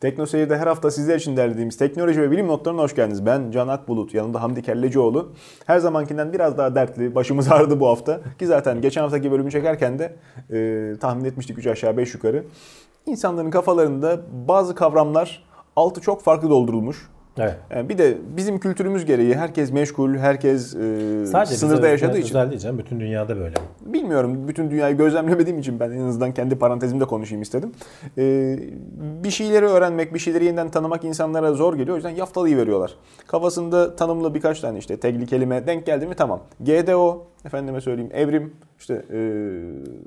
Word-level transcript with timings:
Tekno 0.00 0.26
Seyir'de 0.26 0.58
her 0.58 0.66
hafta 0.66 0.90
sizler 0.90 1.16
için 1.16 1.36
derlediğimiz 1.36 1.76
teknoloji 1.76 2.22
ve 2.22 2.30
bilim 2.30 2.48
notlarına 2.48 2.82
hoş 2.82 2.94
geldiniz. 2.94 3.26
Ben 3.26 3.50
Can 3.50 3.68
Akbulut, 3.68 4.14
yanımda 4.14 4.42
Hamdi 4.42 4.62
Kellecioğlu. 4.62 5.32
Her 5.66 5.78
zamankinden 5.78 6.32
biraz 6.32 6.58
daha 6.58 6.74
dertli, 6.74 7.14
başımız 7.14 7.52
ağrıdı 7.52 7.80
bu 7.80 7.88
hafta. 7.88 8.20
Ki 8.38 8.46
zaten 8.46 8.80
geçen 8.80 9.02
haftaki 9.02 9.30
bölümü 9.32 9.50
çekerken 9.50 9.98
de 9.98 10.16
e, 10.50 10.98
tahmin 10.98 11.24
etmiştik 11.24 11.58
3 11.58 11.66
aşağı 11.66 11.96
5 11.96 12.14
yukarı. 12.14 12.44
İnsanların 13.06 13.50
kafalarında 13.50 14.20
bazı 14.48 14.74
kavramlar 14.74 15.44
altı 15.76 16.00
çok 16.00 16.22
farklı 16.22 16.50
doldurulmuş. 16.50 17.08
Evet. 17.38 17.54
Yani 17.70 17.88
bir 17.88 17.98
de 17.98 18.18
bizim 18.36 18.58
kültürümüz 18.58 19.04
gereği 19.04 19.34
herkes 19.34 19.72
meşgul, 19.72 20.14
herkes 20.14 20.74
e, 20.74 21.26
Sadece 21.26 21.54
sınırda 21.54 21.78
bize 21.78 21.88
yaşadığı 21.88 22.18
için. 22.18 22.28
özel 22.28 22.50
diyeceğim. 22.50 22.78
Bütün 22.78 23.00
dünyada 23.00 23.36
böyle. 23.36 23.54
Bilmiyorum. 23.86 24.48
Bütün 24.48 24.70
dünyayı 24.70 24.96
gözlemlemediğim 24.96 25.58
için 25.58 25.80
ben 25.80 25.90
en 25.90 26.00
azından 26.00 26.32
kendi 26.34 26.56
parantezimde 26.56 27.04
konuşayım 27.04 27.42
istedim. 27.42 27.72
Ee, 28.18 28.58
bir 29.24 29.30
şeyleri 29.30 29.66
öğrenmek, 29.66 30.14
bir 30.14 30.18
şeyleri 30.18 30.44
yeniden 30.44 30.70
tanımak 30.70 31.04
insanlara 31.04 31.52
zor 31.52 31.74
geliyor. 31.74 31.92
O 31.92 31.96
yüzden 31.96 32.10
yaftalıyı 32.10 32.56
veriyorlar. 32.56 32.94
Kafasında 33.26 33.96
tanımlı 33.96 34.34
birkaç 34.34 34.60
tane 34.60 34.78
işte 34.78 34.96
tegli 34.96 35.26
kelime 35.26 35.66
denk 35.66 35.86
geldi 35.86 36.06
mi 36.06 36.14
tamam. 36.14 36.40
GDO, 36.60 37.26
efendime 37.44 37.80
söyleyeyim 37.80 38.10
evrim, 38.14 38.52
işte 38.78 38.94
e, 39.12 39.20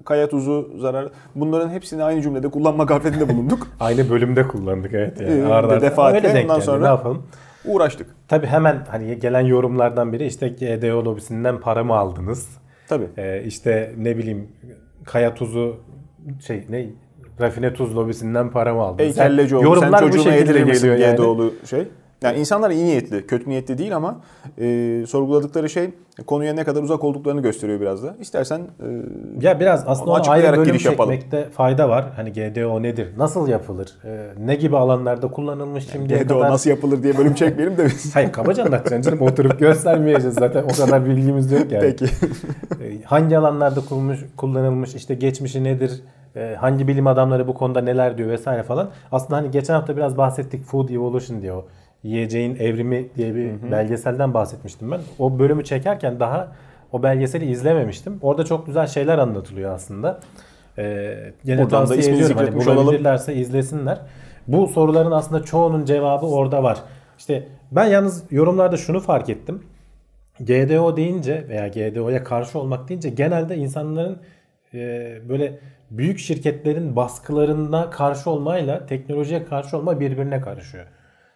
kaya 0.06 0.30
tuzu, 0.30 0.72
zarar. 0.78 1.10
Bunların 1.36 1.70
hepsini 1.70 2.04
aynı 2.04 2.22
cümlede 2.22 2.50
kullanma 2.50 2.84
gafletinde 2.84 3.30
bulunduk. 3.30 3.68
Aynı 3.80 4.10
bölümde 4.10 4.48
kullandık 4.48 4.94
evet. 4.94 5.22
Yani. 5.22 5.42
Ee, 5.42 5.46
Arda 5.46 5.82
defaatle 5.82 6.18
Öyle 6.18 6.28
ondan 6.42 6.56
geldi, 6.56 6.66
sonra- 6.66 6.82
Ne 6.82 6.88
yapalım? 6.88 7.24
Uğraştık. 7.66 8.08
Tabii 8.28 8.48
hemen 8.48 8.86
hani 8.90 9.20
gelen 9.20 9.42
yorumlardan 9.42 10.14
biri 10.14 10.26
işte 10.26 10.48
GDO 10.48 11.06
lobisinden 11.06 11.60
para 11.60 11.84
mı 11.84 11.96
aldınız? 11.96 12.50
Tabii. 12.88 13.08
Ee, 13.18 13.44
işte 13.46 13.94
ne 13.98 14.18
bileyim 14.18 14.48
kaya 15.06 15.34
tuzu 15.34 15.76
şey 16.48 16.66
ne 16.70 16.86
rafine 17.42 17.74
tuz 17.74 17.96
lobisinden 17.98 18.52
para 18.52 18.74
mı 18.74 18.82
aldınız? 18.82 19.18
Ey 19.18 19.24
kelleci 19.24 19.56
oğlu 19.56 19.80
sen 19.80 19.92
çocuğuna 19.92 20.34
yedirir 20.34 20.64
misin 20.64 20.88
yani. 20.92 21.16
GDO'lu 21.16 21.54
şey? 21.70 21.88
Yani 22.24 22.40
insanlar 22.40 22.72
iyi 22.72 22.86
niyetli, 22.86 23.28
kötü 23.28 23.50
niyetli 23.50 23.78
değil 23.78 23.96
ama 23.96 24.22
e, 24.60 25.04
sorguladıkları 25.08 25.70
şey 25.70 25.90
konuya 26.28 26.54
ne 26.54 26.64
kadar 26.64 26.84
uzak 26.84 27.04
olduklarını 27.04 27.42
gösteriyor 27.42 27.82
biraz 27.82 28.04
da. 28.04 28.16
İstersen 28.20 28.60
e, 28.60 28.86
Ya 29.42 29.60
biraz 29.60 29.84
aslında 29.88 30.12
ona 30.12 30.22
ayrı 30.22 30.52
bölüm 30.52 30.64
giriş 30.64 30.86
yapalım. 30.86 31.12
çekmekte 31.14 31.50
fayda 31.50 31.90
var. 31.90 32.06
Hani 32.16 32.34
GDO 32.34 32.82
nedir? 32.84 33.08
Nasıl 33.18 33.48
yapılır? 33.48 33.94
Ee, 34.06 34.28
ne 34.46 34.56
gibi 34.56 34.78
alanlarda 34.78 35.28
kullanılmış 35.32 35.88
şimdiye 35.92 36.20
GDO 36.24 36.40
kadar? 36.40 36.52
nasıl 36.52 36.70
yapılır 36.70 37.04
diye 37.04 37.18
bölüm 37.18 37.34
çekmeyelim 37.34 37.78
de 37.78 37.86
biz. 37.86 38.16
Hayır 38.16 38.32
kabaca 38.32 38.64
anlatacaksın 38.66 39.12
canım. 39.12 39.28
Oturup 39.28 39.60
göstermeyeceğiz 39.60 40.36
zaten. 40.36 40.64
O 40.64 40.86
kadar 40.86 41.06
bilgimiz 41.06 41.52
yok 41.52 41.72
yani. 41.72 41.82
Peki. 41.82 42.06
Ee, 42.06 43.04
hangi 43.06 43.38
alanlarda 43.38 43.80
kullanılmış, 43.90 44.20
kullanılmış 44.38 44.96
işte 44.96 45.16
geçmişi 45.16 45.64
nedir? 45.64 46.02
Ee, 46.36 46.56
hangi 46.60 46.88
bilim 46.88 47.08
adamları 47.08 47.48
bu 47.48 47.54
konuda 47.54 47.82
neler 47.82 48.18
diyor 48.18 48.30
vesaire 48.30 48.64
falan. 48.64 48.90
Aslında 49.12 49.36
hani 49.38 49.52
geçen 49.52 49.74
hafta 49.74 49.98
biraz 49.98 50.18
bahsettik 50.18 50.64
Food 50.66 50.90
Evolution 50.90 51.42
diyor. 51.42 51.64
Yiyeceğin 52.04 52.56
evrimi 52.56 53.08
diye 53.16 53.36
bir 53.36 53.72
belgeselden 53.72 54.34
bahsetmiştim 54.34 54.92
ben. 54.92 55.00
O 55.20 55.40
bölümü 55.40 55.64
çekerken 55.64 56.20
daha 56.20 56.52
o 56.92 57.04
belgeseli 57.04 57.46
izlememiştim. 57.46 58.20
Orada 58.22 58.46
çok 58.46 58.66
güzel 58.66 58.88
şeyler 58.88 59.18
anlatılıyor 59.18 59.74
aslında. 59.74 60.20
Ee, 60.78 61.34
gene 61.46 61.64
Buradan 61.64 61.82
da 61.82 61.86
tavsiye 61.86 62.00
ismini 62.00 62.16
ediyorum. 62.16 62.38
Hani 62.38 62.56
olalım. 62.56 62.86
bulabilirlerse 62.86 63.36
izlesinler. 63.36 64.02
Bu 64.48 64.68
soruların 64.68 65.12
aslında 65.12 65.44
çoğunun 65.44 65.86
cevabı 65.86 66.26
orada 66.26 66.64
var. 66.64 66.78
İşte 67.18 67.48
ben 67.72 67.86
yalnız 67.86 68.24
yorumlarda 68.32 68.78
şunu 68.78 69.00
fark 69.00 69.30
ettim. 69.30 69.64
GDO 70.40 70.98
deyince 70.98 71.46
veya 71.50 71.68
GDO'ya 71.68 72.24
karşı 72.24 72.60
olmak 72.60 72.90
deyince 72.90 73.10
genelde 73.10 73.56
insanların 73.58 74.18
e, 74.74 74.80
böyle 75.30 75.60
büyük 75.92 76.20
şirketlerin 76.20 76.96
baskılarına 76.96 77.90
karşı 77.90 78.30
olmayla 78.30 78.86
teknolojiye 78.86 79.46
karşı 79.46 79.78
olma 79.78 80.00
birbirine 80.00 80.42
karışıyor. 80.42 80.86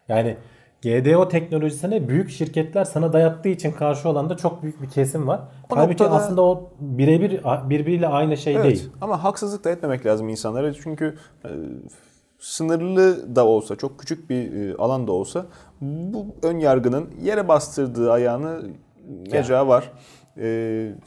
Yani 0.10 0.38
GDO 0.86 1.28
teknolojisine 1.28 2.08
büyük 2.08 2.30
şirketler 2.30 2.84
sana 2.86 3.14
dayattığı 3.14 3.50
için 3.50 3.72
karşı 3.72 4.10
olan 4.10 4.30
da 4.30 4.38
çok 4.38 4.64
büyük 4.64 4.82
bir 4.82 4.90
kesim 4.90 5.28
var. 5.28 5.42
O 5.72 5.76
Halbuki 5.78 6.04
noktada- 6.04 6.16
aslında 6.16 6.42
o 6.42 6.70
birebir 6.80 7.42
birbiriyle 7.70 8.08
aynı 8.08 8.38
şey 8.38 8.56
Evet. 8.56 8.66
değil. 8.66 8.90
Ama 9.02 9.24
haksızlık 9.24 9.64
da 9.64 9.70
etmemek 9.70 10.06
lazım 10.06 10.30
insanlara. 10.30 10.74
Çünkü 10.74 11.16
e, 11.46 11.50
sınırlı 12.40 13.36
da 13.36 13.46
olsa, 13.46 13.76
çok 13.76 14.00
küçük 14.00 14.30
bir 14.30 14.54
e, 14.54 14.76
alan 14.76 15.08
da 15.08 15.12
olsa 15.12 15.46
bu 15.82 16.26
ön 16.44 16.60
yargının 16.60 17.10
yere 17.24 17.48
bastırdığı 17.48 18.12
ayağını 18.12 18.62
mecağı 19.32 19.68
var. 19.68 19.92
E, 20.38 20.48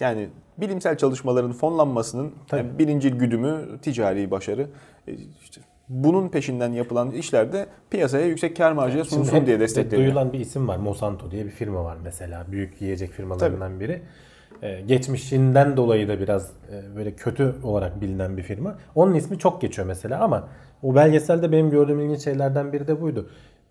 yani 0.00 0.28
bilimsel 0.58 0.96
çalışmaların 0.96 1.52
fonlanmasının 1.52 2.32
Tabii. 2.48 2.60
yani 2.60 2.78
birincil 2.78 3.14
güdümü 3.16 3.78
ticari 3.82 4.30
başarı. 4.30 4.66
E, 5.08 5.12
işte 5.42 5.60
bunun 5.88 6.28
peşinden 6.28 6.72
yapılan 6.72 7.10
işlerde 7.10 7.66
piyasaya 7.90 8.26
yüksek 8.26 8.56
kar 8.56 8.72
marjıya 8.72 9.04
Şimdi 9.04 9.14
sunsun 9.14 9.36
hep 9.36 9.46
diye 9.46 9.60
destekleniyor. 9.60 10.06
Duyulan 10.06 10.32
bir 10.32 10.40
isim 10.40 10.68
var. 10.68 10.76
Monsanto 10.76 11.30
diye 11.30 11.44
bir 11.44 11.50
firma 11.50 11.84
var 11.84 11.96
mesela. 12.04 12.44
Büyük 12.52 12.82
yiyecek 12.82 13.10
firmalarından 13.10 13.80
biri. 13.80 14.02
Ee, 14.62 14.80
geçmişinden 14.80 15.76
dolayı 15.76 16.08
da 16.08 16.20
biraz 16.20 16.52
e, 16.72 16.96
böyle 16.96 17.12
kötü 17.12 17.54
olarak 17.62 18.00
bilinen 18.00 18.36
bir 18.36 18.42
firma. 18.42 18.78
Onun 18.94 19.14
ismi 19.14 19.38
çok 19.38 19.60
geçiyor 19.60 19.86
mesela 19.86 20.20
ama 20.20 20.48
o 20.82 20.94
belgeselde 20.94 21.52
benim 21.52 21.70
gördüğüm 21.70 22.00
ilginç 22.00 22.24
şeylerden 22.24 22.72
biri 22.72 22.86
de 22.86 23.00
buydu. 23.00 23.30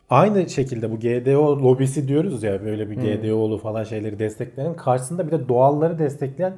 Aynı 0.10 0.50
şekilde 0.50 0.92
bu 0.92 1.00
GDO 1.00 1.60
lobisi 1.64 2.08
diyoruz 2.08 2.44
ya 2.44 2.66
böyle 2.66 2.90
bir 2.90 2.96
GDO'lu 2.96 3.58
falan 3.58 3.84
şeyleri 3.84 4.20
destekleyen 4.20 4.74
karşısında 4.74 5.28
bir 5.28 5.32
de 5.32 5.50
doğalları 5.50 6.00
destekleyen 6.00 6.54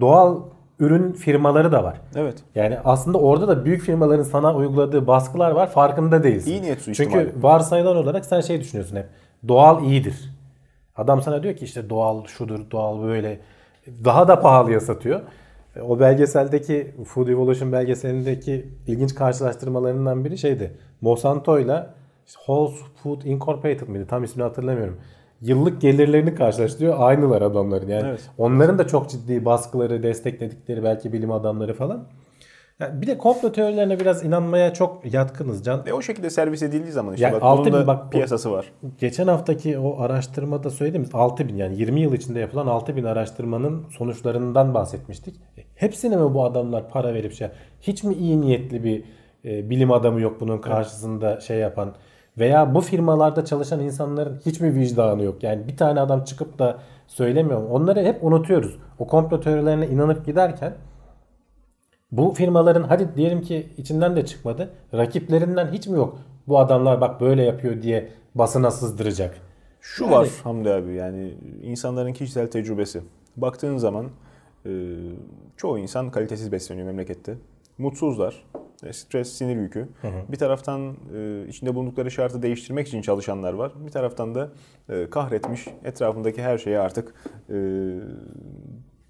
doğal 0.00 0.42
ürün 0.80 1.12
firmaları 1.12 1.72
da 1.72 1.84
var. 1.84 2.00
Evet. 2.16 2.36
Yani 2.54 2.78
aslında 2.84 3.18
orada 3.18 3.48
da 3.48 3.64
büyük 3.64 3.82
firmaların 3.82 4.22
sana 4.22 4.54
uyguladığı 4.54 5.06
baskılar 5.06 5.50
var 5.50 5.70
farkında 5.70 6.22
değilsin. 6.22 6.50
İyi 6.50 6.62
niyet. 6.62 6.94
Çünkü 6.94 7.32
varsayılan 7.40 7.96
olarak 7.96 8.24
sen 8.24 8.40
şey 8.40 8.60
düşünüyorsun 8.60 8.96
hep. 8.96 9.06
Doğal 9.48 9.84
iyidir. 9.84 10.30
Adam 10.96 11.22
sana 11.22 11.42
diyor 11.42 11.56
ki 11.56 11.64
işte 11.64 11.90
doğal 11.90 12.24
şudur, 12.26 12.70
doğal 12.70 13.02
böyle. 13.02 13.40
Daha 14.04 14.28
da 14.28 14.40
pahalıya 14.40 14.80
satıyor. 14.80 15.20
O 15.82 16.00
belgeseldeki 16.00 16.94
Food 17.06 17.28
Evolution 17.28 17.72
belgeselindeki 17.72 18.68
ilginç 18.86 19.14
karşılaştırmalarından 19.14 20.24
biri 20.24 20.38
şeydi. 20.38 20.72
Monsanto 21.00 21.58
ile 21.58 21.86
Whole 22.26 22.74
Food 23.02 23.22
Incorporated 23.22 23.88
mıydı? 23.88 24.06
Tam 24.06 24.24
ismini 24.24 24.42
hatırlamıyorum. 24.42 24.96
Yıllık 25.40 25.80
gelirlerini 25.80 26.34
karşılaştırıyor. 26.34 26.94
Aynılar 26.98 27.42
adamların. 27.42 27.88
Yani 27.88 28.08
Evet. 28.08 28.30
onların 28.38 28.78
da 28.78 28.86
çok 28.86 29.10
ciddi 29.10 29.44
baskıları, 29.44 30.02
destekledikleri 30.02 30.84
belki 30.84 31.12
bilim 31.12 31.32
adamları 31.32 31.74
falan. 31.74 32.08
Yani 32.80 33.02
bir 33.02 33.06
de 33.06 33.18
komplo 33.18 33.52
teorilerine 33.52 34.00
biraz 34.00 34.24
inanmaya 34.24 34.72
çok 34.74 35.14
yatkınız 35.14 35.64
Can. 35.64 35.82
E 35.86 35.92
o 35.92 36.02
şekilde 36.02 36.30
servis 36.30 36.62
edildiği 36.62 36.92
zaman 36.92 37.14
işte 37.14 37.26
Ya 37.26 37.32
bak 37.32 37.42
altı 37.42 37.62
bunun 37.64 37.72
da 37.72 37.80
bin 37.80 37.86
bak 37.86 38.12
piyasası 38.12 38.52
var. 38.52 38.72
Geçen 38.98 39.26
haftaki 39.26 39.78
o 39.78 40.00
araştırmada 40.00 40.70
söylediğimiz 40.70 41.14
6000 41.14 41.56
yani 41.56 41.76
20 41.78 42.00
yıl 42.00 42.12
içinde 42.12 42.40
yapılan 42.40 42.66
6000 42.66 43.04
araştırmanın 43.04 43.84
sonuçlarından 43.90 44.74
bahsetmiştik. 44.74 45.36
E, 45.58 45.62
Hepsine 45.74 46.16
mi 46.16 46.34
bu 46.34 46.44
adamlar 46.44 46.88
para 46.88 47.14
verip 47.14 47.32
şey 47.32 47.48
hiç 47.80 48.04
mi 48.04 48.14
iyi 48.14 48.40
niyetli 48.40 48.84
bir 48.84 49.04
e, 49.44 49.70
bilim 49.70 49.92
adamı 49.92 50.20
yok 50.20 50.40
bunun 50.40 50.58
karşısında 50.58 51.40
şey 51.40 51.58
yapan 51.58 51.94
veya 52.38 52.74
bu 52.74 52.80
firmalarda 52.80 53.44
çalışan 53.44 53.80
insanların 53.80 54.40
hiç 54.46 54.60
mi 54.60 54.74
vicdanı 54.74 55.22
yok? 55.22 55.42
Yani 55.42 55.68
bir 55.68 55.76
tane 55.76 56.00
adam 56.00 56.24
çıkıp 56.24 56.58
da 56.58 56.78
söylemiyor. 57.06 57.70
Onları 57.70 58.00
hep 58.04 58.24
unutuyoruz. 58.24 58.76
O 58.98 59.06
komplo 59.06 59.40
teorilerine 59.40 59.86
inanıp 59.86 60.26
giderken 60.26 60.74
bu 62.12 62.32
firmaların 62.34 62.82
hadi 62.82 63.08
diyelim 63.16 63.40
ki 63.42 63.66
içinden 63.76 64.16
de 64.16 64.26
çıkmadı. 64.26 64.70
Rakiplerinden 64.94 65.72
hiç 65.72 65.86
mi 65.86 65.96
yok? 65.96 66.18
Bu 66.48 66.58
adamlar 66.58 67.00
bak 67.00 67.20
böyle 67.20 67.42
yapıyor 67.42 67.82
diye 67.82 68.08
basına 68.34 68.70
sızdıracak. 68.70 69.34
Şu 69.80 70.04
Yani- 70.04 70.14
var 70.14 70.28
Hamdi 70.44 70.70
abi 70.70 70.94
yani 70.94 71.34
insanların 71.62 72.12
kişisel 72.12 72.50
tecrübesi. 72.50 73.02
Baktığın 73.36 73.76
zaman 73.76 74.06
e, 74.66 74.70
çoğu 75.56 75.78
insan 75.78 76.10
kalitesiz 76.10 76.52
besleniyor 76.52 76.86
memlekette. 76.86 77.34
Mutsuzlar. 77.78 78.44
E, 78.82 78.92
Stres, 78.92 79.32
sinir 79.32 79.56
yükü. 79.56 79.88
Bir 80.28 80.36
taraftan 80.36 80.96
e, 81.16 81.46
içinde 81.48 81.74
bulundukları 81.74 82.10
şartı 82.10 82.42
değiştirmek 82.42 82.88
için 82.88 83.02
çalışanlar 83.02 83.52
var. 83.52 83.72
Bir 83.86 83.90
taraftan 83.90 84.34
da 84.34 84.50
e, 84.88 85.10
kahretmiş 85.10 85.68
etrafındaki 85.84 86.42
her 86.42 86.58
şeye 86.58 86.78
artık 86.78 87.14
e, 87.50 87.54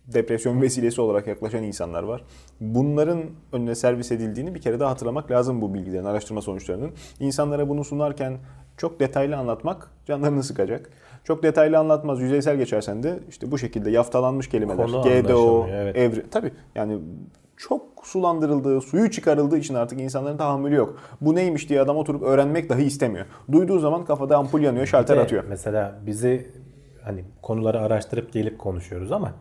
depresyon 0.06 0.62
vesilesi 0.62 1.00
olarak 1.00 1.26
yaklaşan 1.26 1.62
insanlar 1.62 2.02
var. 2.02 2.24
Bunların 2.60 3.22
önüne 3.52 3.74
servis 3.74 4.12
edildiğini 4.12 4.54
bir 4.54 4.60
kere 4.60 4.80
daha 4.80 4.90
hatırlamak 4.90 5.30
lazım 5.30 5.62
bu 5.62 5.74
bilgilerin, 5.74 6.04
araştırma 6.04 6.42
sonuçlarının. 6.42 6.90
İnsanlara 7.20 7.68
bunu 7.68 7.84
sunarken 7.84 8.38
çok 8.76 9.00
detaylı 9.00 9.36
anlatmak 9.36 9.90
canlarını 10.06 10.42
sıkacak. 10.42 10.90
Çok 11.26 11.42
detaylı 11.42 11.78
anlatmaz, 11.78 12.20
yüzeysel 12.20 12.56
geçersen 12.56 13.02
de 13.02 13.18
işte 13.28 13.50
bu 13.50 13.58
şekilde 13.58 13.90
yaftalanmış 13.90 14.48
kelimeler, 14.48 14.86
Konu 14.86 15.02
GDO, 15.02 15.66
evet. 15.70 15.96
evri, 15.96 16.30
tabii 16.30 16.52
yani 16.74 16.98
çok 17.56 17.82
sulandırıldığı, 18.02 18.80
suyu 18.80 19.10
çıkarıldığı 19.10 19.58
için 19.58 19.74
artık 19.74 20.00
insanların 20.00 20.36
tahammülü 20.36 20.74
yok. 20.74 20.98
Bu 21.20 21.34
neymiş 21.34 21.68
diye 21.68 21.80
adam 21.80 21.96
oturup 21.96 22.22
öğrenmek 22.22 22.68
dahi 22.68 22.82
istemiyor. 22.82 23.26
Duyduğu 23.52 23.78
zaman 23.78 24.04
kafada 24.04 24.36
ampul 24.36 24.60
yanıyor, 24.60 24.86
şalter 24.86 25.16
atıyor. 25.16 25.44
Mesela 25.48 25.94
bizi 26.06 26.50
hani 27.04 27.24
konuları 27.42 27.80
araştırıp 27.80 28.32
gelip 28.32 28.58
konuşuyoruz 28.58 29.12
ama 29.12 29.32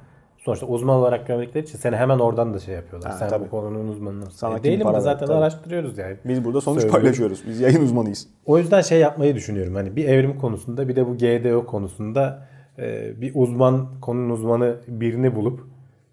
sonuçta 0.45 0.65
uzman 0.65 0.95
olarak 0.95 1.27
gördükleri 1.27 1.63
için 1.65 1.77
seni 1.77 1.95
hemen 1.95 2.19
oradan 2.19 2.53
da 2.53 2.59
şey 2.59 2.75
yapıyorlar. 2.75 3.11
Ha, 3.11 3.17
Sen 3.17 3.29
tabii. 3.29 3.45
bu 3.45 3.49
konunun 3.49 3.87
uzmanı 3.87 4.13
mısın? 4.15 4.31
Sana 4.37 4.57
E, 4.57 4.63
değilim 4.63 4.93
de 4.93 4.99
zaten 4.99 5.27
tabii. 5.27 5.37
araştırıyoruz 5.37 5.97
yani. 5.97 6.17
Biz 6.25 6.45
burada 6.45 6.61
sonuç 6.61 6.81
Söylüyorum. 6.81 7.01
paylaşıyoruz. 7.03 7.43
Biz 7.47 7.59
yayın 7.59 7.81
uzmanıyız. 7.83 8.27
O 8.45 8.57
yüzden 8.57 8.81
şey 8.81 8.99
yapmayı 8.99 9.35
düşünüyorum. 9.35 9.75
Hani 9.75 9.95
bir 9.95 10.05
evrim 10.05 10.37
konusunda 10.39 10.87
bir 10.87 10.95
de 10.95 11.07
bu 11.07 11.17
GDO 11.17 11.65
konusunda 11.65 12.47
e, 12.79 13.11
bir 13.21 13.31
uzman, 13.35 13.87
konunun 14.01 14.29
uzmanı 14.29 14.75
birini 14.87 15.35
bulup 15.35 15.59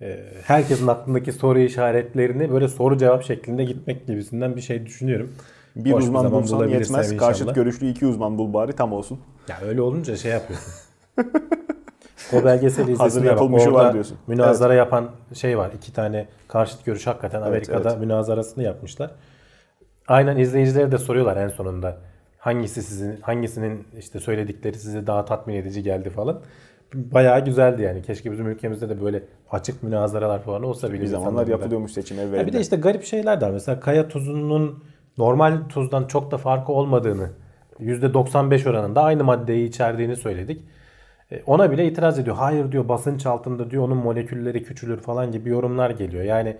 e, 0.00 0.20
herkesin 0.44 0.86
aklındaki 0.86 1.32
soru 1.32 1.58
işaretlerini 1.58 2.52
böyle 2.52 2.68
soru 2.68 2.98
cevap 2.98 3.22
şeklinde 3.22 3.64
gitmek 3.64 4.06
gibisinden 4.06 4.56
bir 4.56 4.60
şey 4.60 4.86
düşünüyorum. 4.86 5.30
Bir 5.76 5.92
Boş 5.92 6.04
uzman 6.04 6.22
zaman 6.22 6.42
bulsan 6.42 6.68
yetmez. 6.68 7.16
Karşıt 7.16 7.54
görüşlü 7.54 7.86
iki 7.88 8.06
uzman 8.06 8.38
bul 8.38 8.52
bari 8.54 8.72
tam 8.72 8.92
olsun. 8.92 9.18
Ya 9.48 9.56
öyle 9.68 9.82
olunca 9.82 10.16
şey 10.16 10.32
yapıyorsun. 10.32 10.72
o 12.32 12.44
belgeseli 12.44 12.92
izlesin 12.92 13.24
yapılmışı 13.24 13.68
orada 13.68 13.78
var 13.84 13.92
diyorsun. 13.92 14.18
Münazara 14.26 14.74
yapan 14.74 15.10
şey 15.34 15.58
var. 15.58 15.70
İki 15.76 15.92
tane 15.92 16.26
karşıt 16.48 16.84
görüş 16.84 17.06
hakikaten 17.06 17.38
Evet, 17.38 17.48
Amerika'da 17.48 17.90
evet. 17.90 18.00
münazarasını 18.00 18.64
yapmışlar. 18.64 19.10
Aynen 20.08 20.36
izleyicilere 20.36 20.92
de 20.92 20.98
soruyorlar 20.98 21.36
en 21.36 21.48
sonunda. 21.48 21.96
Hangisi 22.38 22.82
sizin 22.82 23.20
hangisinin 23.20 23.86
işte 23.98 24.20
söyledikleri 24.20 24.78
size 24.78 25.06
daha 25.06 25.24
tatmin 25.24 25.54
edici 25.54 25.82
geldi 25.82 26.10
falan. 26.10 26.40
Bayağı 26.94 27.44
güzeldi 27.44 27.82
yani. 27.82 28.02
Keşke 28.02 28.32
bizim 28.32 28.48
ülkemizde 28.48 28.88
de 28.88 29.02
böyle 29.04 29.22
açık 29.50 29.82
münazaralar 29.82 30.42
falan 30.42 30.62
olsa 30.62 30.88
bilim 30.88 31.02
Bir 31.02 31.06
zamanlar 31.06 31.46
yapılıyormuş 31.46 31.92
seçim 31.92 32.18
evvelinde. 32.18 32.36
Ya 32.36 32.46
bir 32.46 32.52
de 32.52 32.60
işte 32.60 32.76
garip 32.76 33.04
şeyler 33.04 33.40
de 33.40 33.46
var. 33.46 33.50
Mesela 33.50 33.80
kaya 33.80 34.08
tuzunun 34.08 34.84
normal 35.18 35.58
tuzdan 35.68 36.04
çok 36.04 36.30
da 36.30 36.38
farkı 36.38 36.72
olmadığını, 36.72 37.30
%95 37.80 38.70
oranında 38.70 39.02
aynı 39.02 39.24
maddeyi 39.24 39.68
içerdiğini 39.68 40.16
söyledik. 40.16 40.62
E, 41.32 41.42
Ona 41.46 41.70
bile 41.70 41.86
itiraz 41.86 42.18
ediyor. 42.18 42.36
Hayır 42.36 42.72
diyor 42.72 42.88
basınç 42.88 43.26
altında 43.26 43.70
diyor 43.70 43.82
onun 43.84 43.96
molekülleri 43.96 44.62
küçülür 44.64 44.98
falan 45.00 45.32
gibi 45.32 45.48
yorumlar 45.50 45.90
geliyor. 45.90 46.24
Yani 46.24 46.56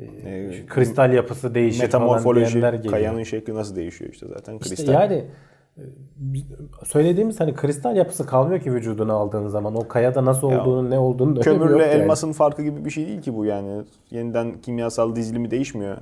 Ee, 0.00 0.66
kristal 0.68 1.12
yapısı 1.12 1.54
değişir 1.54 1.78
falan 1.78 1.86
metamorfoloji, 2.08 2.52
diyenler 2.52 2.72
geliyor. 2.72 2.92
kayanın 2.94 3.22
şekli 3.22 3.54
nasıl 3.54 3.76
değişiyor 3.76 4.12
işte 4.12 4.26
zaten 4.28 4.58
İşte 4.58 4.68
kristal. 4.76 4.92
yani 4.92 5.14
e, 5.14 5.24
söylediğimiz 6.84 7.40
hani 7.40 7.54
kristal 7.54 7.96
yapısı 7.96 8.26
kalmıyor 8.26 8.60
ki 8.60 8.72
vücuduna 8.72 9.12
aldığın 9.12 9.48
zaman. 9.48 9.74
O 9.74 9.88
kayada 9.88 10.24
nasıl 10.24 10.46
olduğunu, 10.46 10.90
ne 10.90 10.98
olduğunu 10.98 11.40
Kömürle 11.40 11.72
yok 11.72 11.80
yani. 11.80 11.90
elmasın 12.02 12.32
farkı 12.32 12.62
gibi 12.62 12.84
bir 12.84 12.90
şey 12.90 13.06
değil 13.08 13.20
ki 13.22 13.34
bu 13.36 13.44
yani. 13.44 13.82
Yeniden 14.10 14.60
kimyasal 14.60 15.16
dizilimi 15.16 15.50
değişmiyor. 15.50 15.96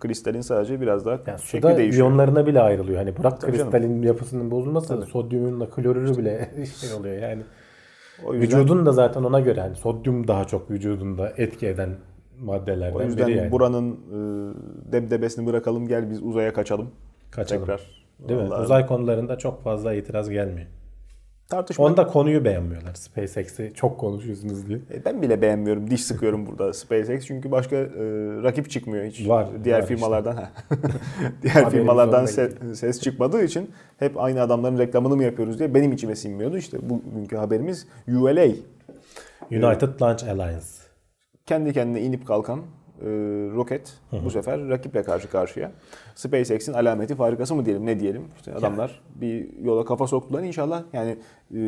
Kristalin 0.00 0.40
sadece 0.40 0.80
biraz 0.80 1.06
daha 1.06 1.14
Yani 1.26 1.38
şekli 1.40 1.68
suda 1.68 1.76
değişiyor. 1.78 2.06
iyonlarına 2.06 2.46
bile 2.46 2.60
ayrılıyor. 2.60 2.98
Hani 2.98 3.18
bırak 3.18 3.40
Tabii 3.40 3.52
canım. 3.58 3.70
kristalin 3.70 4.02
yapısının 4.02 4.50
bozulması 4.50 5.02
sodyumunla 5.02 5.70
klorürü 5.70 6.18
bile 6.18 6.50
şey 6.80 6.92
oluyor 6.94 7.22
yani. 7.22 7.42
O 8.24 8.34
yüzden, 8.34 8.60
Vücudun 8.60 8.86
da 8.86 8.92
zaten 8.92 9.22
ona 9.22 9.40
göre 9.40 9.60
yani 9.60 9.76
sodyum 9.76 10.28
daha 10.28 10.44
çok 10.44 10.70
vücudunda 10.70 11.32
etki 11.36 11.66
eden 11.66 11.90
maddelerden 12.40 12.98
o 12.98 13.02
yüzden 13.02 13.26
biri 13.28 13.36
yani. 13.36 13.52
buranın 13.52 13.92
e, 13.92 14.92
debdebesini 14.92 15.46
bırakalım 15.46 15.88
gel 15.88 16.10
biz 16.10 16.22
uzaya 16.22 16.52
kaçalım. 16.52 16.90
Kaçalım. 17.30 17.62
Tekrar. 17.62 18.00
Değil 18.28 18.40
mi? 18.40 18.50
Vallahi 18.50 18.62
Uzay 18.62 18.86
konularında 18.86 19.38
çok 19.38 19.62
fazla 19.64 19.94
itiraz 19.94 20.30
gelmiyor. 20.30 20.66
Tartışma. 21.48 21.84
Onda 21.84 22.06
konuyu 22.06 22.44
beğenmiyorlar. 22.44 22.94
SpaceX'i 22.94 23.72
çok 23.74 23.98
konuşuyorsunuz 24.00 24.68
diye. 24.68 24.78
E, 24.78 25.04
Ben 25.04 25.22
bile 25.22 25.42
beğenmiyorum. 25.42 25.90
Diş 25.90 26.04
sıkıyorum 26.04 26.46
burada 26.46 26.72
SpaceX. 26.72 27.26
Çünkü 27.26 27.50
başka 27.50 27.76
e, 27.76 27.88
rakip 28.42 28.70
çıkmıyor 28.70 29.04
hiç. 29.04 29.28
Var, 29.28 29.48
Diğer 29.64 29.78
var 29.80 29.86
firmalardan. 29.86 30.36
ha. 30.36 30.50
Diğer 31.42 31.52
Haberimiz 31.54 31.72
firmalardan 31.72 32.24
se- 32.24 32.74
ses 32.74 33.00
çıkmadığı 33.00 33.44
için 33.44 33.70
hep 33.98 34.18
aynı 34.20 34.42
adamların 34.42 34.78
reklamını 34.78 35.16
mı 35.16 35.24
yapıyoruz 35.24 35.58
diye 35.58 35.74
benim 35.74 35.92
içime 35.92 36.16
sinmiyordu. 36.16 36.56
İşte 36.56 36.78
bugünkü 36.90 37.36
haberimiz 37.36 37.86
ULA. 38.08 38.46
United 39.50 40.00
Launch 40.02 40.24
Alliance. 40.28 40.66
Kendi 41.46 41.72
kendine 41.72 42.00
inip 42.00 42.26
kalkan 42.26 42.60
e, 43.00 43.06
roket 43.54 43.98
bu 44.24 44.30
sefer 44.30 44.68
rakiple 44.68 45.02
karşı 45.02 45.30
karşıya. 45.30 45.72
SpaceX'in 46.14 46.72
alameti 46.72 47.14
farikası 47.14 47.54
mı 47.54 47.64
diyelim 47.64 47.86
ne 47.86 48.00
diyelim. 48.00 48.22
İşte 48.36 48.54
adamlar 48.54 49.00
bir 49.14 49.58
yola 49.62 49.84
kafa 49.84 50.06
soktular 50.06 50.42
inşallah. 50.42 50.82
Yani 50.92 51.10
e, 51.50 51.58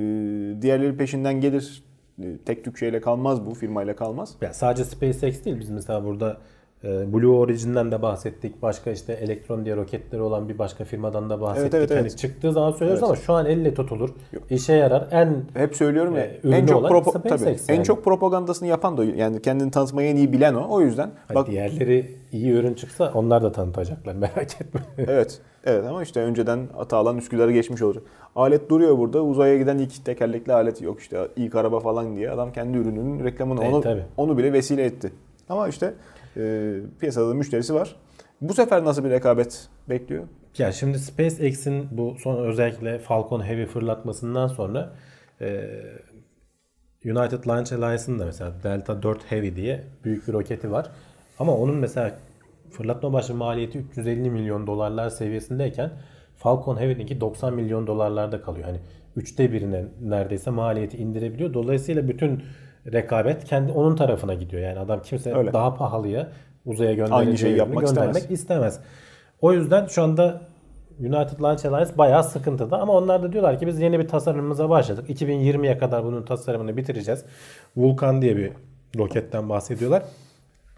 diğerleri 0.63 0.97
peşinden 0.97 1.41
gelir. 1.41 1.83
E, 2.23 2.39
tek 2.47 2.65
tük 2.65 2.79
şeyle 2.79 3.01
kalmaz 3.01 3.47
bu 3.47 3.55
firmayla 3.55 3.97
kalmaz. 3.97 4.35
Ya 4.41 4.53
sadece 4.53 4.85
SpaceX 4.85 5.45
değil 5.45 5.61
biz 5.61 5.71
mesela 5.71 6.05
burada 6.05 6.37
Blue 6.85 7.37
Origin'den 7.37 7.93
de 7.93 8.03
bahsettik. 8.03 8.63
Başka 8.63 8.91
işte 8.91 9.13
Electron 9.13 9.65
diye 9.65 9.77
roketleri 9.77 10.23
olan 10.23 10.49
bir 10.49 10.59
başka 10.59 10.85
firmadan 10.85 11.31
da 11.31 11.41
bahsettik. 11.41 11.75
Evet, 11.75 11.75
evet, 11.75 11.91
Hani 11.91 12.01
evet. 12.01 12.19
çıktığı 12.19 12.53
zaman 12.53 12.71
söylüyoruz 12.71 12.99
Evet. 13.03 13.03
ama 13.11 13.17
şu 13.17 13.33
an 13.33 13.47
elle 13.47 13.75
tutulur. 13.75 14.11
işe 14.51 14.73
yarar. 14.73 15.09
En 15.11 15.43
Hep 15.55 15.77
söylüyorum 15.77 16.17
ya 16.17 16.23
Ee, 16.25 16.41
ürünü 16.43 16.55
en 16.57 16.67
çok 16.67 16.85
propo- 16.91 17.29
tabii, 17.29 17.57
en 17.69 17.75
yani. 17.75 17.85
çok 17.85 18.05
propagandasını 18.05 18.69
yapan 18.69 18.97
da 18.97 19.05
yani 19.05 19.43
kendini 19.43 19.71
tanıtmayı 19.71 20.11
en 20.11 20.17
iyi 20.17 20.33
bilen 20.33 20.55
o. 20.55 20.67
O 20.71 20.81
yüzden 20.81 21.11
Hani 21.29 21.35
bak 21.35 21.47
diğerleri 21.47 22.17
iyi 22.33 22.51
ürün 22.53 22.75
çıksa 22.75 23.11
onlar 23.15 23.43
da 23.43 23.53
tanıtacaklar 23.53 24.15
merak 24.15 24.61
etme. 24.61 24.81
evet. 24.99 25.41
Evet 25.65 25.85
ama 25.87 26.03
işte 26.03 26.21
önceden 26.21 26.69
Atalan 26.79 27.19
Üsküdar'ı 27.19 27.53
geçmiş 27.53 27.83
olacak. 27.83 28.03
Alet 28.37 28.71
duruyor 28.71 28.99
burada. 28.99 29.23
Uzaya 29.23 29.59
giden 29.59 29.79
ilk 29.79 30.05
tekerlekli 30.05 30.53
alet 30.53 30.83
yok 30.83 31.01
işte 31.01 31.29
ilk 31.37 31.55
araba 31.55 31.81
falan 31.81 32.17
diye. 32.17 32.31
Adam 32.31 32.53
kendi 32.53 32.79
ürününün 32.79 33.25
reklamını 33.25 33.61
Evet, 33.65 33.75
onu 33.75 33.81
tabii. 33.83 34.03
onu 34.17 34.39
bile 34.39 34.53
vesile 34.53 34.85
etti. 34.85 35.13
Ama 35.49 35.69
işte 35.69 35.95
e, 36.37 36.75
piyasada 37.01 37.35
müşterisi 37.35 37.75
var. 37.75 37.97
Bu 38.41 38.55
sefer 38.55 38.85
nasıl 38.85 39.05
bir 39.05 39.11
rekabet 39.11 39.69
bekliyor? 39.89 40.25
ya 40.59 40.73
şimdi 40.73 40.99
SpaceX'in 40.99 41.89
bu 41.91 42.17
son 42.19 42.45
özellikle 42.45 42.99
Falcon 42.99 43.47
Heavy 43.47 43.67
fırlatmasından 43.67 44.49
sonra 44.49 44.93
e, 45.41 45.71
United 47.05 47.47
Launch 47.47 47.73
Alliance'ın 47.73 48.19
da 48.19 48.27
mesela 48.27 48.55
Delta 48.63 49.03
4 49.03 49.33
Heavy 49.33 49.57
diye 49.57 49.85
büyük 50.05 50.29
bir 50.29 50.33
roketi 50.33 50.71
var. 50.71 50.91
Ama 51.39 51.57
onun 51.57 51.77
mesela 51.77 52.19
fırlatma 52.71 53.13
başı 53.13 53.35
maliyeti 53.35 53.79
350 53.79 54.31
milyon 54.31 54.67
dolarlar 54.67 55.11
seviyesindeyken 55.11 55.91
Falcon 56.37 56.81
Heavy'ninki 56.81 57.21
90 57.21 57.55
milyon 57.55 57.87
dolarlarda 57.87 58.43
kalıyor. 58.43 58.67
Hani 58.67 58.81
üçte 59.17 59.53
birine 59.53 59.85
neredeyse 60.03 60.51
maliyeti 60.51 60.97
indirebiliyor. 60.97 61.55
Dolayısıyla 61.55 62.09
bütün 62.09 62.43
rekabet 62.93 63.45
kendi 63.45 63.73
onun 63.73 63.97
tarafına 63.97 64.35
gidiyor. 64.35 64.63
Yani 64.63 64.79
adam 64.79 65.03
kimse 65.03 65.35
Öyle. 65.35 65.53
daha 65.53 65.75
pahalıya 65.75 66.29
uzaya 66.67 66.95
göndereceği 66.95 67.57
yapmak 67.57 67.87
göndermek 67.87 68.17
istemez. 68.17 68.41
istemez. 68.41 68.81
O 69.41 69.53
yüzden 69.53 69.87
şu 69.87 70.03
anda 70.03 70.41
United 71.01 71.41
Launch 71.41 71.67
Alliance 71.67 71.99
bayağı 71.99 72.25
sıkıntıda 72.25 72.81
ama 72.81 72.93
onlar 72.93 73.23
da 73.23 73.33
diyorlar 73.33 73.59
ki 73.59 73.67
biz 73.67 73.81
yeni 73.81 73.99
bir 73.99 74.09
tasarımımıza 74.09 74.71
başladık. 74.71 75.11
2020'ye 75.11 75.79
kadar 75.79 76.05
bunun 76.05 76.23
tasarımını 76.23 76.77
bitireceğiz. 76.77 77.25
Vulkan 77.77 78.23
diye 78.23 78.37
bir 78.37 78.53
roketten 78.99 79.49
bahsediyorlar. 79.49 80.03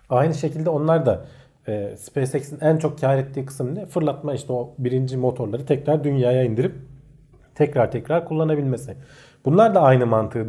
Aynı 0.09 0.35
şekilde 0.35 0.71
onlar 0.71 1.07
da 1.07 1.25
e, 1.69 1.97
SpaceX'in 1.97 2.61
en 2.61 2.77
çok 2.77 3.00
kar 3.00 3.19
ettiği 3.19 3.47
kısım 3.47 3.75
ne? 3.75 3.87
Fırlatma 3.87 4.35
işte 4.35 4.53
o 4.53 4.75
birinci 4.79 5.17
motorları 5.17 5.67
tekrar 5.67 6.05
dünyaya 6.05 6.45
indirip 6.45 6.75
tekrar 7.55 7.90
tekrar 7.90 8.25
kullanabilmesi. 8.25 8.97
Bunlar 9.45 9.75
da 9.75 9.83
aynı 9.83 10.07
mantığı 10.07 10.47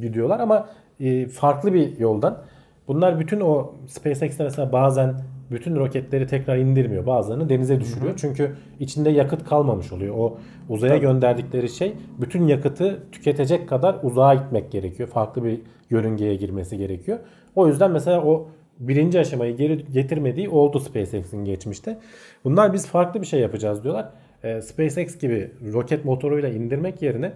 gidiyorlar 0.00 0.40
ama 0.40 0.68
e, 1.00 1.28
farklı 1.28 1.74
bir 1.74 1.98
yoldan. 1.98 2.42
Bunlar 2.88 3.20
bütün 3.20 3.40
o 3.40 3.74
SpaceX'te 3.86 4.44
mesela 4.44 4.72
bazen 4.72 5.14
bütün 5.50 5.76
roketleri 5.76 6.26
tekrar 6.26 6.56
indirmiyor. 6.56 7.06
Bazılarını 7.06 7.48
denize 7.48 7.80
düşürüyor. 7.80 8.14
Çünkü 8.16 8.56
içinde 8.80 9.10
yakıt 9.10 9.44
kalmamış 9.44 9.92
oluyor. 9.92 10.14
O 10.18 10.38
uzaya 10.68 10.96
gönderdikleri 10.96 11.68
şey 11.68 11.92
bütün 12.20 12.46
yakıtı 12.46 13.02
tüketecek 13.12 13.68
kadar 13.68 13.96
uzağa 14.02 14.34
gitmek 14.34 14.72
gerekiyor. 14.72 15.08
Farklı 15.08 15.44
bir 15.44 15.60
yörüngeye 15.90 16.34
girmesi 16.34 16.78
gerekiyor. 16.78 17.18
O 17.54 17.68
yüzden 17.68 17.90
mesela 17.90 18.24
o 18.24 18.48
birinci 18.78 19.20
aşamayı 19.20 19.56
geri 19.56 19.84
getirmediği 19.92 20.48
oldu 20.48 20.80
SpaceX'in 20.80 21.44
geçmişte. 21.44 21.98
Bunlar 22.44 22.72
biz 22.72 22.86
farklı 22.86 23.20
bir 23.20 23.26
şey 23.26 23.40
yapacağız 23.40 23.84
diyorlar. 23.84 24.08
Ee, 24.44 24.62
SpaceX 24.62 25.18
gibi 25.18 25.50
roket 25.72 26.04
motoruyla 26.04 26.48
indirmek 26.48 27.02
yerine 27.02 27.32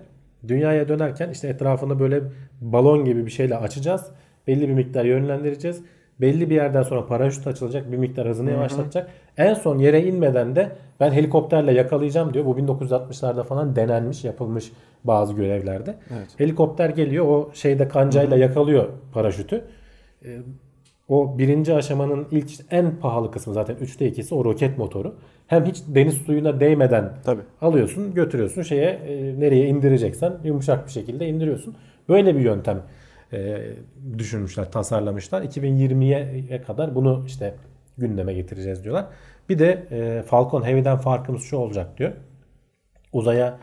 dünyaya 0.48 0.88
dönerken 0.88 1.30
işte 1.30 1.48
etrafını 1.48 1.98
böyle 1.98 2.22
balon 2.60 3.04
gibi 3.04 3.26
bir 3.26 3.30
şeyle 3.30 3.56
açacağız. 3.56 4.06
Belli 4.46 4.68
bir 4.68 4.74
miktar 4.74 5.04
yönlendireceğiz. 5.04 5.82
Belli 6.20 6.50
bir 6.50 6.54
yerden 6.54 6.82
sonra 6.82 7.06
paraşüt 7.06 7.46
açılacak. 7.46 7.92
Bir 7.92 7.96
miktar 7.96 8.28
hızını 8.28 8.50
yavaşlatacak. 8.50 9.10
En 9.36 9.54
son 9.54 9.78
yere 9.78 10.04
inmeden 10.04 10.56
de 10.56 10.72
ben 11.00 11.12
helikopterle 11.12 11.72
yakalayacağım 11.72 12.34
diyor. 12.34 12.44
Bu 12.44 12.58
1960'larda 12.58 13.44
falan 13.44 13.76
denenmiş, 13.76 14.24
yapılmış 14.24 14.72
bazı 15.04 15.32
görevlerde. 15.34 15.94
Helikopter 16.38 16.90
geliyor 16.90 17.26
o 17.26 17.50
şeyde 17.54 17.88
kancayla 17.88 18.36
yakalıyor 18.36 18.88
paraşütü. 19.12 19.64
Ee, 20.24 20.38
o 21.08 21.38
birinci 21.38 21.74
aşamanın 21.74 22.26
ilk 22.30 22.50
en 22.70 22.96
pahalı 22.96 23.30
kısmı 23.30 23.54
zaten 23.54 23.76
3'te 23.76 24.08
2'si 24.08 24.34
o 24.34 24.44
roket 24.44 24.78
motoru. 24.78 25.14
Hem 25.50 25.64
hiç 25.64 25.82
deniz 25.88 26.14
suyuna 26.14 26.60
değmeden 26.60 27.12
Tabii. 27.24 27.42
alıyorsun 27.60 28.14
götürüyorsun 28.14 28.62
şeye 28.62 28.90
e, 28.90 29.40
nereye 29.40 29.66
indireceksen 29.66 30.32
yumuşak 30.44 30.86
bir 30.86 30.90
şekilde 30.90 31.28
indiriyorsun. 31.28 31.76
Böyle 32.08 32.36
bir 32.36 32.40
yöntem 32.40 32.82
e, 33.32 33.58
düşünmüşler, 34.18 34.72
tasarlamışlar. 34.72 35.42
2020'ye 35.42 36.62
kadar 36.62 36.94
bunu 36.94 37.24
işte 37.26 37.54
gündeme 37.98 38.34
getireceğiz 38.34 38.84
diyorlar. 38.84 39.06
Bir 39.48 39.58
de 39.58 39.86
e, 39.90 40.22
Falcon 40.22 40.62
Heavy'den 40.62 40.98
farkımız 40.98 41.42
şu 41.42 41.56
olacak 41.56 41.98
diyor. 41.98 42.12
Uzaya 43.12 43.58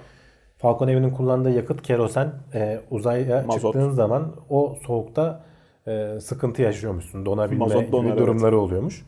Falcon 0.58 0.88
Heavy'nin 0.88 1.10
kullandığı 1.10 1.52
yakıt 1.52 1.82
kerosen 1.82 2.34
e, 2.54 2.80
uzaya 2.92 3.44
Mazot. 3.48 3.74
çıktığın 3.74 3.92
zaman 3.92 4.36
o 4.50 4.78
soğukta 4.88 5.44
e, 5.88 6.20
sıkıntı 6.22 6.62
yaşıyormuşsun. 6.62 7.26
Donabilme 7.26 7.60
Mazot 7.60 7.92
donar, 7.92 8.04
gibi 8.04 8.10
evet. 8.10 8.20
durumları 8.20 8.60
oluyormuş. 8.60 9.06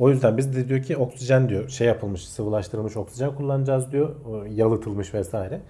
O 0.00 0.10
yüzden 0.10 0.36
biz 0.36 0.56
de 0.56 0.68
diyor 0.68 0.82
ki 0.82 0.96
oksijen 0.96 1.48
diyor 1.48 1.68
şey 1.68 1.86
yapılmış 1.86 2.28
sıvılaştırılmış 2.28 2.96
oksijen 2.96 3.34
kullanacağız 3.34 3.92
diyor. 3.92 4.14
Yalıtılmış 4.46 5.14
vesaire. 5.14 5.60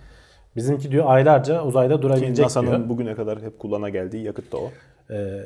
Bizimki 0.57 0.93
diyor 0.93 1.05
aylarca 1.09 1.65
uzayda 1.65 1.97
Ki 1.97 2.03
durabilecek 2.03 2.37
diyor. 2.37 2.45
NASA'nın 2.45 2.89
bugüne 2.89 3.15
kadar 3.15 3.43
hep 3.43 3.59
kullana 3.59 3.89
geldiği 3.89 4.25
yakıt 4.25 4.53
da 4.53 4.57
o. 4.57 4.71
Ee, 5.11 5.41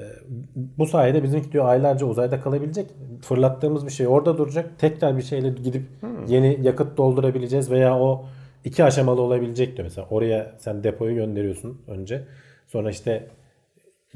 bu 0.55 0.87
sayede 0.87 1.23
bizimki 1.23 1.53
diyor 1.53 1.65
aylarca 1.65 2.07
uzayda 2.07 2.41
kalabilecek. 2.41 2.87
Fırlattığımız 3.23 3.87
bir 3.87 3.93
şey 3.93 4.07
orada 4.09 4.39
duracak. 4.39 4.79
Tekrar 4.79 5.17
bir 5.17 5.23
şeyle 5.23 5.49
gidip 5.49 5.83
yeni 6.29 6.59
yakıt 6.63 6.97
doldurabileceğiz 6.97 7.71
veya 7.71 7.99
o 7.99 8.25
iki 8.65 8.85
aşamalı 8.85 9.21
olabilecek 9.21 9.77
diyor. 9.77 9.85
Mesela 9.85 10.07
oraya 10.11 10.53
sen 10.59 10.85
depoyu 10.85 11.15
gönderiyorsun 11.15 11.81
önce. 11.87 12.25
Sonra 12.67 12.91
işte 12.91 13.27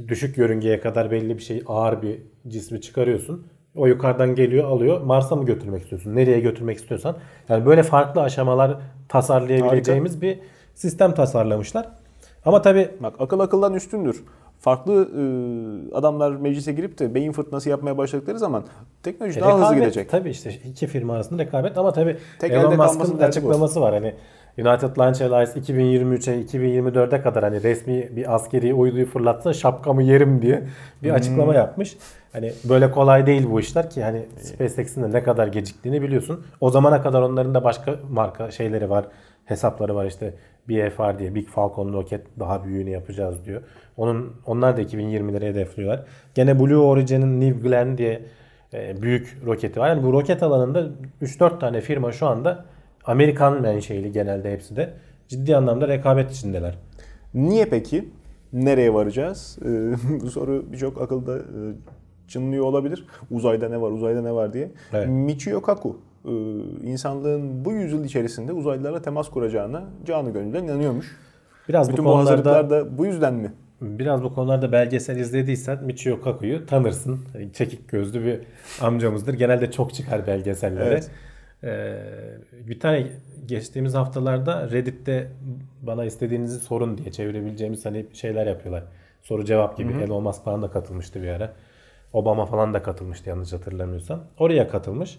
düşük 0.09 0.39
yörüngeye 0.39 0.81
kadar 0.81 1.11
belli 1.11 1.39
bir 1.39 1.43
şey 1.43 1.63
ağır 1.67 2.03
bir 2.03 2.19
cismi 2.49 2.81
çıkarıyorsun. 2.81 3.47
O 3.79 3.87
yukarıdan 3.87 4.35
geliyor 4.35 4.69
alıyor. 4.69 5.01
Mars'a 5.01 5.37
mı 5.37 5.45
götürmek 5.45 5.83
istiyorsun? 5.83 6.17
Nereye 6.17 6.41
götürmek 6.41 6.79
istiyorsan. 6.79 7.17
Yani 7.49 7.67
böyle 7.67 7.83
farklı 7.83 8.21
aşamalar 8.23 8.77
tasarlayabileceğimiz 9.09 10.23
bir 10.23 10.39
sistem 10.75 11.15
tasarlamışlar. 11.15 11.89
Ama 12.45 12.63
tabii 12.63 12.91
Bak 13.01 13.15
akıl 13.19 13.41
akıldan 13.41 13.75
üstündür. 13.75 14.25
Farklı 14.61 14.93
e, 15.03 15.23
adamlar 15.95 16.31
meclise 16.31 16.73
girip 16.73 16.99
de 16.99 17.15
beyin 17.15 17.33
fırtınası 17.33 17.71
yapmaya 17.71 17.99
başladıkları 17.99 18.39
zaman 18.39 18.65
teknoloji 19.03 19.41
daha 19.41 19.55
hızlı 19.55 19.65
Rekabet, 19.65 19.83
gidecek. 19.83 20.11
Tabii 20.11 20.31
işte 20.31 20.55
iki 20.65 20.87
firma 20.87 21.15
arasında 21.15 21.43
rekabet 21.43 21.79
ama 21.79 21.93
tabii 21.93 22.17
Tek 22.39 22.51
Elon 22.51 22.77
Musk'ın 22.77 23.01
derdi 23.01 23.21
bu. 23.21 23.25
açıklaması 23.25 23.81
var. 23.81 23.95
Hani 23.95 24.15
United 24.59 24.99
Launch 24.99 25.23
Alliance 25.23 25.53
2023'e 25.61 26.43
2024'e 26.43 27.23
kadar 27.23 27.45
hani 27.45 27.63
resmi 27.63 28.17
bir 28.17 28.35
askeri 28.35 28.75
uyduyu 28.75 29.07
fırlatsa 29.07 29.53
şapkamı 29.53 30.03
yerim 30.03 30.43
diye 30.43 30.63
bir 31.03 31.11
açıklama 31.11 31.53
Hmm. 31.53 31.59
yapmış. 31.59 31.97
Hani 32.33 32.53
böyle 32.69 32.91
kolay 32.91 33.27
değil 33.27 33.47
bu 33.51 33.61
işler 33.61 33.91
ki 33.91 34.03
hani 34.03 34.23
SpaceX'in 34.41 35.03
de 35.03 35.13
ne 35.13 35.23
kadar 35.23 35.47
geciktiğini 35.47 36.03
biliyorsun. 36.03 36.45
O 36.61 36.71
zamana 36.71 37.03
kadar 37.03 37.23
onların 37.23 37.55
da 37.55 37.65
başka 37.65 37.95
marka 38.11 38.51
şeyleri 38.51 38.91
var, 38.91 39.05
hesapları 39.45 39.95
var 39.95 40.07
işte 40.07 40.35
BFR 40.69 41.19
diye 41.19 41.35
Big 41.35 41.49
Falcon 41.49 41.93
roket 41.93 42.27
daha 42.39 42.65
büyüğünü 42.65 42.91
yapacağız 42.91 43.45
diyor. 43.45 43.63
Onun 43.97 44.33
onlar 44.47 44.77
da 44.77 44.83
2020'lere 44.83 45.47
hedefliyorlar. 45.47 46.05
Gene 46.35 46.61
Blue 46.61 46.77
Origin'in 46.77 47.41
New 47.41 47.69
Glenn 47.69 47.99
diye 47.99 48.23
e, 48.75 49.03
büyük 49.03 49.39
roketi 49.47 49.81
var. 49.81 49.89
Yani 49.89 50.03
bu 50.03 50.13
roket 50.13 50.43
alanında 50.43 50.87
3-4 51.23 51.61
tane 51.61 51.81
firma 51.81 52.13
şu 52.13 52.27
anda 52.27 52.65
Amerikan 53.09 53.61
menşeili 53.61 54.13
genelde 54.13 54.53
hepsi 54.53 54.77
de 54.77 54.91
ciddi 55.29 55.57
anlamda 55.57 55.89
rekabet 55.89 56.31
içindeler. 56.31 56.79
Niye 57.35 57.65
peki? 57.65 58.09
Nereye 58.53 58.95
varacağız? 58.95 59.59
E, 59.65 59.69
bu 60.23 60.31
soru 60.31 60.65
birçok 60.73 61.03
akılda 61.03 61.39
e, 61.39 61.43
çınlıyor 62.29 62.65
olabilir. 62.65 63.07
Uzayda 63.31 63.69
ne 63.69 63.81
var, 63.81 63.91
uzayda 63.91 64.23
ne 64.23 64.33
var 64.33 64.53
diye. 64.53 64.71
Evet. 64.93 65.09
Michio 65.09 65.63
Kaku 65.63 65.99
e, 66.25 66.31
insanlığın 66.85 67.65
bu 67.65 67.73
yüzyıl 67.73 68.05
içerisinde 68.05 68.53
uzaylılarla 68.53 69.03
temas 69.03 69.31
kuracağına 69.31 69.85
canı 70.07 70.33
gönülden 70.33 70.65
inanıyormuş. 70.65 71.17
Biraz 71.69 71.89
Bütün 71.89 72.05
bu 72.05 72.09
bu 72.09 72.13
konularda 72.13 72.51
hazırlıklar 72.51 72.71
da 72.71 72.99
bu 72.99 73.07
yüzden 73.07 73.35
mi? 73.35 73.53
Biraz 73.81 74.23
bu 74.23 74.35
konularda 74.35 74.73
belgesel 74.73 75.17
izlediysen 75.17 75.85
Michio 75.85 76.21
Kaku'yu 76.21 76.67
tanırsın. 76.67 77.21
Hani 77.33 77.53
Çekik 77.53 77.89
gözlü 77.89 78.25
bir 78.25 78.41
amcamızdır. 78.81 79.35
Genelde 79.35 79.71
çok 79.71 79.95
çıkar 79.95 80.27
belgesellere. 80.27 80.85
Evet. 80.85 81.11
Ee, 81.65 81.99
bir 82.53 82.81
tane 82.81 83.07
geçtiğimiz 83.47 83.95
haftalarda 83.95 84.71
Reddit'te 84.71 85.29
bana 85.83 86.05
istediğinizi 86.05 86.61
sorun 86.61 86.99
diye 86.99 87.13
çevirebileceğimiz 87.13 87.85
hani 87.87 88.07
şeyler 88.13 88.47
yapıyorlar. 88.47 88.85
Soru 89.23 89.45
cevap 89.45 89.77
gibi. 89.77 89.93
Elon 90.03 90.23
Musk 90.23 90.45
falan 90.45 90.63
da 90.63 90.71
katılmıştı 90.71 91.23
bir 91.23 91.29
ara. 91.29 91.53
Obama 92.13 92.47
falan 92.47 92.75
da 92.75 92.83
katılmıştı 92.83 93.29
yanlış 93.29 93.53
hatırlamıyorsam. 93.53 94.21
Oraya 94.39 94.69
katılmış. 94.69 95.19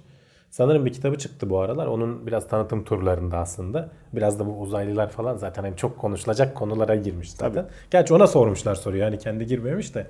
Sanırım 0.50 0.86
bir 0.86 0.94
kitabı 0.94 1.18
çıktı 1.18 1.50
bu 1.50 1.60
aralar. 1.60 1.88
Onun 1.88 2.28
biraz 2.28 2.48
tanıtım 2.48 2.84
turlarında 2.84 3.38
aslında. 3.38 3.90
Biraz 4.14 4.40
da 4.40 4.46
bu 4.46 4.60
uzaylılar 4.60 5.10
falan 5.10 5.36
zaten 5.38 5.64
hani 5.64 5.76
çok 5.76 5.98
konuşulacak 5.98 6.56
konulara 6.56 6.96
girmiş 6.96 7.32
zaten. 7.32 7.66
Gerçi 7.92 8.14
ona 8.14 8.28
sormuşlar 8.28 8.76
soruyu. 8.76 9.02
Yani 9.02 9.18
kendi 9.18 9.46
girmemiş 9.46 9.96
de. 9.96 10.08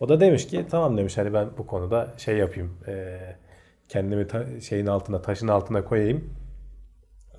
O 0.00 0.08
da 0.08 0.20
demiş 0.20 0.46
ki 0.46 0.66
tamam 0.70 0.96
demiş 0.96 1.18
hani 1.18 1.34
ben 1.34 1.48
bu 1.58 1.66
konuda 1.66 2.08
şey 2.16 2.36
yapayım. 2.36 2.70
eee, 2.88 3.36
kendimi 3.88 4.26
ta- 4.26 4.60
şeyin 4.60 4.86
altına 4.86 5.22
taşın 5.22 5.48
altına 5.48 5.84
koyayım. 5.84 6.30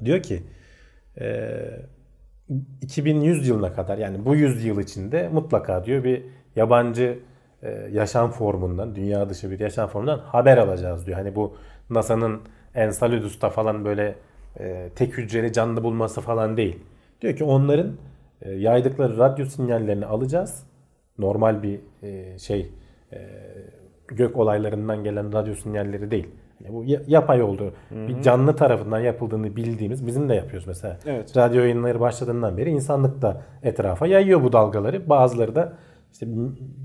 Diyor 0.05 0.23
ki 0.23 0.43
eee 1.21 1.81
2100 2.81 3.47
yılına 3.47 3.73
kadar 3.73 3.97
yani 3.97 4.25
bu 4.25 4.35
yüzyıl 4.35 4.79
içinde 4.79 5.29
mutlaka 5.29 5.85
diyor 5.85 6.03
bir 6.03 6.23
yabancı 6.55 7.19
e, 7.63 7.69
yaşam 7.91 8.31
formundan, 8.31 8.95
dünya 8.95 9.29
dışı 9.29 9.51
bir 9.51 9.59
yaşam 9.59 9.89
formundan 9.89 10.19
haber 10.19 10.57
alacağız 10.57 11.07
diyor. 11.07 11.17
Hani 11.17 11.35
bu 11.35 11.57
NASA'nın 11.89 12.41
Enceladus'ta 12.75 13.49
falan 13.49 13.85
böyle 13.85 14.15
e, 14.59 14.89
tek 14.95 15.17
hücreli 15.17 15.53
canlı 15.53 15.83
bulması 15.83 16.21
falan 16.21 16.57
değil. 16.57 16.79
Diyor 17.21 17.35
ki 17.35 17.43
onların 17.43 17.93
e, 18.41 18.51
yaydıkları 18.51 19.17
radyo 19.17 19.45
sinyallerini 19.45 20.05
alacağız. 20.05 20.63
Normal 21.17 21.63
bir 21.63 21.79
e, 22.03 22.39
şey 22.39 22.71
e, 23.13 23.19
gök 24.07 24.37
olaylarından 24.37 25.03
gelen 25.03 25.33
radyo 25.33 25.55
sinyalleri 25.55 26.11
değil. 26.11 26.27
Bu 26.69 26.83
ya- 26.83 27.01
yapay 27.07 27.41
olduğu 27.43 27.73
bir 27.91 28.21
canlı 28.21 28.55
tarafından 28.55 28.99
yapıldığını 28.99 29.55
bildiğimiz 29.55 30.07
bizim 30.07 30.29
de 30.29 30.33
yapıyoruz 30.35 30.67
mesela. 30.67 30.97
Evet. 31.05 31.37
Radyo 31.37 31.61
yayınları 31.61 31.99
başladığından 31.99 32.57
beri 32.57 32.69
insanlık 32.69 33.21
da 33.21 33.41
etrafa 33.63 34.07
yayıyor 34.07 34.43
bu 34.43 34.53
dalgaları. 34.53 35.09
Bazıları 35.09 35.55
da 35.55 35.73
işte 36.13 36.25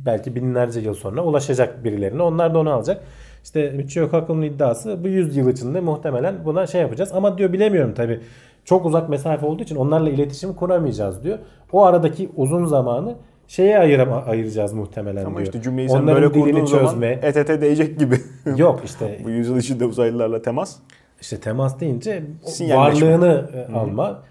belki 0.07 0.35
binlerce 0.35 0.81
yıl 0.81 0.95
sonra 0.95 1.23
ulaşacak 1.25 1.85
birilerine. 1.85 2.23
Onlar 2.23 2.55
da 2.55 2.59
onu 2.59 2.71
alacak. 2.71 3.03
İşte 3.45 3.71
Michio 3.71 4.11
Kaku'nun 4.11 4.43
iddiası 4.43 5.05
bu 5.05 5.09
yüzyıl 5.09 5.49
içinde 5.49 5.81
muhtemelen 5.81 6.35
buna 6.45 6.67
şey 6.67 6.81
yapacağız. 6.81 7.13
Ama 7.15 7.39
diyor 7.39 7.53
bilemiyorum 7.53 7.95
tabi. 7.95 8.21
Çok 8.65 8.87
uzak 8.87 9.09
mesafe 9.09 9.47
olduğu 9.47 9.63
için 9.63 9.77
onlarla 9.77 10.11
iletişim 10.11 10.55
kuramayacağız 10.55 11.25
diyor. 11.25 11.39
O 11.73 11.85
aradaki 11.85 12.31
uzun 12.37 12.65
zamanı 12.65 13.15
şeye 13.49 13.79
ayıram 13.79 14.23
ayıracağız 14.27 14.73
muhtemelen 14.73 15.25
Ama 15.25 15.37
diyor. 15.37 15.47
işte 15.47 15.63
cümleyi 15.63 15.89
sen 15.89 15.97
Onların 15.97 16.23
böyle 16.23 16.35
dilini 16.35 16.53
kurduğun 16.53 16.67
zaman 16.67 16.87
çözme. 16.87 17.19
ETT 17.23 17.49
değecek 17.49 17.99
gibi. 17.99 18.17
Yok 18.57 18.83
işte 18.85 19.21
bu 19.25 19.31
yüzyıl 19.31 19.59
içinde 19.59 19.85
uzaylılarla 19.85 20.43
temas. 20.43 20.77
İşte 21.21 21.41
temas 21.41 21.81
deyince 21.81 22.23
varlığını 22.61 23.51
e, 23.55 23.73
alma. 23.73 24.23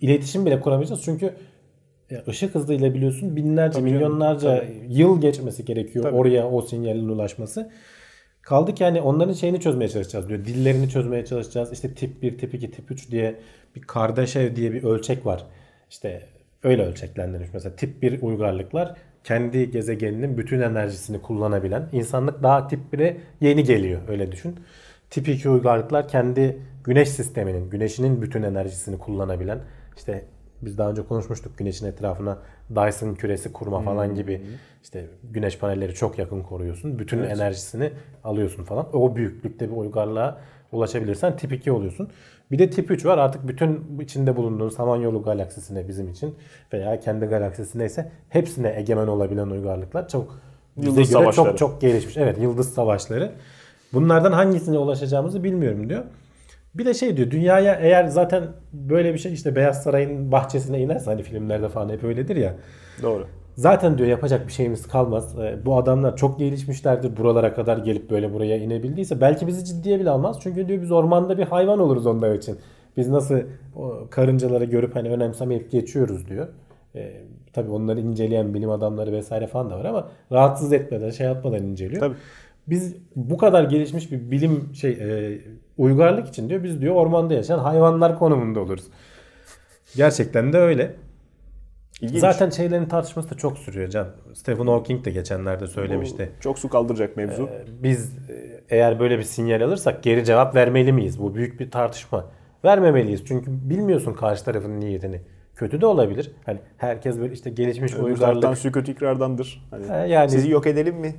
İletişim 0.00 0.46
bile 0.46 0.60
kuramayacağız 0.60 1.02
çünkü 1.04 1.34
ışık 2.28 2.54
hızıyla 2.54 2.94
biliyorsun 2.94 3.36
binlerce 3.36 3.78
Tabii 3.78 3.90
canım, 3.90 4.02
milyonlarca 4.02 4.64
yıl 4.88 5.20
geçmesi 5.20 5.64
gerekiyor 5.64 6.04
Tabii. 6.04 6.16
oraya 6.16 6.48
o 6.48 6.62
sinyalin 6.62 7.08
ulaşması. 7.08 7.70
Kaldı 8.42 8.74
ki 8.74 8.84
hani 8.84 9.00
onların 9.00 9.32
şeyini 9.32 9.60
çözmeye 9.60 9.88
çalışacağız 9.88 10.28
diyor. 10.28 10.44
Dillerini 10.44 10.88
çözmeye 10.88 11.24
çalışacağız. 11.24 11.72
İşte 11.72 11.94
tip 11.94 12.22
1, 12.22 12.38
tip 12.38 12.54
2, 12.54 12.70
tip 12.70 12.90
3 12.90 13.10
diye 13.10 13.36
bir 13.76 13.80
Kardashev 13.80 14.56
diye 14.56 14.72
bir 14.72 14.84
ölçek 14.84 15.26
var. 15.26 15.44
İşte 15.90 16.22
öyle 16.64 16.82
ölçeklendirilmiş. 16.82 17.50
Mesela 17.54 17.76
tip 17.76 18.02
1 18.02 18.22
uygarlıklar 18.22 18.94
kendi 19.24 19.70
gezegeninin 19.70 20.38
bütün 20.38 20.60
enerjisini 20.60 21.22
kullanabilen. 21.22 21.88
insanlık 21.92 22.42
daha 22.42 22.68
tip 22.68 22.80
1'e 22.92 23.16
yeni 23.40 23.64
geliyor 23.64 24.00
öyle 24.08 24.32
düşün. 24.32 24.56
Tip 25.10 25.28
2 25.28 25.48
uygarlıklar 25.48 26.08
kendi 26.08 26.58
güneş 26.84 27.08
sisteminin, 27.08 27.70
güneşinin 27.70 28.22
bütün 28.22 28.42
enerjisini 28.42 28.98
kullanabilen. 28.98 29.58
İşte 29.96 30.24
biz 30.62 30.78
daha 30.78 30.90
önce 30.90 31.02
konuşmuştuk 31.02 31.58
güneşin 31.58 31.86
etrafına 31.86 32.38
Dyson 32.70 33.14
küresi 33.14 33.52
kurma 33.52 33.80
falan 33.80 34.14
gibi 34.14 34.42
işte 34.82 35.06
güneş 35.22 35.58
panelleri 35.58 35.94
çok 35.94 36.18
yakın 36.18 36.42
koruyorsun. 36.42 36.98
Bütün 36.98 37.22
enerjisini 37.22 37.92
alıyorsun 38.24 38.64
falan. 38.64 38.96
O 38.96 39.16
büyüklükte 39.16 39.70
bir 39.70 39.76
uygarlığa 39.76 40.40
ulaşabilirsen 40.72 41.36
tip 41.36 41.52
2 41.52 41.72
oluyorsun. 41.72 42.10
Bir 42.50 42.58
de 42.58 42.70
tip 42.70 42.90
3 42.90 43.06
var 43.06 43.18
artık 43.18 43.48
bütün 43.48 43.98
içinde 44.00 44.36
bulunduğun 44.36 44.68
Samanyolu 44.68 45.22
galaksisine 45.22 45.88
bizim 45.88 46.08
için 46.08 46.34
veya 46.72 47.00
kendi 47.00 47.26
galaksisine 47.26 47.84
ise 47.84 48.10
hepsine 48.28 48.74
egemen 48.76 49.06
olabilen 49.06 49.46
uygarlıklar 49.46 50.08
çok 50.08 50.40
bize 50.76 50.88
Yıldız 50.88 51.10
göre 51.10 51.22
savaşları. 51.22 51.48
çok 51.48 51.58
çok 51.58 51.80
gelişmiş. 51.80 52.16
Evet 52.16 52.38
yıldız 52.38 52.74
savaşları. 52.74 53.32
Bunlardan 53.92 54.32
hangisine 54.32 54.78
ulaşacağımızı 54.78 55.44
bilmiyorum 55.44 55.88
diyor. 55.88 56.04
Bir 56.74 56.86
de 56.86 56.94
şey 56.94 57.16
diyor 57.16 57.30
dünyaya 57.30 57.74
eğer 57.74 58.04
zaten 58.06 58.44
böyle 58.72 59.14
bir 59.14 59.18
şey 59.18 59.32
işte 59.32 59.56
Beyaz 59.56 59.82
Saray'ın 59.82 60.32
bahçesine 60.32 60.80
inerse 60.80 61.04
hani 61.10 61.22
filmlerde 61.22 61.68
falan 61.68 61.88
hep 61.88 62.04
öyledir 62.04 62.36
ya. 62.36 62.54
Doğru. 63.02 63.26
Zaten 63.56 63.98
diyor 63.98 64.08
yapacak 64.08 64.46
bir 64.46 64.52
şeyimiz 64.52 64.86
kalmaz. 64.88 65.38
Ee, 65.38 65.58
Bu 65.64 65.76
adamlar 65.76 66.16
çok 66.16 66.38
gelişmişlerdir 66.38 67.16
buralara 67.16 67.54
kadar 67.54 67.78
gelip 67.78 68.10
böyle 68.10 68.32
buraya 68.32 68.56
inebildiyse 68.56 69.20
belki 69.20 69.46
bizi 69.46 69.64
ciddiye 69.64 70.00
bile 70.00 70.10
almaz. 70.10 70.38
Çünkü 70.42 70.68
diyor 70.68 70.82
biz 70.82 70.92
ormanda 70.92 71.38
bir 71.38 71.44
hayvan 71.44 71.78
oluruz 71.78 72.06
onlar 72.06 72.34
için. 72.34 72.58
Biz 72.96 73.08
nasıl 73.08 73.40
karıncaları 74.10 74.64
görüp 74.64 74.96
hani 74.96 75.10
önemsemeyip 75.10 75.70
geçiyoruz 75.70 76.28
diyor. 76.28 76.48
Ee, 76.94 77.12
tabii 77.52 77.70
onları 77.70 78.00
inceleyen 78.00 78.54
bilim 78.54 78.70
adamları 78.70 79.12
vesaire 79.12 79.46
falan 79.46 79.70
da 79.70 79.78
var 79.78 79.84
ama 79.84 80.08
rahatsız 80.32 80.72
etmeden 80.72 81.10
şey 81.10 81.26
yapmadan 81.26 81.62
inceliyor. 81.62 82.00
Tabii. 82.00 82.16
Biz 82.66 82.96
bu 83.16 83.36
kadar 83.36 83.64
gelişmiş 83.64 84.12
bir 84.12 84.30
bilim 84.30 84.74
şey 84.74 84.90
e, 84.90 85.38
uygarlık 85.78 86.28
için 86.28 86.48
diyor 86.48 86.62
biz 86.62 86.80
diyor 86.80 86.94
ormanda 86.94 87.34
yaşayan 87.34 87.58
hayvanlar 87.58 88.18
konumunda 88.18 88.60
oluruz. 88.60 88.84
Gerçekten 89.96 90.52
de 90.52 90.58
öyle. 90.58 90.94
İlginç. 92.00 92.20
Zaten 92.20 92.50
şeylerin 92.50 92.86
tartışması 92.86 93.30
da 93.30 93.34
çok 93.34 93.58
sürüyor 93.58 93.88
Can. 93.88 94.08
Stephen 94.34 94.66
Hawking 94.66 95.04
de 95.04 95.10
geçenlerde 95.10 95.66
söylemişti. 95.66 96.30
Bu 96.38 96.40
çok 96.42 96.58
su 96.58 96.68
kaldıracak 96.68 97.16
mevzu. 97.16 97.42
Ee, 97.52 97.64
Biz 97.82 98.16
e, 98.30 98.60
eğer 98.70 99.00
böyle 99.00 99.18
bir 99.18 99.22
sinyal 99.22 99.60
alırsak 99.60 100.02
geri 100.02 100.24
cevap 100.24 100.54
vermeli 100.54 100.92
miyiz? 100.92 101.18
Bu 101.20 101.34
büyük 101.34 101.60
bir 101.60 101.70
tartışma. 101.70 102.30
Vermemeliyiz. 102.64 103.24
Çünkü 103.24 103.50
bilmiyorsun 103.70 104.14
karşı 104.14 104.44
tarafın 104.44 104.80
niyetini. 104.80 105.20
Kötü 105.56 105.80
de 105.80 105.86
olabilir. 105.86 106.32
Hani 106.46 106.58
herkes 106.76 107.18
böyle 107.18 107.34
işte 107.34 107.50
gelişmiş 107.50 107.92
taraftan 107.92 108.12
uygarlık. 108.34 108.58
sükut 108.58 108.88
ikrardandır. 108.88 109.66
Hani 109.70 109.86
Ha, 109.86 109.96
yani- 109.96 110.30
sizi 110.30 110.50
yok 110.50 110.66
edelim 110.66 110.96
mi 110.96 111.14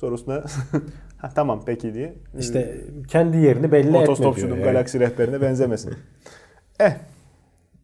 sorusuna 0.00 0.44
ha, 1.18 1.30
tamam 1.34 1.62
peki 1.66 1.94
diye. 1.94 2.14
işte 2.38 2.80
kendi 3.08 3.36
yerini 3.36 3.72
belli 3.72 3.80
etme 3.80 3.92
diyor. 3.92 4.02
Otostopçunun 4.02 4.54
yani. 4.54 4.64
galaksi 4.64 5.00
rehberine 5.00 5.40
benzemesin. 5.40 5.94
eh 6.80 6.92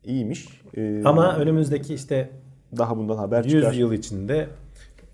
iyiymiş. 0.07 0.49
Ee, 0.77 1.03
Ama 1.05 1.37
önümüzdeki 1.37 1.95
işte 1.95 2.31
daha 2.79 2.97
bundan 2.97 3.17
haber 3.17 3.45
100 3.45 3.53
çıkar. 3.53 3.73
yıl 3.73 3.93
içinde 3.93 4.49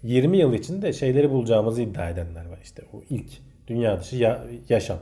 20 0.03 0.37
yıl 0.39 0.53
içinde 0.53 0.93
şeyleri 0.93 1.31
bulacağımızı 1.31 1.83
iddia 1.83 2.11
edenler 2.11 2.47
var. 2.47 2.59
İşte 2.63 2.83
o 2.93 3.01
ilk 3.11 3.31
dünya 3.69 4.01
dışı 4.01 4.17
ya- 4.17 4.45
yaşam. 4.69 4.99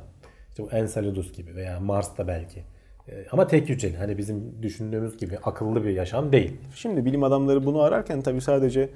İşte 0.50 0.62
bu 0.62 0.70
Enceladus 0.70 1.32
gibi 1.32 1.54
veya 1.54 1.80
Mars'ta 1.80 2.28
belki. 2.28 2.62
Ee, 3.08 3.26
Ama 3.32 3.46
tek 3.46 3.68
hücreli. 3.68 3.96
Hani 3.96 4.18
bizim 4.18 4.62
düşündüğümüz 4.62 5.16
gibi 5.16 5.38
akıllı 5.38 5.84
bir 5.84 5.90
yaşam 5.90 6.32
değil. 6.32 6.52
Şimdi 6.74 7.04
bilim 7.04 7.22
adamları 7.22 7.66
bunu 7.66 7.80
ararken 7.82 8.22
tabii 8.22 8.40
sadece 8.40 8.88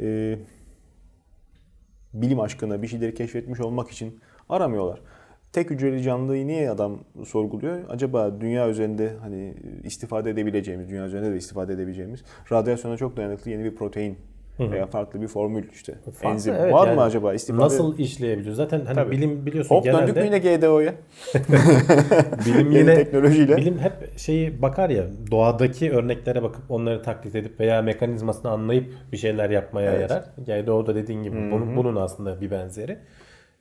e, 0.00 0.38
bilim 2.14 2.40
aşkına 2.40 2.82
bir 2.82 2.86
şeyleri 2.88 3.14
keşfetmiş 3.14 3.60
olmak 3.60 3.90
için 3.90 4.20
aramıyorlar. 4.48 5.00
Tek 5.52 5.70
hücreli 5.70 6.02
canlıyı 6.02 6.46
niye 6.46 6.70
adam 6.70 6.98
sorguluyor? 7.26 7.78
Acaba 7.88 8.40
dünya 8.40 8.68
üzerinde 8.68 9.12
hani 9.20 9.54
istifade 9.84 10.30
edebileceğimiz, 10.30 10.88
dünya 10.90 11.06
üzerinde 11.06 11.32
de 11.32 11.36
istifade 11.36 11.72
edebileceğimiz 11.72 12.20
radyasyona 12.52 12.96
çok 12.96 13.16
dayanıklı 13.16 13.50
yeni 13.50 13.64
bir 13.64 13.74
protein 13.74 14.16
veya 14.60 14.86
farklı 14.86 15.22
bir 15.22 15.28
formül 15.28 15.64
işte 15.72 15.94
Farklı, 16.04 16.28
enzim 16.28 16.54
evet 16.54 16.72
var 16.72 16.86
yani 16.86 16.94
mı 16.96 17.02
acaba 17.02 17.34
istifade? 17.34 17.64
Nasıl 17.64 17.98
işleyebiliyor? 17.98 18.54
Zaten 18.54 18.80
hani 18.84 18.94
Tabii. 18.94 19.10
bilim 19.10 19.46
biliyorsun 19.46 19.74
Hop 19.74 19.84
döndük 19.84 20.16
mü 20.16 20.22
genelde 20.22 20.46
yine 20.46 20.56
GDO'ya? 20.56 20.94
bilim 22.46 22.72
yine 22.72 22.94
teknolojiyle. 22.94 23.56
bilim 23.56 23.78
hep 23.78 24.18
şeyi 24.18 24.62
bakar 24.62 24.90
ya 24.90 25.04
doğadaki 25.30 25.92
örneklere 25.92 26.42
bakıp 26.42 26.70
onları 26.70 27.02
taklit 27.02 27.34
edip 27.34 27.60
veya 27.60 27.82
mekanizmasını 27.82 28.50
anlayıp 28.50 28.86
bir 29.12 29.16
şeyler 29.16 29.50
yapmaya 29.50 29.90
Evet. 29.92 30.10
yarar. 30.10 30.24
Yani 30.46 30.66
doğuda 30.66 30.94
dediğin 30.94 31.22
gibi 31.22 31.36
bunun, 31.50 31.76
bunun 31.76 31.96
aslında 31.96 32.40
bir 32.40 32.50
benzeri. 32.50 32.98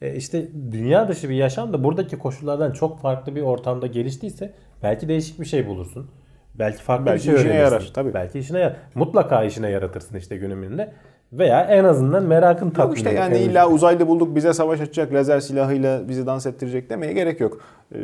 E 0.02 0.16
işte 0.16 0.48
dünya 0.72 1.08
dışı 1.08 1.30
bir 1.30 1.36
yaşam 1.36 1.74
da 1.74 1.84
buradaki 1.84 2.18
koşullardan 2.18 2.72
çok 2.72 3.00
farklı 3.00 3.36
bir 3.36 3.42
ortamda 3.42 3.88
geliştiyse 3.88 4.54
belki 4.84 5.08
değişik 5.08 5.40
bir 5.40 5.46
şey 5.46 5.68
bulursun. 5.68 6.08
Belki 6.56 6.84
farklı 6.84 7.06
Belki 7.06 7.18
bir 7.18 7.24
şey 7.24 7.34
işine 7.36 7.50
öğrenirsin. 7.50 7.74
yarar, 7.76 7.92
tabii. 7.94 8.14
Belki 8.14 8.40
işine 8.40 8.60
yarar. 8.60 8.76
Mutlaka 8.96 9.44
işine 9.44 9.70
yaratırsın 9.70 10.18
işte 10.18 10.38
günümünde. 10.38 10.92
Veya 11.34 11.62
en 11.62 11.84
azından 11.84 12.24
merakın 12.24 12.70
tatmin 12.70 12.84
Yok 12.86 12.98
işte 12.98 13.12
yani 13.12 13.36
En- 13.36 13.50
illa 13.50 13.70
uzaylı 13.70 14.08
bulduk 14.08 14.36
bize 14.36 14.54
savaş 14.54 14.82
açacak 14.82 15.14
lazer 15.14 15.40
silahıyla 15.40 16.10
bizi 16.10 16.26
dans 16.26 16.46
ettirecek 16.46 16.90
demeye 16.90 17.14
gerek 17.14 17.40
yok. 17.40 17.62
Ee, 17.96 17.98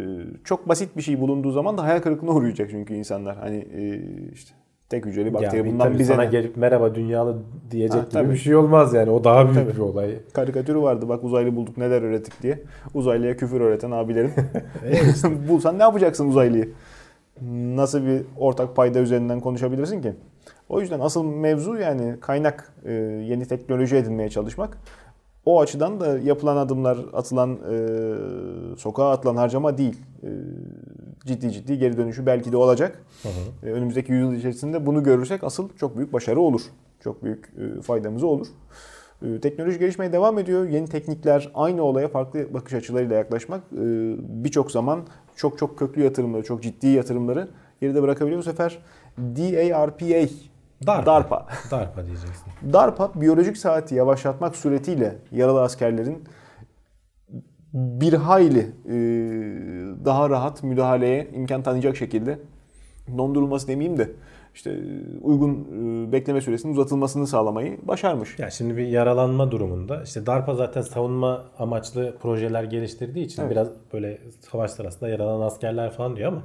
çok 0.43 0.69
basit 0.69 0.97
bir 0.97 1.01
şey 1.01 1.19
bulunduğu 1.21 1.51
zaman 1.51 1.77
da 1.77 1.83
hayal 1.83 1.99
kırıklığına 1.99 2.31
uğrayacak 2.35 2.69
çünkü 2.71 2.93
insanlar. 2.93 3.37
Hani 3.37 3.57
e, 3.57 4.01
işte 4.33 4.51
tek 4.89 5.05
hücreli 5.05 5.27
Ya 5.27 5.33
bakteri 5.33 5.65
bir 5.65 5.71
bundan 5.71 5.99
bize 5.99 6.13
sana 6.13 6.23
ne? 6.23 6.29
gelip 6.29 6.57
merhaba 6.57 6.95
dünyalı 6.95 7.37
diyecek 7.71 7.97
Ha, 8.01 8.03
gibi 8.03 8.11
tabii. 8.13 8.31
bir 8.31 8.37
şey 8.37 8.55
olmaz 8.55 8.93
yani. 8.93 9.09
O 9.11 9.23
daha 9.23 9.45
büyük 9.45 9.55
Tabii. 9.67 9.73
bir 9.75 9.79
olay. 9.79 10.15
Karikatürü 10.33 10.81
vardı 10.81 11.09
bak 11.09 11.23
uzaylı 11.23 11.55
bulduk 11.55 11.77
neler 11.77 12.01
öğrettik 12.01 12.41
diye. 12.43 12.59
Uzaylıya 12.93 13.37
küfür 13.37 13.61
öğreten 13.61 13.91
abilerin. 13.91 14.31
Bulsan 15.49 15.79
ne 15.79 15.83
yapacaksın 15.83 16.29
uzaylıyı? 16.29 16.69
Nasıl 17.51 18.05
bir 18.05 18.21
ortak 18.37 18.75
payda 18.75 18.99
üzerinden 18.99 19.39
konuşabilirsin 19.39 20.01
ki? 20.01 20.13
O 20.69 20.81
yüzden 20.81 20.99
asıl 20.99 21.23
mevzu 21.23 21.75
yani 21.75 22.15
kaynak 22.21 22.73
e, 22.85 22.93
yeni 22.93 23.45
teknoloji 23.45 23.95
edinmeye 23.95 24.29
çalışmak. 24.29 24.77
O 25.45 25.61
açıdan 25.61 25.99
da 25.99 26.19
yapılan 26.19 26.57
adımlar, 26.57 26.97
atılan 27.13 27.49
e, 27.71 27.77
sokağa 28.77 29.11
atılan 29.11 29.35
harcama 29.35 29.77
değil. 29.77 29.97
E, 30.23 30.29
ciddi 31.25 31.51
ciddi 31.51 31.77
geri 31.77 31.97
dönüşü 31.97 32.25
belki 32.25 32.51
de 32.51 32.57
olacak. 32.57 33.03
E, 33.63 33.71
önümüzdeki 33.71 34.11
yüzyıl 34.11 34.33
içerisinde 34.33 34.85
bunu 34.85 35.03
görürsek 35.03 35.43
asıl 35.43 35.69
çok 35.79 35.97
büyük 35.97 36.13
başarı 36.13 36.39
olur. 36.39 36.61
Çok 36.99 37.23
büyük 37.23 37.53
e, 37.57 37.81
faydamıza 37.81 38.27
olur. 38.27 38.47
E, 39.21 39.39
Teknoloji 39.39 39.79
gelişmeye 39.79 40.11
devam 40.13 40.39
ediyor. 40.39 40.69
Yeni 40.69 40.87
teknikler, 40.87 41.51
aynı 41.53 41.83
olaya 41.83 42.07
farklı 42.07 42.53
bakış 42.53 42.73
açılarıyla 42.73 43.15
yaklaşmak 43.15 43.61
e, 43.73 43.83
birçok 44.43 44.71
zaman 44.71 44.99
çok 45.35 45.57
çok 45.57 45.79
köklü 45.79 46.03
yatırımları, 46.03 46.43
çok 46.43 46.63
ciddi 46.63 46.87
yatırımları 46.87 47.47
geride 47.81 48.01
bırakabiliyor. 48.01 48.39
Bu 48.39 48.43
sefer 48.43 48.79
DARPA, 49.17 50.29
DARPA. 50.87 51.05
DARPA. 51.05 51.47
Darpa 51.71 52.05
diyeceksin. 52.05 52.73
DARPA 52.73 53.11
biyolojik 53.15 53.57
saati 53.57 53.95
yavaşlatmak 53.95 54.55
suretiyle 54.55 55.15
yaralı 55.31 55.61
askerlerin 55.61 56.23
bir 57.73 58.13
hayli 58.13 58.59
e, 58.59 58.95
daha 60.05 60.29
rahat 60.29 60.63
müdahaleye 60.63 61.27
imkan 61.33 61.63
tanıyacak 61.63 61.97
şekilde 61.97 62.39
dondurulması 63.17 63.67
demeyeyim 63.67 63.97
de 63.97 64.11
işte 64.55 64.71
e, 64.71 65.17
uygun 65.21 65.67
e, 66.07 66.11
bekleme 66.11 66.41
süresinin 66.41 66.73
uzatılmasını 66.73 67.27
sağlamayı 67.27 67.77
başarmış. 67.87 68.39
Ya 68.39 68.49
şimdi 68.49 68.77
bir 68.77 68.87
yaralanma 68.87 69.51
durumunda 69.51 70.03
işte 70.03 70.25
DARPA 70.25 70.55
zaten 70.55 70.81
savunma 70.81 71.45
amaçlı 71.59 72.15
projeler 72.21 72.63
geliştirdiği 72.63 73.25
için 73.25 73.41
Evet. 73.41 73.51
biraz 73.51 73.67
böyle 73.93 74.21
savaş 74.51 74.71
sırasında 74.71 75.09
yaralanan 75.09 75.45
askerler 75.45 75.91
falan 75.91 76.15
diyor 76.15 76.31
ama 76.31 76.41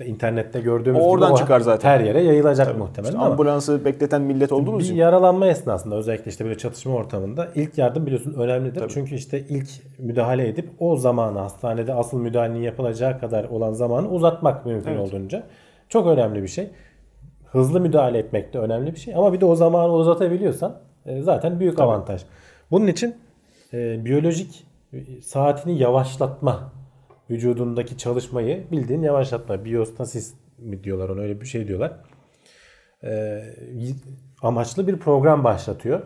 işte 0.00 0.10
internette 0.12 0.60
gördüğümüz 0.60 1.00
O 1.00 1.02
gibi 1.02 1.10
oradan 1.10 1.32
o 1.32 1.36
çıkar 1.36 1.60
zaten. 1.60 1.88
her 1.88 2.00
yere 2.00 2.22
yayılacak 2.22 2.78
muhtemelen 2.78 3.10
İşte 3.12 3.18
ama 3.18 3.30
ambulansı 3.30 3.84
bekleten 3.84 4.22
millet 4.22 4.52
olduğumuz 4.52 4.78
bir 4.80 4.84
için. 4.84 4.94
yaralanma 4.94 5.46
esnasında 5.46 5.96
özellikle 5.96 6.30
işte 6.30 6.44
böyle 6.44 6.58
çatışma 6.58 6.94
ortamında 6.94 7.48
ilk 7.54 7.78
yardım 7.78 8.06
biliyorsun 8.06 8.34
önemlidir. 8.34 8.80
Tabii. 8.80 8.92
Çünkü 8.92 9.14
işte 9.14 9.40
ilk 9.48 9.68
müdahale 9.98 10.48
edip 10.48 10.70
o 10.78 10.96
zamanı 10.96 11.38
hastanede 11.38 11.94
asıl 11.94 12.18
müdahalenin 12.18 12.62
yapılacağı 12.62 13.20
kadar 13.20 13.44
olan 13.44 13.72
zamanı 13.72 14.08
uzatmak 14.10 14.66
mümkün 14.66 14.90
Evet. 14.90 15.00
olduğunca. 15.00 15.42
Çok 15.88 16.06
önemli 16.06 16.42
bir 16.42 16.48
şey. 16.48 16.70
Hızlı 17.46 17.80
müdahale 17.80 18.18
etmek 18.18 18.52
de 18.54 18.58
önemli 18.58 18.92
bir 18.94 18.98
şey 19.00 19.14
ama 19.14 19.32
bir 19.32 19.40
de 19.40 19.44
o 19.44 19.54
zamanı 19.54 19.92
uzatabiliyorsan 19.92 20.76
e, 21.06 21.22
zaten 21.22 21.60
büyük 21.60 21.80
avantaj. 21.80 22.22
Bunun 22.70 22.86
için 22.86 23.14
e, 23.72 24.04
biyolojik 24.04 24.64
e, 24.92 24.98
saatini 25.22 25.78
yavaşlatma 25.78 26.72
vücudundaki 27.30 27.98
çalışmayı 27.98 28.70
bildiğin 28.72 29.02
yavaşlatma. 29.02 29.64
Biyostasis 29.64 30.34
mi 30.58 30.84
diyorlar 30.84 31.08
ona 31.08 31.20
öyle 31.20 31.40
bir 31.40 31.46
şey 31.46 31.68
diyorlar 31.68 31.92
e, 33.04 33.42
amaçlı 34.42 34.86
bir 34.86 34.96
program 34.98 35.44
başlatıyor. 35.44 36.00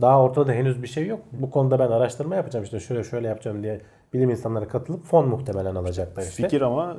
Daha 0.00 0.22
ortada 0.22 0.52
henüz 0.52 0.82
bir 0.82 0.88
şey 0.88 1.06
yok. 1.06 1.20
Bu 1.32 1.50
konuda 1.50 1.78
ben 1.78 1.90
araştırma 1.90 2.36
yapacağım 2.36 2.64
işte 2.64 2.80
şöyle 2.80 3.04
şöyle 3.04 3.28
yapacağım 3.28 3.62
diye 3.62 3.80
bilim 4.12 4.30
insanları 4.30 4.68
katılıp 4.68 5.04
fon 5.04 5.28
muhtemelen 5.28 5.74
alacaklar 5.74 6.22
işte. 6.22 6.42
Fikir 6.42 6.60
ama 6.60 6.96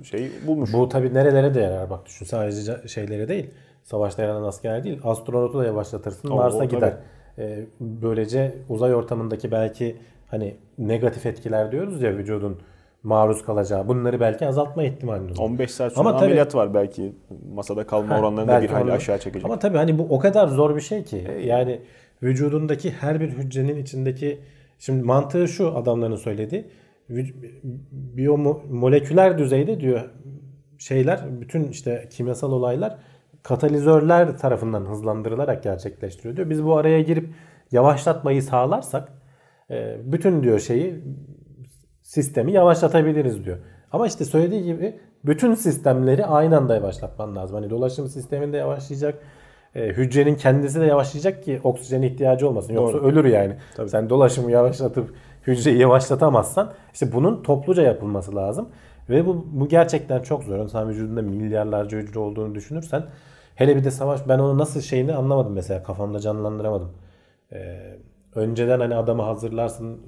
e, 0.00 0.04
şey 0.04 0.30
bulmuş. 0.46 0.72
Bu 0.72 0.88
tabi 0.88 1.14
nerelere 1.14 1.54
de 1.54 1.60
yarar 1.60 1.90
bak 1.90 2.06
düşün 2.06 2.26
sadece 2.26 2.88
şeylere 2.88 3.28
değil. 3.28 3.50
Savaşta 3.82 4.22
yaranan 4.22 4.42
askerler 4.42 4.84
değil. 4.84 5.00
Astronotu 5.04 5.58
da 5.58 5.64
yavaşlatırsın. 5.64 6.34
Mars'a 6.34 6.64
gider. 6.64 6.96
E, 7.38 7.66
böylece 7.80 8.54
uzay 8.68 8.94
ortamındaki 8.94 9.50
belki 9.50 9.96
hani 10.28 10.56
negatif 10.78 11.26
etkiler 11.26 11.72
diyoruz 11.72 12.02
ya 12.02 12.16
vücudun 12.16 12.60
maruz 13.02 13.44
kalacağı. 13.44 13.88
Bunları 13.88 14.20
belki 14.20 14.46
azaltma 14.46 14.82
ihtimali 14.84 15.22
olur. 15.22 15.38
15 15.38 15.70
saat 15.70 15.92
sonra 15.92 16.08
Ama 16.08 16.16
tabii- 16.18 16.24
ameliyat 16.24 16.54
var 16.54 16.74
belki. 16.74 17.12
Masada 17.54 17.86
kalma 17.86 18.14
Ha, 18.14 18.20
oranlarını 18.20 18.50
da 18.50 18.62
bir 18.62 18.68
hayli 18.68 18.92
aşağı 18.92 19.18
çekecek. 19.18 19.44
Ama 19.44 19.58
tabii 19.58 19.76
hani 19.76 19.98
bu 19.98 20.06
o 20.10 20.18
kadar 20.18 20.48
zor 20.48 20.76
bir 20.76 20.80
şey 20.80 21.04
ki. 21.04 21.26
Yani 21.44 21.80
vücudundaki 22.22 22.90
her 22.90 23.20
bir 23.20 23.28
hücrenin 23.28 23.76
içindeki 23.76 24.40
şimdi 24.78 25.02
mantığı 25.02 25.48
şu 25.48 25.76
adamların 25.76 26.16
söylediği 26.16 26.70
biyomoleküler 27.92 29.38
düzeyde 29.38 29.80
diyor 29.80 30.00
şeyler 30.78 31.40
bütün 31.40 31.64
işte 31.68 32.08
kimyasal 32.10 32.52
olaylar 32.52 32.96
katalizörler 33.42 34.38
tarafından 34.38 34.86
hızlandırılarak 34.86 35.62
gerçekleştiriyor 35.62 36.36
diyor. 36.36 36.50
Biz 36.50 36.64
bu 36.64 36.76
araya 36.76 37.00
girip 37.00 37.28
yavaşlatmayı 37.72 38.42
sağlarsak 38.42 39.12
e, 39.70 39.96
bütün 40.04 40.42
diyor 40.42 40.58
şeyi 40.58 41.04
sistemi 42.10 42.52
yavaşlatabiliriz 42.52 43.44
diyor. 43.44 43.58
Ama 43.92 44.06
işte 44.06 44.24
söylediği 44.24 44.64
gibi 44.64 44.98
bütün 45.24 45.54
sistemleri 45.54 46.26
aynı 46.26 46.56
anda 46.56 46.74
yavaşlatman 46.74 47.36
lazım. 47.36 47.56
Hani 47.56 47.70
dolaşım 47.70 48.08
sisteminde 48.08 48.56
yavaşlayacak, 48.56 49.18
e, 49.74 49.88
hücrenin 49.88 50.34
kendisi 50.34 50.80
de 50.80 50.84
yavaşlayacak 50.84 51.44
ki 51.44 51.60
oksijen 51.64 52.02
ihtiyacı 52.02 52.48
olmasın. 52.48 52.74
Yoksa 52.74 52.98
Doğru. 52.98 53.06
ölür 53.06 53.24
yani. 53.24 53.56
Tabii. 53.76 53.88
Sen 53.88 54.10
dolaşımı 54.10 54.50
yavaşlatıp 54.50 55.14
hücreyi 55.46 55.78
yavaşlatamazsan 55.78 56.72
işte 56.92 57.12
bunun 57.12 57.42
topluca 57.42 57.82
yapılması 57.82 58.36
lazım. 58.36 58.68
Ve 59.10 59.26
bu, 59.26 59.46
bu 59.52 59.68
gerçekten 59.68 60.22
çok 60.22 60.44
zor. 60.44 60.68
Sen 60.68 60.88
vücudunda 60.88 61.22
milyarlarca 61.22 61.98
hücre 61.98 62.20
olduğunu 62.20 62.54
düşünürsen 62.54 63.04
hele 63.54 63.76
bir 63.76 63.84
de 63.84 63.90
savaş 63.90 64.28
ben 64.28 64.38
onu 64.38 64.58
nasıl 64.58 64.80
şeyini 64.80 65.14
anlamadım 65.14 65.52
mesela 65.52 65.82
kafamda 65.82 66.20
canlandıramadım. 66.20 66.92
Ee, 67.52 67.78
önceden 68.34 68.80
hani 68.80 68.94
adamı 68.94 69.22
hazırlarsın 69.22 70.00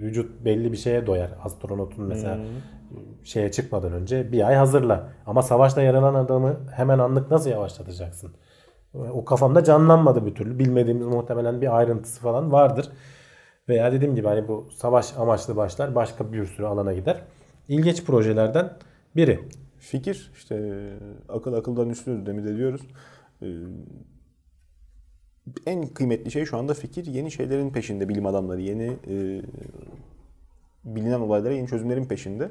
vücut 0.00 0.44
belli 0.44 0.72
bir 0.72 0.76
şeye 0.76 1.06
doyar. 1.06 1.30
Astronotun 1.44 2.04
mesela 2.04 2.38
şeye 3.24 3.50
çıkmadan 3.50 3.92
önce 3.92 4.32
bir 4.32 4.48
ay 4.48 4.54
hazırla. 4.54 5.08
Ama 5.26 5.42
savaşta 5.42 5.82
yaralan 5.82 6.14
adamı 6.14 6.56
hemen 6.72 6.98
anlık 6.98 7.30
nasıl 7.30 7.50
yavaşlatacaksın? 7.50 8.32
O 9.12 9.24
kafamda 9.24 9.64
canlanmadı 9.64 10.26
bir 10.26 10.34
türlü. 10.34 10.58
Bilmediğimiz 10.58 11.06
muhtemelen 11.06 11.60
bir 11.60 11.76
ayrıntısı 11.76 12.20
falan 12.20 12.52
vardır. 12.52 12.88
Veya 13.68 13.92
dediğim 13.92 14.14
gibi 14.14 14.28
hani 14.28 14.48
bu 14.48 14.68
savaş 14.76 15.16
amaçlı 15.18 15.56
başlar 15.56 15.94
başka 15.94 16.32
bir 16.32 16.46
sürü 16.46 16.66
alana 16.66 16.92
gider. 16.92 17.22
İlginç 17.68 18.04
projelerden 18.04 18.72
biri. 19.16 19.40
Fikir 19.78 20.32
işte 20.36 20.82
akıl 21.28 21.52
akıldan 21.52 21.90
üstündür 21.90 22.26
demin 22.26 22.44
de 22.44 22.56
diyoruz. 22.56 22.80
En 25.66 25.86
kıymetli 25.86 26.30
şey 26.30 26.44
şu 26.44 26.58
anda 26.58 26.74
fikir. 26.74 27.06
Yeni 27.06 27.30
şeylerin 27.30 27.70
peşinde 27.70 28.08
bilim 28.08 28.26
adamları. 28.26 28.60
Yeni 28.60 28.92
e, 29.08 29.42
bilinen 30.84 31.20
olaylara 31.20 31.54
yeni 31.54 31.68
çözümlerin 31.68 32.04
peşinde. 32.04 32.50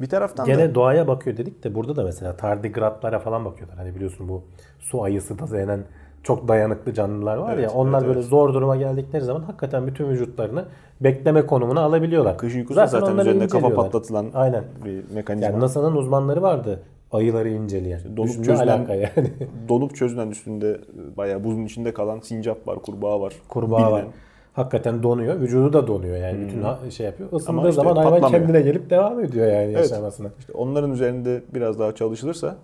Bir 0.00 0.08
taraftan 0.08 0.46
Gene 0.46 0.70
da 0.70 0.74
doğaya 0.74 1.08
bakıyor 1.08 1.36
dedik 1.36 1.64
de 1.64 1.74
burada 1.74 1.96
da 1.96 2.04
mesela 2.04 2.36
tardigratlara 2.36 3.18
falan 3.18 3.44
bakıyorlar. 3.44 3.78
Hani 3.78 3.94
biliyorsun 3.94 4.28
bu 4.28 4.42
su 4.78 5.02
ayısı 5.02 5.38
da 5.38 5.50
denen 5.50 5.80
çok 6.22 6.48
dayanıklı 6.48 6.94
canlılar 6.94 7.36
var 7.36 7.54
Evet, 7.54 7.64
ya. 7.64 7.70
Onlar 7.70 7.98
evet, 7.98 8.08
böyle 8.08 8.20
evet. 8.20 8.28
zor 8.30 8.54
duruma 8.54 8.76
geldikleri 8.76 9.24
zaman 9.24 9.42
hakikaten 9.42 9.86
bütün 9.86 10.08
vücutlarını 10.08 10.64
bekleme 11.00 11.46
konumuna 11.46 11.80
alabiliyorlar. 11.80 12.38
kış 12.38 12.54
uykusu 12.54 12.74
zaten 12.74 13.00
onları 13.00 13.20
üzerinde 13.20 13.48
kafa 13.48 13.74
patlatılan 13.74 14.26
Aynen. 14.34 14.64
bir 14.84 15.14
mekanizma. 15.14 15.46
Yani 15.46 15.60
NASA'nın 15.60 15.96
uzmanları 15.96 16.42
vardı 16.42 16.80
ayıları 17.14 17.48
inceleyen. 17.50 18.00
Dolup 18.16 18.28
Düşün 18.28 18.42
ne 18.42 18.46
çözülen- 18.46 18.78
alaka 18.78 18.94
yani. 18.94 19.10
Dolup 19.68 19.96
çözülen 19.96 20.28
üstünde 20.30 20.80
bayağı 21.16 21.44
buzun 21.44 21.64
içinde 21.64 21.94
kalan 21.94 22.20
sincap 22.20 22.68
var, 22.68 22.78
kurbağa 22.82 23.20
var. 23.20 23.32
Kurbağa 23.48 23.76
Bilinen. 23.78 23.92
var. 23.92 24.04
Hakikaten 24.52 25.02
donuyor. 25.02 25.40
Vücudu 25.40 25.72
da 25.72 25.86
donuyor 25.86 26.16
yani. 26.16 26.40
Bütün 26.48 26.62
ha- 26.62 26.78
şey 26.90 27.06
yapıyor. 27.06 27.32
Isındığı 27.32 27.60
işte 27.68 27.72
zaman 27.72 27.96
hayvan 27.96 28.12
patlamıyor. 28.12 28.40
kendine 28.40 28.60
gelip 28.62 28.90
devam 28.90 29.20
ediyor 29.20 29.46
yani 29.46 29.64
Evet. 29.64 29.76
yaşamasına. 29.76 30.28
İşte 30.38 30.52
onların 30.52 30.92
üzerinde 30.92 31.42
biraz 31.54 31.78
daha 31.78 31.94
çalışılırsa 31.94 32.56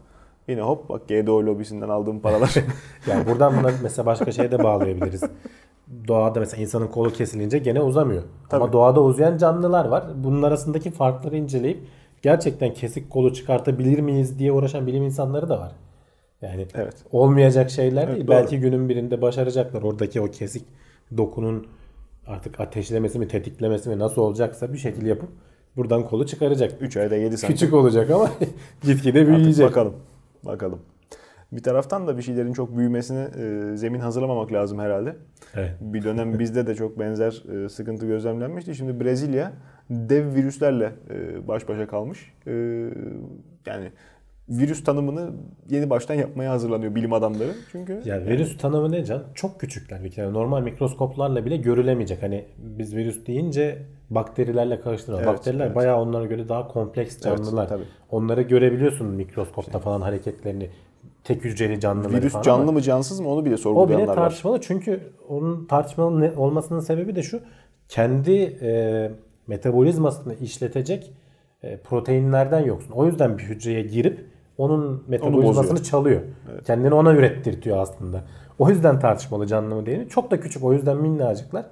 yine 0.49 0.61
hop 0.63 0.89
bak 0.89 1.09
GDO 1.09 1.47
lobisinden 1.47 1.89
aldığım 1.89 2.21
paralar. 2.21 2.55
Yani 3.09 3.27
buradan 3.27 3.53
buna 3.61 3.71
mesela 3.83 4.07
başka 4.07 4.33
şeye 4.33 4.51
de 4.51 4.63
bağlayabiliriz. 4.65 5.23
Doğada 6.09 6.41
mesela 6.41 6.63
insanın 6.63 6.87
kolu 6.87 7.13
kesilince 7.13 7.59
gene 7.59 7.81
uzamıyor. 7.81 8.23
Ama 8.51 8.65
Tabii. 8.65 8.73
doğada 8.73 9.03
uzayan 9.03 9.39
canlılar 9.39 9.85
var. 9.89 10.05
Bunun 10.17 10.43
arasındaki 10.43 10.91
farkları 10.91 11.37
inceleyip 11.37 11.79
gerçekten 12.23 12.75
kesik 12.75 13.11
kolu 13.11 13.33
çıkartabilir 13.35 13.99
miyiz 13.99 14.39
diye 14.39 14.53
uğraşan 14.53 14.87
bilim 14.87 15.03
insanları 15.03 15.49
da 15.49 15.61
var. 15.61 15.73
Yani 16.43 16.67
Evet. 16.75 16.95
olmayacak 17.13 17.71
şeyler 17.71 18.05
Evet, 18.05 18.15
değil. 18.17 18.27
doğru. 18.27 18.37
Belki 18.37 18.61
günün 18.61 18.89
birinde 18.89 19.23
başaracaklar. 19.23 19.83
Oradaki 19.83 20.21
o 20.21 20.27
kesik 20.31 20.65
dokunun 21.17 21.67
artık 22.27 22.61
ateşlemesi 22.61 23.19
mi 23.19 23.29
tetiklemesi 23.29 23.89
mi 23.89 23.99
nasıl 23.99 24.23
olacaksa 24.23 24.73
bir 24.73 24.79
şekilde 24.79 25.09
yapıp 25.09 25.29
buradan 25.77 26.05
kolu 26.05 26.27
çıkaracak. 26.27 26.73
3 26.83 26.97
ayda 26.97 27.17
7 27.17 27.39
santim. 27.39 27.55
Küçük 27.57 27.75
olacak 27.75 28.11
ama 28.11 28.31
gitgide 28.83 29.21
Artık 29.21 29.37
büyüyecek. 29.37 29.67
bakalım. 29.67 29.95
Bakalım. 30.43 30.79
Bir 31.53 31.63
taraftan 31.63 32.07
da 32.07 32.17
bir 32.17 32.23
şeylerin 32.23 32.53
çok 32.53 32.77
büyümesine 32.77 33.29
e, 33.39 33.77
zemin 33.77 34.01
hazırlamamak 34.01 34.53
lazım 34.53 34.79
herhalde. 34.79 35.17
Evet. 35.55 35.71
Bir 35.81 36.03
dönem 36.05 36.39
bizde 36.39 36.67
de 36.67 36.75
çok 36.75 36.99
benzer 36.99 37.43
e, 37.65 37.69
sıkıntı 37.69 38.07
gözlemlenmişti. 38.07 38.75
Şimdi 38.75 39.05
Brezilya 39.05 39.53
dev 39.91 40.35
virüslerle 40.35 40.93
e, 41.11 41.49
baş 41.49 41.69
başa 41.69 41.87
kalmış. 41.87 42.33
E, 42.47 42.53
yani 43.67 43.91
virüs 44.49 44.85
tanımını 44.85 45.31
yeni 45.71 45.91
baştan 45.91 46.15
yapmaya 46.15 46.51
hazırlanıyor 46.51 46.95
bilim 46.95 47.13
adamları. 47.13 47.51
Çünkü 47.73 48.03
Yani 48.05 48.27
virüs 48.27 48.59
tanımı 48.59 48.93
ne 48.93 49.05
can? 49.05 49.23
Çok 49.35 49.61
küçükler 49.61 50.05
bir 50.05 50.11
kere. 50.11 50.33
Normal 50.33 50.63
mikroskoplarla 50.63 51.45
bile 51.45 51.57
görülemeyecek. 51.57 52.23
Hani 52.23 52.45
biz 52.59 52.97
virüs 52.97 53.27
deyince 53.27 53.79
bakterilerle 54.11 54.81
karıştırıyoruz. 54.81 55.27
Evet, 55.27 55.39
Bakteriler 55.39 55.67
evet. 55.67 55.77
bayağı 55.77 56.01
onlara 56.01 56.27
göre 56.27 56.49
daha 56.49 56.69
kompleks 56.69 57.21
canlılar. 57.21 57.69
tabii. 57.69 57.85
Onları 58.11 58.43
görebiliyorsun 58.43 59.07
mikroskopta 59.07 59.79
falan 59.79 60.01
hareketlerini. 60.01 60.71
Tek 61.25 61.45
hücreli 61.45 61.81
canlıları 61.81 62.13
virüs 62.13 62.33
falan 62.33 62.43
canlı 62.43 62.73
mı 62.73 62.83
cansız 62.83 63.21
mı 63.21 63.29
onu 63.29 63.41
bile 63.41 63.41
o 63.41 63.45
bile 63.45 63.57
sorgulayanlar 63.57 64.09
var. 64.09 64.15
tartışmalı 64.15 64.61
çünkü 64.61 65.01
onun 65.29 65.67
tartışmalı 65.67 66.33
olmasının 66.37 66.81
sebebi 66.81 67.17
de 67.17 67.23
şu. 67.23 67.41
Kendi 67.89 68.59
e, 68.63 69.11
metabolizmasını 69.47 70.35
işletecek 70.35 71.13
e, 71.63 71.77
proteinlerden 71.77 72.65
yoksun. 72.65 72.93
O 72.93 73.07
yüzden 73.07 73.39
bir 73.39 73.43
hücreye 73.43 73.83
girip 73.83 74.27
onun 74.59 75.05
metabolizmasını 75.09 75.73
bozuyor. 75.73 75.85
çalıyor. 75.91 76.21
Kendini 76.67 76.95
ona 76.95 77.13
ürettirtiyor 77.13 77.79
aslında. 77.79 78.25
O 78.59 78.71
yüzden 78.71 79.01
tartışmalı 79.01 79.47
canlı 79.47 79.75
mı 79.75 79.87
değil 79.87 79.99
mi? 79.99 80.09
Çok 80.09 80.31
da 80.31 80.41
küçük 80.41 80.65
o 80.65 80.73
yüzden 80.73 80.97
minnacıklar. 80.97 81.67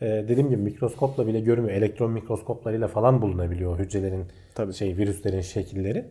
E, 0.00 0.06
dediğim 0.06 0.48
gibi 0.50 0.62
mikroskopla 0.62 1.26
bile 1.26 1.40
görünmüyor. 1.40 1.76
Elektron 1.76 2.10
mikroskoplarıyla 2.10 2.88
falan 2.88 3.22
bulunabiliyor 3.22 3.78
hücrelerin 3.78 4.24
Tabii. 4.54 4.74
şey 4.74 4.96
virüslerin 4.96 5.40
şekilleri. 5.40 6.04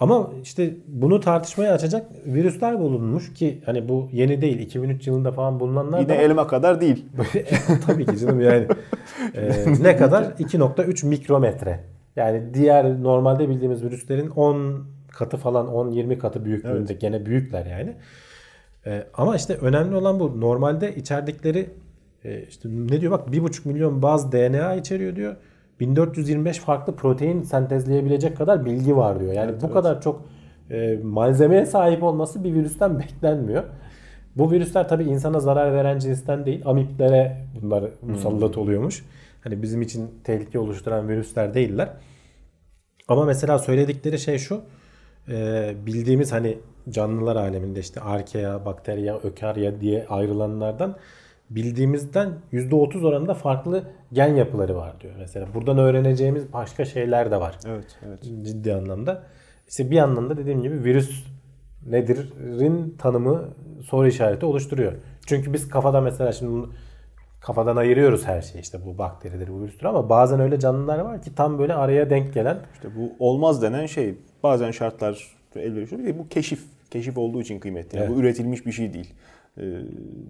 Ama 0.00 0.30
işte 0.42 0.74
bunu 0.86 1.20
tartışmaya 1.20 1.72
açacak 1.72 2.06
virüsler 2.26 2.80
bulunmuş 2.80 3.34
ki 3.34 3.62
hani 3.66 3.88
bu 3.88 4.08
yeni 4.12 4.40
değil 4.40 4.58
2003 4.58 5.06
yılında 5.06 5.32
falan 5.32 5.60
bulunanlar 5.60 5.98
Yine 6.00 6.08
da 6.08 6.14
elma 6.14 6.46
kadar 6.46 6.80
değil. 6.80 7.06
tabii 7.86 8.06
ki 8.06 8.18
canım 8.18 8.40
yani 8.40 8.66
Ee, 9.34 9.64
ne 9.80 9.96
kadar 9.96 10.22
2.3 10.22 11.06
mikrometre. 11.06 11.80
Yani 12.16 12.54
diğer 12.54 13.02
normalde 13.02 13.48
bildiğimiz 13.48 13.84
virüslerin 13.84 14.28
10 14.28 14.84
katı 15.10 15.36
falan 15.36 15.66
10-20 15.66 16.18
katı 16.18 16.44
büyüklüğünde 16.44 16.92
gene 16.92 17.26
büyükler 17.26 17.66
yani. 17.66 17.94
Ee, 18.86 19.04
ama 19.14 19.36
işte 19.36 19.54
önemli 19.54 19.96
olan 19.96 20.20
bu. 20.20 20.40
Normalde 20.40 20.94
içerdikleri 20.94 21.70
e, 22.24 22.42
işte 22.42 22.68
ne 22.72 23.00
diyor 23.00 23.12
bak 23.12 23.28
1.5 23.28 23.68
milyon 23.68 24.02
baz 24.02 24.32
DNA 24.32 24.74
içeriyor 24.74 25.16
diyor. 25.16 25.36
1425 25.80 26.58
farklı 26.58 26.96
protein 26.96 27.42
sentezleyebilecek 27.42 28.36
kadar 28.36 28.64
bilgi 28.64 28.96
var 28.96 29.20
diyor. 29.20 29.32
Yani 29.32 29.52
bu 29.62 29.72
kadar 29.72 30.00
çok 30.02 30.24
e, 30.70 30.96
malzemeye 31.02 31.66
sahip 31.66 32.02
olması 32.02 32.44
bir 32.44 32.54
virüsten 32.54 32.98
beklenmiyor. 33.00 33.64
Bu 34.36 34.50
virüsler 34.50 34.88
tabii 34.88 35.04
insana 35.04 35.40
zarar 35.40 35.72
veren 35.72 35.98
cinsten 35.98 36.46
değil. 36.46 36.62
Amiplere 36.64 37.46
bunlar 37.62 37.84
musallat 38.02 38.58
oluyormuş. 38.58 39.04
Hani 39.44 39.62
bizim 39.62 39.82
için 39.82 40.10
tehlike 40.24 40.58
oluşturan 40.58 41.08
virüsler 41.08 41.54
değiller. 41.54 41.88
Ama 43.08 43.24
mesela 43.24 43.58
söyledikleri 43.58 44.18
şey 44.18 44.38
şu. 44.38 44.60
e, 45.28 45.74
bildiğimiz 45.86 46.32
hani 46.32 46.58
canlılar 46.90 47.36
aleminde 47.36 47.80
işte 47.80 48.00
arkea, 48.00 48.64
bakterya, 48.64 49.18
ökarya 49.18 49.80
diye 49.80 50.06
ayrılanlardan 50.08 50.96
bildiğimizden 51.50 52.32
%30 52.52 53.06
oranında 53.06 53.34
farklı 53.34 53.84
gen 54.12 54.34
yapıları 54.34 54.76
var 54.76 55.00
diyor. 55.00 55.14
Mesela 55.18 55.46
buradan 55.54 55.78
öğreneceğimiz 55.78 56.52
başka 56.52 56.84
şeyler 56.84 57.30
de 57.30 57.40
var 57.40 57.58
Evet, 57.66 57.98
evet. 58.06 58.22
ciddi 58.22 58.74
anlamda. 58.74 59.22
İşte 59.68 59.90
bir 59.90 59.98
anlamda 59.98 60.36
dediğim 60.36 60.62
gibi 60.62 60.84
virüs 60.84 61.24
nedir'in 61.86 62.96
tanımı 62.98 63.48
soru 63.82 64.08
işareti 64.08 64.46
oluşturuyor. 64.46 64.92
Çünkü 65.26 65.52
biz 65.52 65.68
kafada 65.68 66.00
mesela 66.00 66.32
şimdi 66.32 66.68
kafadan 67.40 67.76
ayırıyoruz 67.76 68.26
her 68.26 68.42
şeyi 68.42 68.62
işte 68.62 68.78
bu 68.86 68.98
bakteridir, 68.98 69.48
bu 69.48 69.62
virüstür 69.62 69.86
ama 69.86 70.08
bazen 70.08 70.40
öyle 70.40 70.58
canlılar 70.58 70.98
var 70.98 71.22
ki 71.22 71.34
tam 71.34 71.58
böyle 71.58 71.74
araya 71.74 72.10
denk 72.10 72.34
gelen 72.34 72.58
İşte 72.74 72.88
bu 72.96 73.12
olmaz 73.18 73.62
denen 73.62 73.86
şey 73.86 74.14
bazen 74.42 74.70
şartlar 74.70 75.36
elverişli. 75.56 76.18
Bu 76.18 76.28
keşif. 76.28 76.64
Keşif 76.90 77.18
olduğu 77.18 77.40
için 77.40 77.60
kıymetli. 77.60 77.96
Yani 77.98 78.06
Evet. 78.06 78.16
Bu 78.16 78.20
üretilmiş 78.20 78.66
bir 78.66 78.72
şey 78.72 78.94
değil. 78.94 79.14
Ee, 79.60 79.80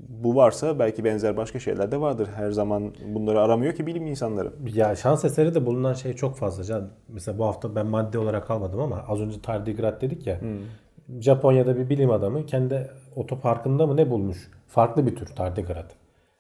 bu 0.09 0.37
varsa 0.37 0.79
belki 0.79 1.05
benzer 1.05 1.37
başka 1.37 1.59
şeyler 1.59 1.93
de 1.93 2.01
vardır. 2.01 2.29
Her 2.35 2.51
zaman 2.51 2.93
bunları 3.15 3.41
aramıyor 3.41 3.75
ki 3.75 3.87
bilim 3.87 4.07
insanları. 4.07 4.53
ya 4.75 4.97
şans 4.97 5.25
eseri 5.25 5.55
de 5.55 5.67
bulunan 5.67 5.95
şey 5.95 6.13
çok 6.13 6.37
fazla. 6.37 6.65
Can. 6.65 6.89
Mesela 7.09 7.39
bu 7.39 7.45
hafta 7.45 7.75
ben 7.75 7.87
madde 7.87 8.19
olarak 8.19 8.51
almadım 8.51 8.81
ama 8.81 9.05
az 9.09 9.21
önce 9.21 9.41
tardigrat 9.41 10.03
dedik 10.03 10.27
ya. 10.27 10.41
Japonya'da 11.21 11.77
bir 11.77 11.89
bilim 11.89 12.11
adamı 12.11 12.47
kendi 12.47 12.91
otoparkında 13.17 13.87
mı 13.87 13.97
ne 13.97 14.11
bulmuş? 14.11 14.51
Farklı 14.67 15.07
bir 15.07 15.17
tür 15.17 15.27
tardigrat. 15.27 15.87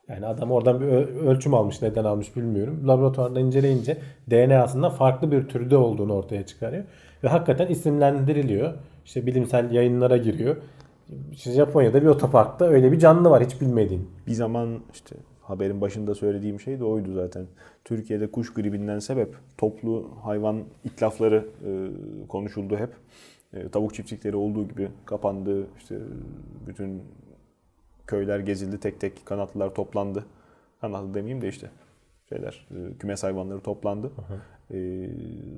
Yani 0.08 0.26
adam 0.26 0.50
oradan 0.52 0.80
bir 0.80 0.86
ölçüm 1.26 1.54
almış 1.54 1.82
neden 1.82 2.04
almış 2.04 2.36
bilmiyorum. 2.36 2.88
Laboratuvarda 2.88 3.40
inceleyince 3.40 3.96
DNA'sında 4.30 4.90
farklı 4.90 5.32
bir 5.32 5.48
türde 5.48 5.76
olduğunu 5.76 6.12
ortaya 6.14 6.46
çıkarıyor. 6.46 6.84
Ve 7.24 7.28
hakikaten 7.28 7.66
isimlendiriliyor. 7.66 8.74
İşte 9.04 9.26
bilimsel 9.26 9.70
yayınlara 9.70 10.16
giriyor. 10.16 10.56
İşte 11.32 11.52
Japonya'da 11.52 12.02
bir 12.02 12.06
otoparkta 12.06 12.64
öyle 12.64 12.92
bir 12.92 12.98
canlı 12.98 13.30
var 13.30 13.44
hiç 13.44 13.60
bilmediğin. 13.60 14.10
Bir 14.26 14.32
zaman 14.32 14.80
işte 14.92 15.16
haberin 15.42 15.80
başında 15.80 16.14
söylediğim 16.14 16.60
şey 16.60 16.80
de 16.80 16.84
oydu 16.84 17.14
zaten. 17.14 17.46
Türkiye'de 17.84 18.30
kuş 18.30 18.52
gribinden 18.52 18.98
sebep 18.98 19.36
toplu 19.58 20.10
hayvan 20.22 20.64
itlafları 20.84 21.46
e, 21.66 21.70
konuşuldu 22.28 22.76
hep. 22.76 22.90
E, 23.52 23.68
tavuk 23.68 23.94
çiftlikleri 23.94 24.36
olduğu 24.36 24.68
gibi 24.68 24.88
kapandı. 25.06 25.66
İşte 25.78 25.98
bütün 26.66 27.02
köyler 28.06 28.38
gezildi 28.38 28.80
tek 28.80 29.00
tek 29.00 29.26
kanatlılar 29.26 29.74
toplandı. 29.74 30.24
Kanatlı 30.80 31.14
demeyeyim 31.14 31.42
de 31.42 31.48
işte 31.48 31.70
şeyler 32.28 32.66
e, 32.70 32.98
kümes 32.98 33.22
hayvanları 33.22 33.60
toplandı. 33.60 34.10
E, 34.70 35.08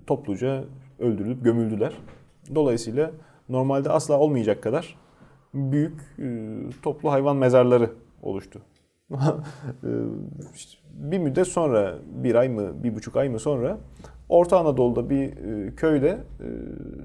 topluca 0.06 0.64
öldürülüp 0.98 1.44
gömüldüler. 1.44 1.92
Dolayısıyla 2.54 3.10
normalde 3.48 3.90
asla 3.90 4.18
olmayacak 4.18 4.62
kadar 4.62 4.96
büyük 5.54 6.00
e, 6.18 6.26
toplu 6.82 7.12
hayvan 7.12 7.36
mezarları 7.36 7.90
oluştu. 8.22 8.60
E, 9.84 9.90
işte 10.54 10.78
bir 10.94 11.18
müddet 11.18 11.46
sonra, 11.46 11.94
bir 12.06 12.34
ay 12.34 12.48
mı, 12.48 12.84
bir 12.84 12.94
buçuk 12.94 13.16
ay 13.16 13.28
mı 13.28 13.38
sonra 13.38 13.78
Orta 14.28 14.58
Anadolu'da 14.58 15.10
bir 15.10 15.22
e, 15.22 15.74
köyde 15.74 16.18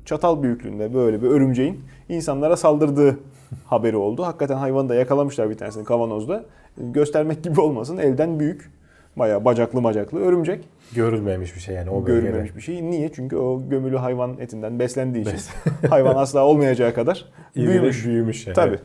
çatal 0.06 0.44
büyüklüğünde 0.44 0.94
böyle 0.94 1.22
bir 1.22 1.28
örümceğin 1.28 1.80
insanlara 2.10 2.58
saldırdığı 2.58 3.20
haberi 3.66 3.98
oldu. 3.98 4.24
Hakikaten 4.24 4.58
hayvanı 4.58 4.90
da 4.90 4.96
yakalamışlar 4.96 5.50
bir 5.50 5.58
tanesini 5.58 5.84
kavanozda. 5.84 6.46
Göstermek 6.78 7.44
gibi 7.44 7.62
olmasın 7.62 7.98
elden 7.98 8.40
büyük. 8.40 8.72
Bayağı 9.16 9.46
bacaklı 9.46 9.84
bacaklı 9.84 10.20
örümcek. 10.20 10.66
Görülmemiş 10.96 11.56
bir 11.56 11.60
şey 11.60 11.76
yani 11.76 11.90
o 11.90 12.06
bölgede. 12.06 12.22
Görülmemiş 12.22 12.56
bir 12.56 12.62
şey. 12.62 12.84
Niye? 12.84 13.12
Çünkü 13.14 13.36
o 13.36 13.70
gömülü 13.70 13.98
hayvan 13.98 14.38
etinden 14.40 14.80
beslendiği 14.80 15.26
için. 15.26 15.40
hayvan 15.90 16.16
asla 16.16 16.46
olmayacağı 16.46 16.94
kadar 16.94 17.26
büyümüş. 17.56 18.06
büyümüş 18.06 18.48
yani. 18.48 18.56
Tabii. 18.56 18.80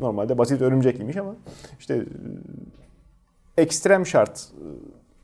Normalde 0.00 0.38
basit 0.38 0.62
örümcekliymiş 0.62 1.16
ama 1.16 1.34
işte 1.78 1.94
e, 3.56 3.62
ekstrem 3.62 4.06
şart 4.06 4.48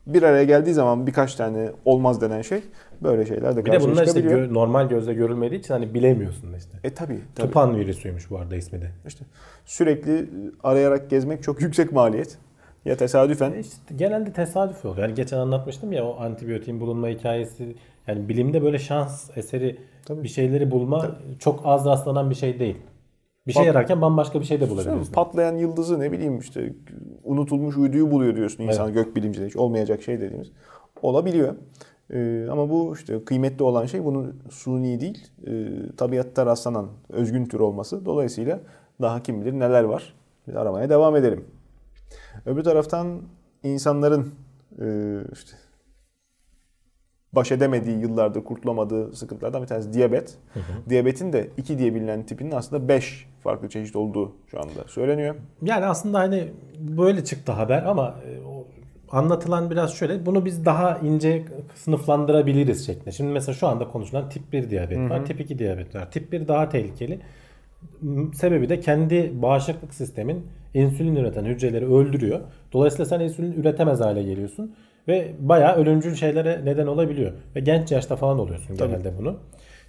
bir 0.07 0.23
araya 0.23 0.43
geldiği 0.43 0.73
zaman 0.73 1.07
birkaç 1.07 1.35
tane 1.35 1.71
olmaz 1.85 2.21
denen 2.21 2.41
şey 2.41 2.61
böyle 3.03 3.25
şeyler 3.25 3.55
de 3.55 3.65
Bir 3.65 3.71
de 3.71 3.81
bunlar 3.81 4.07
işte 4.07 4.19
gö- 4.19 4.53
normal 4.53 4.89
gözle 4.89 5.13
görülmediği 5.13 5.59
için 5.59 5.73
hani 5.73 5.93
bilemiyorsun 5.93 6.53
da 6.53 6.57
işte. 6.57 6.77
E 6.83 6.89
tabii. 6.93 7.19
Tupan 7.35 7.75
virüsüymüş 7.77 8.29
bu 8.29 8.37
arada 8.37 8.55
ismi 8.55 8.81
de. 8.81 8.91
İşte 9.07 9.25
sürekli 9.65 10.29
arayarak 10.63 11.09
gezmek 11.09 11.43
çok 11.43 11.61
yüksek 11.61 11.91
maliyet. 11.91 12.37
Ya 12.87 12.97
tesadüfen 12.97 13.51
E 13.51 13.59
İşte 13.59 13.95
genelde 13.95 14.33
tesadüf 14.33 14.85
oluyor. 14.85 15.07
Yani 15.07 15.15
geçen 15.15 15.37
anlatmıştım 15.37 15.91
ya 15.91 16.05
o 16.05 16.19
antibiyotiğin 16.19 16.79
bulunma 16.79 17.07
hikayesi. 17.07 17.75
Yani 18.07 18.29
bilimde 18.29 18.63
böyle 18.63 18.79
şans 18.79 19.37
eseri 19.37 19.77
Tabii. 20.05 20.23
bir 20.23 20.27
şeyleri 20.27 20.71
bulma 20.71 21.11
çok 21.39 21.61
az 21.63 21.85
rastlanan 21.85 22.29
bir 22.29 22.35
şey 22.35 22.59
değil. 22.59 22.77
Bir 23.47 23.53
şey 23.53 23.67
Bak- 23.67 23.75
ararken 23.75 24.01
bambaşka 24.01 24.39
bir 24.39 24.45
şey 24.45 24.61
de 24.61 24.69
bulabiliyorsun. 24.69 25.13
patlayan 25.13 25.55
yıldızı 25.55 25.99
ne 25.99 26.11
bileyim 26.11 26.39
işte 26.39 26.73
unutulmuş 27.23 27.77
uyduyu 27.77 28.11
buluyor 28.11 28.35
diyorsun 28.35 28.63
insan 28.63 28.93
gökbilimcide 28.93 29.45
hiç 29.45 29.55
olmayacak 29.55 30.01
şey 30.01 30.21
dediğimiz. 30.21 30.51
Olabiliyor. 31.01 31.55
Ee, 32.13 32.47
ama 32.51 32.69
bu 32.69 32.93
işte 32.95 33.25
kıymetli 33.25 33.63
olan 33.63 33.85
şey 33.85 34.05
bunun 34.05 34.35
suni 34.49 34.99
değil, 34.99 35.27
e, 35.47 35.51
tabiatta 35.97 36.45
rastlanan 36.45 36.87
özgün 37.09 37.45
tür 37.45 37.59
olması. 37.59 38.05
Dolayısıyla 38.05 38.59
daha 39.01 39.23
kim 39.23 39.41
bilir 39.41 39.53
neler 39.53 39.83
var. 39.83 40.13
Biz 40.47 40.55
aramaya 40.55 40.89
devam 40.89 41.15
edelim. 41.15 41.45
Öbür 42.45 42.63
taraftan 42.63 43.21
insanların 43.63 44.33
e, 44.81 44.85
işte 45.33 45.51
baş 47.33 47.51
edemediği 47.51 47.99
yıllardır 47.99 48.43
kurtulamadığı 48.43 49.15
sıkıntılardan 49.15 49.61
bir 49.61 49.67
tanesi 49.67 49.93
diyabet. 49.93 50.37
Diyabetin 50.89 51.33
de 51.33 51.49
2 51.57 51.79
diye 51.79 51.95
bilinen 51.95 52.25
tipinin 52.25 52.51
aslında 52.51 52.87
5 52.87 53.27
farklı 53.43 53.69
çeşit 53.69 53.95
olduğu 53.95 54.35
şu 54.47 54.59
anda 54.59 54.87
söyleniyor. 54.87 55.35
Yani 55.61 55.85
aslında 55.85 56.19
hani 56.19 56.51
böyle 56.79 57.23
çıktı 57.23 57.51
haber 57.51 57.83
ama 57.83 58.07
e, 58.07 58.31
anlatılan 59.11 59.71
biraz 59.71 59.93
şöyle. 59.93 60.25
Bunu 60.25 60.45
biz 60.45 60.65
daha 60.65 60.97
ince 60.97 61.45
sınıflandırabiliriz 61.75 62.85
şeklinde. 62.85 63.11
Şimdi 63.11 63.31
mesela 63.31 63.53
şu 63.55 63.67
anda 63.67 63.87
konuşulan 63.87 64.29
tip 64.29 64.53
1 64.53 64.69
diyabet 64.69 64.97
var, 65.09 65.25
tip 65.25 65.39
2 65.39 65.59
diyabet 65.59 65.95
var. 65.95 66.11
Tip 66.11 66.31
1 66.31 66.47
daha 66.47 66.69
tehlikeli. 66.69 67.19
Sebebi 68.33 68.69
de 68.69 68.79
kendi 68.79 69.41
bağışıklık 69.41 69.93
sistemin 69.93 70.47
insülin 70.73 71.15
üreten 71.15 71.45
hücreleri 71.45 71.85
öldürüyor. 71.85 72.39
Dolayısıyla 72.73 73.05
sen 73.05 73.19
insülin 73.19 73.53
üretemez 73.53 73.99
hale 73.99 74.23
geliyorsun 74.23 74.75
ve 75.07 75.31
bayağı 75.39 75.75
ölümcül 75.75 76.15
şeylere 76.15 76.61
neden 76.65 76.87
olabiliyor. 76.87 77.31
Ve 77.55 77.59
genç 77.59 77.91
yaşta 77.91 78.15
falan 78.15 78.39
oluyorsun 78.39 78.77
genelde 78.77 79.17
bunu. 79.17 79.37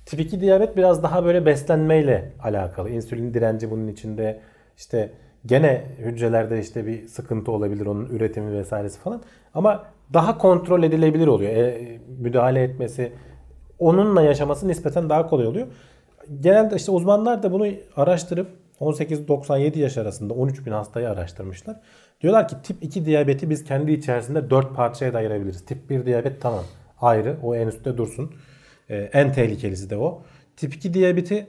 Tip 0.07 0.21
2 0.21 0.41
diyabet 0.41 0.77
biraz 0.77 1.03
daha 1.03 1.25
böyle 1.25 1.47
beslenmeyle 1.47 2.33
alakalı. 2.43 2.91
İnsülin 2.91 3.35
direnci 3.35 3.71
bunun 3.71 3.89
içinde 3.89 4.41
işte 4.77 5.13
gene 5.47 5.85
hücrelerde 5.99 6.61
işte 6.61 6.87
bir 6.87 7.07
sıkıntı 7.07 7.53
olabilir 7.53 7.87
onun 7.87 8.07
üretimi 8.07 8.53
vesairesi 8.53 8.99
falan. 9.01 9.23
Ama 9.55 9.85
daha 10.15 10.39
kontrol 10.39 10.83
edilebilir 10.83 11.27
oluyor. 11.27 11.53
E, 11.53 11.99
müdahale 12.19 12.63
etmesi, 12.63 13.13
onunla 13.79 14.23
yaşaması 14.23 14.69
nispeten 14.69 15.09
daha 15.09 15.27
kolay 15.27 15.47
oluyor. 15.47 15.67
Genelde 16.41 16.77
işte 16.77 16.93
uzmanlar 16.93 17.43
da 17.43 17.53
bunu 17.53 17.67
araştırıp 17.97 18.49
18-97 18.81 19.79
yaş 19.79 19.99
arasında 19.99 20.35
13 20.35 20.67
bin 20.67 20.73
hastayı 20.73 21.11
araştırmışlar. 21.11 21.81
Diyorlar 22.21 22.49
ki 22.49 22.57
tip 22.63 22.77
2 22.83 23.05
diyabeti 23.05 23.51
biz 23.51 23.65
kendi 23.65 23.93
içerisinde 23.93 24.51
4 24.51 24.77
parçaya 24.77 25.13
da 25.13 25.19
ayırabiliriz. 25.19 25.65
Tip 25.65 25.91
1 25.91 26.07
diyabet 26.07 26.43
tamam 26.43 26.65
ayrı 27.01 27.37
o 27.43 27.55
en 27.55 27.67
üstte 27.67 27.97
dursun. 27.97 28.33
Ee, 28.91 28.97
en 28.97 29.33
tehlikelisi 29.33 29.91
de 29.91 29.97
o. 29.97 30.23
Tip 30.57 30.75
2 30.75 30.95
diyabeti 30.95 31.47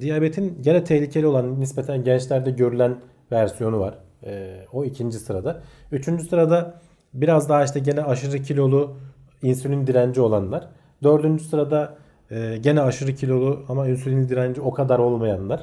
diyabetin 0.00 0.58
gene 0.62 0.84
tehlikeli 0.84 1.26
olan 1.26 1.60
nispeten 1.60 2.04
gençlerde 2.04 2.50
görülen 2.50 2.96
versiyonu 3.32 3.80
var. 3.80 3.94
Ee, 4.24 4.66
o 4.72 4.84
ikinci 4.84 5.18
sırada. 5.18 5.62
Üçüncü 5.92 6.24
sırada 6.24 6.80
biraz 7.14 7.48
daha 7.48 7.64
işte 7.64 7.80
gene 7.80 8.02
aşırı 8.02 8.42
kilolu 8.42 8.96
insülin 9.42 9.86
direnci 9.86 10.20
olanlar. 10.20 10.68
Dördüncü 11.02 11.44
sırada 11.44 11.94
e, 12.30 12.56
gene 12.56 12.80
aşırı 12.80 13.14
kilolu 13.14 13.62
ama 13.68 13.88
insülin 13.88 14.28
direnci 14.28 14.60
o 14.60 14.70
kadar 14.70 14.98
olmayanlar. 14.98 15.60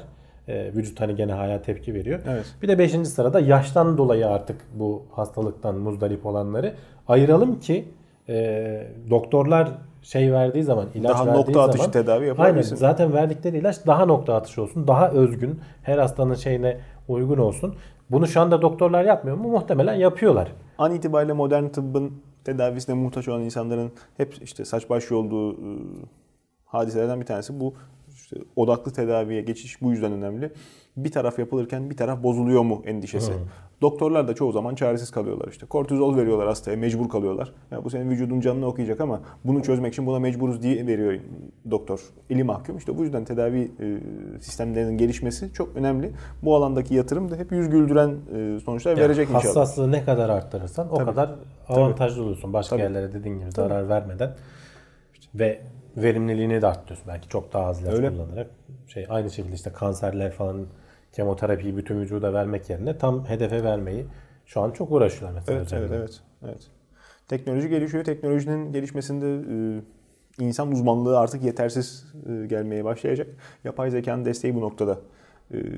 E, 0.48 0.72
vücut 0.74 1.00
hani 1.00 1.14
gene 1.14 1.32
hala 1.32 1.62
tepki 1.62 1.94
veriyor. 1.94 2.20
Evet. 2.28 2.44
Bir 2.62 2.68
de 2.68 2.78
beşinci 2.78 3.10
sırada 3.10 3.40
yaştan 3.40 3.98
dolayı 3.98 4.26
artık 4.28 4.56
bu 4.74 5.02
hastalıktan 5.12 5.74
muzdarip 5.74 6.26
olanları 6.26 6.74
ayıralım 7.08 7.60
ki 7.60 7.88
e, 8.28 8.86
doktorlar 9.10 9.68
şey 10.02 10.32
verdiği 10.32 10.62
zaman 10.62 10.86
ilaç 10.94 11.10
Daha 11.14 11.26
verdiği 11.26 11.38
nokta 11.38 11.62
atışı 11.62 11.78
zaman 11.78 11.92
tedavi 11.92 12.14
Aynen 12.16 12.26
yapabilsin. 12.26 12.76
zaten 12.76 13.12
verdikleri 13.12 13.58
ilaç 13.58 13.86
daha 13.86 14.06
nokta 14.06 14.34
atışı 14.34 14.62
olsun. 14.62 14.86
Daha 14.88 15.10
özgün. 15.10 15.60
Her 15.82 15.98
hastanın 15.98 16.34
şeyine 16.34 16.76
uygun 17.08 17.38
olsun. 17.38 17.74
Bunu 18.10 18.26
şu 18.26 18.40
anda 18.40 18.62
doktorlar 18.62 19.04
yapmıyor 19.04 19.36
mu? 19.36 19.48
Muhtemelen 19.48 19.94
yapıyorlar. 19.94 20.52
An 20.78 20.94
itibariyle 20.94 21.32
modern 21.32 21.68
tıbbın 21.68 22.12
tedavisine 22.44 22.94
muhtaç 22.94 23.28
olan 23.28 23.42
insanların 23.42 23.92
hep 24.16 24.34
işte 24.42 24.64
saç 24.64 24.90
baş 24.90 25.12
olduğu 25.12 25.52
e, 25.52 25.56
hadiselerden 26.66 27.20
bir 27.20 27.26
tanesi 27.26 27.60
bu 27.60 27.74
işte 28.14 28.36
odaklı 28.56 28.92
tedaviye 28.92 29.42
geçiş 29.42 29.82
bu 29.82 29.90
yüzden 29.90 30.12
önemli. 30.12 30.50
Bir 30.96 31.12
taraf 31.12 31.38
yapılırken 31.38 31.90
bir 31.90 31.96
taraf 31.96 32.22
bozuluyor 32.22 32.62
mu 32.62 32.82
endişesi. 32.86 33.32
Doktorlar 33.82 34.28
da 34.28 34.34
çoğu 34.34 34.52
zaman 34.52 34.74
çaresiz 34.74 35.10
kalıyorlar 35.10 35.48
işte. 35.48 35.66
Kortizol 35.66 36.16
veriyorlar 36.16 36.46
hastaya 36.48 36.76
mecbur 36.76 37.08
kalıyorlar. 37.08 37.52
Ya 37.70 37.84
bu 37.84 37.90
senin 37.90 38.10
vücudun 38.10 38.40
canını 38.40 38.66
okuyacak 38.66 39.00
ama 39.00 39.20
bunu 39.44 39.62
çözmek 39.62 39.92
için 39.92 40.06
buna 40.06 40.18
mecburuz 40.18 40.62
diye 40.62 40.86
veriyor 40.86 41.20
doktor. 41.70 42.00
Eli 42.30 42.44
mahkum. 42.44 42.76
İşte 42.78 42.98
bu 42.98 43.04
yüzden 43.04 43.24
tedavi 43.24 43.70
e, 43.80 43.98
sistemlerinin 44.40 44.98
gelişmesi 44.98 45.52
çok 45.52 45.76
önemli. 45.76 46.12
Bu 46.42 46.56
alandaki 46.56 46.94
yatırım 46.94 47.30
da 47.30 47.36
hep 47.36 47.52
yüz 47.52 47.70
güldüren 47.70 48.16
e, 48.34 48.60
sonuçlar 48.60 48.96
verecek 48.96 49.28
inşallah. 49.28 49.44
Hassaslığı 49.44 49.92
ne 49.92 50.04
kadar 50.04 50.28
arttırırsan 50.28 50.92
o 50.92 51.04
kadar 51.04 51.30
avantajlı 51.68 52.22
olursun. 52.22 52.52
Başka 52.52 52.76
Tabii. 52.76 52.82
yerlere 52.82 53.12
dediğin 53.12 53.38
gibi 53.38 53.50
zarar 53.52 53.88
vermeden 53.88 54.34
ve 55.34 55.60
verimliliğini 55.96 56.62
de 56.62 56.66
arttırıyorsun. 56.66 57.08
Belki 57.08 57.28
çok 57.28 57.52
daha 57.52 57.66
az 57.66 57.82
ilaç 57.82 57.94
Öyle. 57.94 58.08
kullanarak. 58.08 58.50
Şey 58.86 59.06
aynı 59.08 59.30
şekilde 59.30 59.54
işte 59.54 59.72
kanserler 59.72 60.32
falan 60.32 60.66
kemoterapiyi 61.12 61.76
bütün 61.76 62.00
vücuda 62.00 62.32
vermek 62.32 62.70
yerine 62.70 62.98
tam 62.98 63.28
hedefe 63.28 63.64
vermeyi 63.64 64.06
şu 64.46 64.60
an 64.60 64.70
çok 64.70 64.92
uğraşıyorlar 64.92 65.32
mesela. 65.34 65.58
Evet, 65.58 65.72
evet, 65.72 65.82
özellikle. 65.82 65.96
evet, 65.96 66.20
evet. 66.44 66.70
Teknoloji 67.28 67.68
gelişiyor. 67.68 68.04
Teknolojinin 68.04 68.72
gelişmesinde 68.72 69.26
e, 70.40 70.44
insan 70.44 70.72
uzmanlığı 70.72 71.18
artık 71.18 71.42
yetersiz 71.42 72.04
e, 72.28 72.46
gelmeye 72.46 72.84
başlayacak. 72.84 73.26
Yapay 73.64 73.90
zekanın 73.90 74.24
desteği 74.24 74.54
bu 74.54 74.60
noktada 74.60 74.98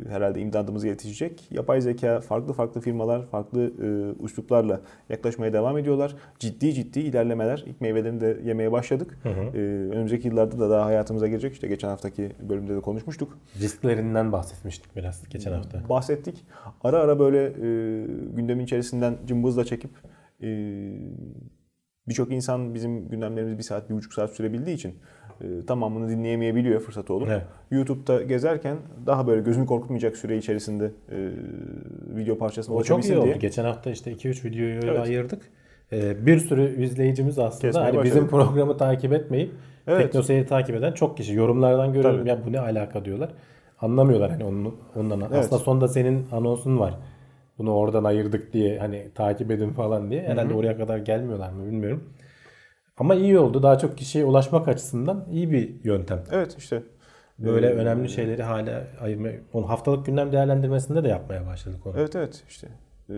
herhalde 0.09 0.41
imdadımıza 0.41 0.87
yetişecek. 0.87 1.49
Yapay 1.51 1.81
zeka 1.81 2.21
farklı 2.21 2.53
farklı 2.53 2.81
firmalar 2.81 3.27
farklı 3.27 3.73
e, 3.83 5.13
yaklaşmaya 5.13 5.53
devam 5.53 5.79
ediyorlar. 5.79 6.17
Ciddi 6.39 6.75
ciddi 6.75 7.01
ilerlemeler. 7.01 7.65
İlk 7.67 7.81
meyvelerini 7.81 8.21
de 8.21 8.41
yemeye 8.45 8.73
başladık. 8.73 9.19
E, 9.25 9.59
önümüzdeki 9.93 10.29
yıllarda 10.29 10.59
da 10.59 10.71
daha 10.71 10.87
hayatımıza 10.87 11.29
girecek. 11.29 11.53
İşte 11.53 11.69
geçen 11.69 11.89
haftaki 11.89 12.33
bölümde 12.49 12.77
de 12.77 12.81
konuşmuştuk. 12.81 13.39
Risklerinden 13.61 14.33
bahsetmiştik 14.33 14.97
biraz 14.97 15.29
geçen 15.29 15.53
hafta. 15.53 15.89
bahsettik. 15.89 16.45
Ara 16.85 16.99
ara 16.99 17.19
böyle 17.19 17.45
e, 17.45 18.07
gündemin 18.37 18.65
içerisinden 18.65 19.19
cımbızla 19.27 19.65
çekip 19.65 19.91
e, 20.43 20.49
birçok 22.09 22.33
insan 22.33 22.75
bizim 22.75 23.09
gündemlerimiz 23.09 23.59
bir 23.59 23.63
saat, 23.63 23.91
bir 23.91 23.95
buçuk 23.95 24.13
saat 24.13 24.31
sürebildiği 24.31 24.77
için 24.77 24.95
tamamını 25.67 26.09
dinleyemeyebiliyor 26.09 26.81
fırsatı 26.81 27.15
olup. 27.15 27.29
Evet. 27.29 27.43
YouTube'da 27.71 28.23
gezerken 28.23 28.77
daha 29.07 29.27
böyle 29.27 29.41
gözünü 29.41 29.67
korkutmayacak 29.67 30.17
süre 30.17 30.37
içerisinde 30.37 30.85
e, 30.85 31.17
video 32.17 32.39
parçasına 32.39 32.77
O 32.77 32.83
çok 32.83 33.05
iyi 33.05 33.19
oldu. 33.19 33.39
Geçen 33.41 33.65
hafta 33.65 33.91
işte 33.91 34.13
2-3 34.13 34.45
videoyu 34.45 34.81
Evet. 34.85 35.01
ayırdık. 35.01 35.43
Ee, 35.93 36.27
bir 36.27 36.39
sürü 36.39 36.83
izleyicimiz 36.83 37.39
aslında 37.39 37.85
hani 37.85 38.03
bizim 38.05 38.29
programı 38.29 38.77
takip 38.77 39.13
etmeyip 39.13 39.51
Evet. 39.87 40.03
Teknoseyir'i 40.03 40.47
takip 40.47 40.77
eden 40.77 40.93
çok 40.93 41.17
kişi. 41.17 41.35
Yorumlardan 41.35 41.93
görüyorum 41.93 42.21
Tabii. 42.21 42.29
ya 42.29 42.39
bu 42.47 42.53
ne 42.53 42.61
alaka 42.61 43.05
diyorlar. 43.05 43.31
Anlamıyorlar 43.81 44.31
hani 44.31 44.45
onun, 44.45 44.77
ondan. 44.97 45.21
Aslında 45.21 45.59
sonunda 45.59 45.89
senin 45.89 46.27
anonsun 46.33 46.79
var. 46.79 46.95
Bunu 47.59 47.75
oradan 47.75 48.05
ayırdık 48.05 48.53
diye 48.53 48.79
hani 48.79 49.09
takip 49.15 49.51
edin 49.51 49.71
falan 49.71 50.11
diye. 50.11 50.23
Herhalde 50.23 50.55
oraya 50.55 50.77
kadar 50.77 50.99
gelmiyorlar 50.99 51.53
mı 51.53 51.67
bilmiyorum. 51.67 52.05
Ama 52.99 53.15
iyi 53.15 53.39
oldu. 53.39 53.63
Daha 53.63 53.79
çok 53.79 53.99
kişiye 53.99 54.25
ulaşmak 54.25 54.69
açısından 54.69 55.25
iyi 55.31 55.51
bir 55.51 55.85
yöntem. 55.85 56.25
Evet 56.33 56.55
işte. 56.59 56.83
Böyle 57.39 57.67
Ee, 57.67 57.73
önemli 57.73 58.09
şeyleri 58.09 58.43
hala 58.43 58.85
ayırma, 59.01 59.29
onu 59.53 59.69
haftalık 59.69 60.07
gündem 60.07 60.33
değerlendirmesinde 60.33 61.05
de 61.05 61.09
yapmaya 61.09 61.47
başladık 61.47 61.87
onu. 61.87 61.95
Evet 61.99 62.17
evet 62.17 62.45
işte. 62.49 62.67
e, 63.11 63.15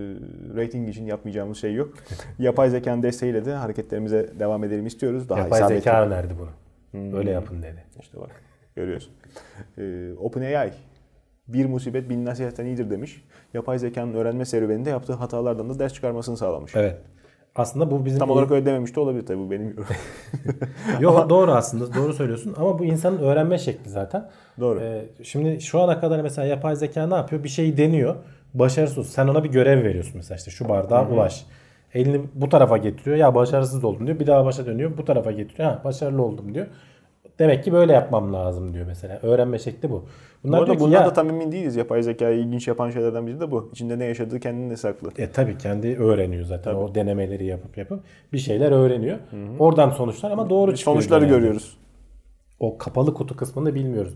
rating 0.56 0.88
için 0.88 1.06
yapmayacağımız 1.06 1.58
şey 1.58 1.74
yok. 1.74 1.94
Yapay 2.38 2.70
zekanın 2.70 3.02
desteğiyle 3.02 3.44
de 3.44 3.54
hareketlerimize 3.54 4.30
devam 4.38 4.64
edelim 4.64 4.86
istiyoruz. 4.86 5.28
Daha 5.28 5.38
Yapay 5.40 5.60
isabetli. 5.60 5.78
zeka 5.80 6.06
önerdi 6.06 6.34
bunu. 6.38 6.50
Hmm. 6.90 7.12
Böyle 7.12 7.30
yapın 7.30 7.62
dedi. 7.62 7.84
İşte 8.00 8.20
bak 8.20 8.30
görüyorsun. 8.76 9.12
Ee, 9.78 10.10
OpenAI 10.18 10.70
bir 11.48 11.66
musibet 11.66 12.08
bin 12.10 12.24
nasihatten 12.24 12.66
iyidir 12.66 12.90
demiş. 12.90 13.24
Yapay 13.54 13.78
zekanın 13.78 14.14
öğrenme 14.14 14.44
serüveninde 14.44 14.90
yaptığı 14.90 15.12
hatalardan 15.12 15.68
da 15.70 15.78
ders 15.78 15.92
çıkarmasını 15.92 16.36
sağlamış. 16.36 16.72
Evet. 16.76 16.98
Aslında 17.56 17.90
bu 17.90 18.04
bizim 18.04 18.18
Tam 18.18 18.30
olarak 18.30 18.50
öyle 18.50 18.66
dememiş 18.66 18.96
de 18.96 19.00
olabilir 19.00 19.26
tabii 19.26 19.38
bu 19.38 19.50
benim 19.50 19.68
yorum. 19.68 19.86
Yok 21.00 21.26
doğru 21.30 21.52
aslında 21.52 21.94
doğru 21.94 22.12
söylüyorsun 22.12 22.54
ama 22.58 22.78
bu 22.78 22.84
insanın 22.84 23.18
öğrenme 23.18 23.58
şekli 23.58 23.90
zaten. 23.90 24.28
Doğru. 24.60 24.80
Ee, 24.80 25.04
şimdi 25.22 25.60
şu 25.60 25.80
ana 25.80 26.00
kadar 26.00 26.20
mesela 26.20 26.46
yapay 26.46 26.76
zeka 26.76 27.06
ne 27.06 27.14
yapıyor? 27.14 27.44
Bir 27.44 27.48
şeyi 27.48 27.76
deniyor. 27.76 28.16
Başarısız. 28.54 29.08
Sen 29.10 29.28
ona 29.28 29.44
bir 29.44 29.48
görev 29.48 29.84
veriyorsun 29.84 30.12
mesela 30.16 30.36
işte 30.36 30.50
şu 30.50 30.68
bardağa 30.68 31.08
ulaş. 31.08 31.46
Elini 31.94 32.22
bu 32.34 32.48
tarafa 32.48 32.76
getiriyor. 32.76 33.16
Ya 33.16 33.34
başarısız 33.34 33.84
oldum 33.84 34.06
diyor. 34.06 34.18
Bir 34.18 34.26
daha 34.26 34.44
başa 34.44 34.66
dönüyor. 34.66 34.98
Bu 34.98 35.04
tarafa 35.04 35.30
getiriyor. 35.30 35.68
Ha 35.68 35.80
başarılı 35.84 36.22
oldum 36.22 36.54
diyor. 36.54 36.66
Demek 37.40 37.64
ki 37.64 37.72
böyle 37.72 37.92
yapmam 37.92 38.32
lazım 38.32 38.74
diyor 38.74 38.86
mesela. 38.86 39.18
Öğrenme 39.22 39.58
şekli 39.58 39.90
bu. 39.90 40.04
Bu 40.44 40.56
arada 40.56 40.80
bundan 40.80 41.00
ya- 41.00 41.06
da 41.06 41.12
tam 41.12 41.28
emin 41.28 41.52
değiliz. 41.52 41.76
Yapay 41.76 42.02
zekayı 42.02 42.38
ilginç 42.40 42.68
yapan 42.68 42.90
şeylerden 42.90 43.26
biri 43.26 43.40
de 43.40 43.50
bu. 43.50 43.70
İçinde 43.72 43.98
ne 43.98 44.04
yaşadığı 44.04 44.40
kendine 44.40 44.76
saklı. 44.76 45.10
E 45.18 45.30
tabii 45.30 45.58
kendi 45.58 45.96
öğreniyor 45.98 46.44
zaten. 46.44 46.74
O 46.74 46.94
denemeleri 46.94 47.44
yapıp 47.46 47.78
yapıp 47.78 48.00
bir 48.32 48.38
şeyler 48.38 48.72
öğreniyor. 48.72 49.18
Oradan 49.58 49.90
sonuçlar 49.90 50.30
ama 50.30 50.50
doğru 50.50 50.76
çıkıyor. 50.76 50.94
Sonuçları 50.96 51.24
genelde. 51.24 51.36
görüyoruz. 51.38 51.76
O 52.60 52.78
kapalı 52.78 53.14
kutu 53.14 53.36
kısmını 53.36 53.74
bilmiyoruz. 53.74 54.14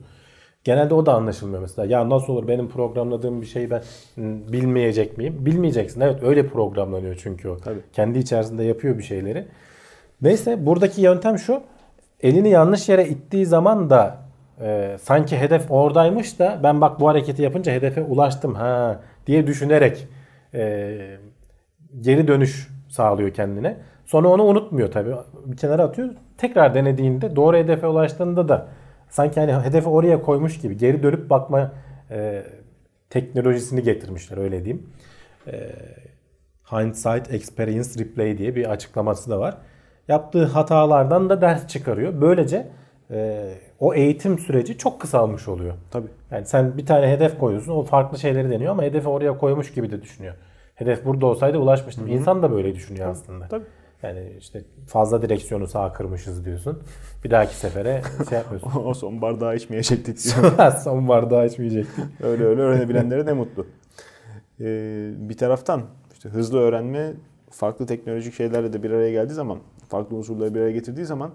Genelde 0.65 0.95
o 0.95 1.07
da 1.07 1.15
anlaşılmıyor 1.15 1.63
mesela. 1.63 1.87
Ya 1.93 2.11
nasıl 2.11 2.33
olur 2.33 2.49
benim 2.49 2.69
programladığım 2.69 3.41
bir 3.41 3.47
şeyi 3.47 3.71
ben 3.71 3.83
m, 4.17 4.53
bilmeyecek 4.53 5.19
miyim? 5.19 5.37
Bilmeyeceksin. 5.47 6.01
Evet 6.01 6.23
öyle 6.23 6.47
programlanıyor 6.49 7.17
çünkü 7.23 7.49
o. 7.49 7.57
Tabii. 7.57 7.81
Kendi 7.93 8.19
içerisinde 8.19 8.65
yapıyor 8.65 8.99
bir 8.99 9.03
şeyleri. 9.03 9.47
Neyse 10.23 10.67
buradaki 10.67 11.01
yöntem 11.01 11.39
şu. 11.39 11.61
Elini 12.25 12.49
yanlış 12.49 12.89
yere 12.89 13.09
ittiği 13.09 13.47
zaman 13.47 13.91
da 13.91 14.19
e, 14.61 14.97
sanki 15.01 15.39
hedef 15.39 15.71
oradaymış 15.71 16.39
da 16.39 16.61
ben 16.63 16.81
bak 16.81 17.01
bu 17.01 17.09
hareketi 17.09 17.43
yapınca 17.43 17.73
hedefe 17.73 18.03
ulaştım 18.03 18.55
ha 18.55 19.01
diye 19.27 19.47
düşünerek 19.47 20.09
e, 20.55 21.19
geri 22.01 22.29
dönüş 22.29 22.69
sağlıyor 22.89 23.31
kendine. 23.31 23.77
Sonra 24.07 24.29
onu 24.29 24.43
unutmuyor 24.43 24.91
tabii. 24.93 25.15
Bir 25.45 25.57
kenara 25.57 25.83
atıyor. 25.83 26.11
Tekrar 26.39 26.75
denediğinde 26.75 27.37
doğru 27.37 27.57
hedefe 27.57 27.87
ulaştığında 27.87 28.49
da 28.49 28.69
sanki 29.09 29.41
hani 29.41 29.53
hedefi 29.53 29.89
oraya 29.89 30.23
koymuş 30.23 30.61
gibi 30.61 30.77
geri 30.77 31.03
dönüp 31.03 31.31
bakma 31.31 31.73
e, 32.11 32.43
teknolojisini 33.11 33.83
getirmişler 33.83 34.39
öyle 34.39 34.65
diyeyim. 34.65 34.87
E, 35.47 35.71
Hindsight 36.73 37.35
Experience 37.35 38.05
Replay 38.05 38.39
diye 38.39 38.57
bir 38.57 38.71
açıklaması 38.71 39.31
da 39.31 39.41
var. 39.41 39.57
Yaptığı 40.09 40.45
hatalardan 40.45 41.31
da 41.31 41.41
ders 41.41 41.67
çıkarıyor. 41.67 42.21
Böylece 42.21 42.67
e, 43.11 43.49
o 43.81 43.95
eğitim 43.95 44.39
süreci 44.39 44.79
çok 44.79 45.01
kısalmış 45.01 45.49
oluyor. 45.49 45.75
Tabii. 45.91 46.09
Yani 46.31 46.47
sen 46.47 46.79
bir 46.79 46.87
tane 46.87 47.11
hedef 47.11 47.39
koyuyorsun. 47.39 47.73
O 47.73 47.83
farklı 47.83 48.19
şeyleri 48.19 48.51
deniyor 48.51 48.71
ama 48.71 48.83
hedefi 48.83 49.09
oraya 49.09 49.39
koymuş 49.39 49.73
gibi 49.73 49.91
de 49.91 50.03
düşünüyor. 50.03 50.35
Hedef 50.75 51.05
burada 51.05 51.27
olsaydı 51.27 51.59
ulaşmıştım. 51.59 52.09
İnsan 52.09 52.43
da 52.43 52.53
böyle 52.53 52.75
düşünüyor 52.75 53.11
aslında. 53.11 53.49
Tabii. 53.49 53.65
Yani 54.03 54.33
işte 54.39 54.63
fazla 54.87 55.23
direksiyonu 55.23 55.67
sağa 55.67 55.93
kırmışız 55.93 56.45
diyorsun. 56.45 56.83
Bir 57.25 57.31
dahaki 57.31 57.57
sefere 57.57 58.03
şey 58.29 58.39
yapmıyorsun. 58.39 58.71
o 58.85 58.95
son 58.95 59.23
bardağı 59.23 59.57
içmeyecektik. 59.57 60.21
Son 60.85 61.09
bardağı 61.09 61.47
içmeyecektik. 61.47 62.05
öyle 62.23 62.45
öyle 62.45 62.63
öğrenebilenlere 62.63 63.27
ne 63.27 63.33
mutlu. 63.33 63.67
Ee, 64.61 65.11
bir 65.17 65.37
taraftan 65.37 65.83
işte 66.13 66.29
hızlı 66.29 66.59
öğrenme 66.59 67.13
farklı 67.51 67.87
teknolojik 67.87 68.35
şeylerle 68.35 68.73
de 68.73 68.83
bir 68.83 68.91
araya 68.91 69.11
geldiği 69.13 69.35
zaman, 69.35 69.59
farklı 69.95 70.17
unsurları 70.17 70.55
bir 70.55 70.61
araya 70.61 70.73
getirdiği 70.73 71.05
zaman 71.05 71.31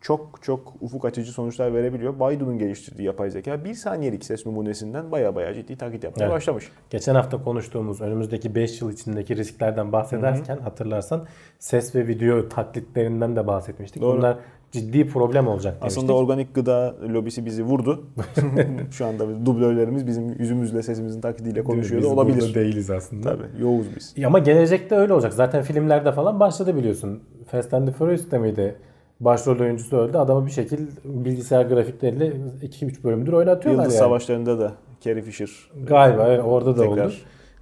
çok 0.00 0.42
çok 0.42 0.74
ufuk 0.80 1.04
açıcı 1.04 1.32
sonuçlar 1.32 1.74
verebiliyor. 1.74 2.20
Baidu'nun 2.20 2.58
geliştirdiği 2.58 3.06
yapay 3.06 3.30
zeka 3.30 3.64
bir 3.64 3.74
saniyelik 3.74 4.24
ses 4.24 4.46
numunesinden 4.46 5.12
baya 5.12 5.34
baya 5.34 5.54
ciddi 5.54 5.76
taklit 5.76 6.04
yapmaya 6.04 6.24
Evet. 6.24 6.34
başlamış. 6.34 6.72
Geçen 6.90 7.14
hafta 7.14 7.42
konuştuğumuz 7.44 8.00
önümüzdeki 8.00 8.54
5 8.54 8.80
yıl 8.80 8.92
içindeki 8.92 9.36
risklerden 9.36 9.92
bahsederken 9.92 10.58
hatırlarsan 10.58 11.26
ses 11.58 11.94
ve 11.94 12.06
video 12.06 12.48
taklitlerinden 12.48 13.36
de 13.36 13.46
bahsetmiştik. 13.46 14.02
Doğru. 14.02 14.18
Bunlar 14.18 14.38
ciddi 14.72 15.06
problem 15.08 15.48
olacak 15.48 15.80
demiştik. 15.80 15.98
Aslında 15.98 16.12
organik 16.12 16.54
gıda 16.54 16.94
lobisi 17.14 17.46
bizi 17.46 17.62
vurdu. 17.62 18.04
Şu 18.90 19.06
anda 19.06 19.28
biz- 19.28 19.46
dublörlerimiz 19.46 20.06
bizim 20.06 20.28
yüzümüzle 20.38 20.82
sesimizin 20.82 21.20
taklidiyle 21.20 21.64
konuşuyor 21.64 22.02
da 22.02 22.06
Biz 22.06 22.12
olabilir. 22.12 22.40
burada 22.40 22.54
değiliz 22.54 22.90
aslında. 22.90 23.30
Tabii 23.30 23.62
yoğuz 23.62 23.86
biz. 23.96 24.14
Ama 24.26 24.38
gelecekte 24.38 24.94
öyle 24.96 25.12
olacak. 25.12 25.32
Zaten 25.32 25.62
filmlerde 25.62 26.12
falan 26.12 26.40
başladı 26.40 26.76
biliyorsun. 26.76 27.22
Fast 27.46 27.74
and 27.74 27.86
the 27.88 27.92
Furious'ta 27.92 28.38
mıydı? 28.38 28.74
Başrol 29.20 29.60
oyuncusu 29.60 29.96
öldü. 29.96 30.18
Adamı 30.18 30.46
bir 30.46 30.50
şekil 30.50 30.86
bilgisayar 31.04 31.64
grafikleriyle 31.64 32.32
2-3 32.62 33.04
bölümdür 33.04 33.32
oynatıyorlar 33.32 33.82
Yıldız 33.82 33.94
yani. 33.94 34.04
Savaşları'nda 34.04 34.58
da 34.58 34.72
Carrie 35.00 35.22
Fisher 35.22 35.50
Galiba 35.86 36.28
evet, 36.28 36.44
orada 36.44 36.76
da 36.76 36.82
tekrar 36.82 37.06
oldu. 37.06 37.14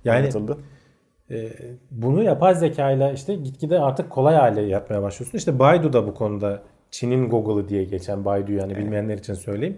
Yani 0.04 0.20
oynatıldı. 0.20 0.56
e, 1.30 1.48
bunu 1.90 2.22
yapay 2.22 2.54
zeka 2.54 2.90
ile 2.90 3.12
işte 3.14 3.34
gitgide 3.34 3.78
artık 3.80 4.10
kolay 4.10 4.34
hale 4.34 4.62
yapmaya 4.62 5.02
başlıyorsun. 5.02 5.38
İşte 5.38 5.58
Baidu 5.58 5.92
da 5.92 6.06
bu 6.06 6.14
konuda 6.14 6.62
Çin'in 6.90 7.30
Google'ı 7.30 7.68
diye 7.68 7.84
geçen 7.84 8.24
Baidu 8.24 8.52
yani 8.52 8.76
bilmeyenler 8.76 9.18
için 9.18 9.34
söyleyeyim. 9.34 9.76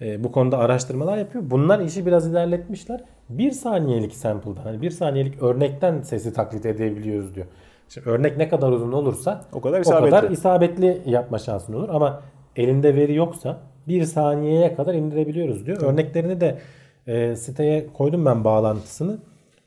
E, 0.00 0.24
bu 0.24 0.32
konuda 0.32 0.58
araştırmalar 0.58 1.18
yapıyor. 1.18 1.44
Bunlar 1.46 1.80
işi 1.80 2.06
biraz 2.06 2.26
ilerletmişler. 2.26 3.04
Bir 3.28 3.50
saniyelik 3.50 4.12
sample'dan, 4.12 4.62
hani 4.62 4.82
bir 4.82 4.90
saniyelik 4.90 5.42
örnekten 5.42 6.02
sesi 6.02 6.32
taklit 6.32 6.66
edebiliyoruz 6.66 7.34
diyor. 7.34 7.46
Şimdi 7.88 8.08
örnek 8.10 8.36
ne 8.36 8.48
kadar 8.48 8.72
uzun 8.72 8.92
olursa 8.92 9.44
O 9.52 9.60
kadar 9.60 9.78
o 9.78 9.80
isabetli. 9.80 10.10
kadar 10.10 10.30
isabetli 10.30 11.02
yapma 11.06 11.38
şansın 11.38 11.72
olur. 11.72 11.88
Ama 11.88 12.22
elinde 12.56 12.96
veri 12.96 13.14
yoksa 13.14 13.60
bir 13.88 14.04
saniyeye 14.04 14.74
kadar 14.74 14.94
indirebiliyoruz 14.94 15.66
diyor. 15.66 15.82
Örneklerini 15.82 16.40
de 16.40 16.58
e, 17.06 17.36
siteye 17.36 17.86
koydum 17.86 18.26
ben 18.26 18.44
bağlantısını. 18.44 19.18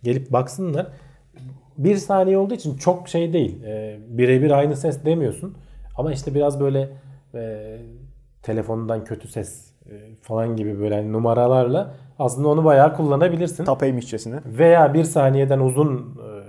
Gelip 0.04 0.32
baksınlar. 0.32 0.88
Bir 1.78 1.96
saniye 1.96 2.38
olduğu 2.38 2.54
için 2.54 2.78
çok 2.78 3.10
şey 3.10 3.34
değil. 3.34 3.64
E, 3.64 4.00
birebir 4.08 4.52
aynı 4.52 4.76
ses 4.76 5.06
demiyorsun. 5.06 5.58
Ama 5.98 6.12
işte 6.14 6.36
biraz 6.36 6.60
böyle 6.60 6.90
e, 7.36 7.76
telefondan 8.42 9.04
kötü 9.04 9.28
ses 9.28 9.72
e, 9.92 10.16
falan 10.22 10.56
gibi 10.56 10.80
böyle 10.80 10.96
hani 10.96 11.14
numaralarla 11.14 11.94
aslında 12.20 12.48
onu 12.48 12.66
bayağı 12.66 12.96
kullanabilirsin. 12.96 13.66
Tapeymişçesine. 13.66 14.40
Veya 14.46 14.94
bir 14.94 15.04
saniyeden 15.04 15.60
uzun 15.60 15.98
e, 15.98 16.44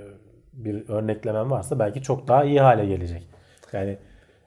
bir 0.52 0.88
örneklemen 0.88 1.50
varsa 1.50 1.78
belki 1.78 2.02
çok 2.02 2.28
daha 2.28 2.44
iyi 2.44 2.60
hale 2.60 2.86
gelecek. 2.86 3.28
Yani 3.72 3.98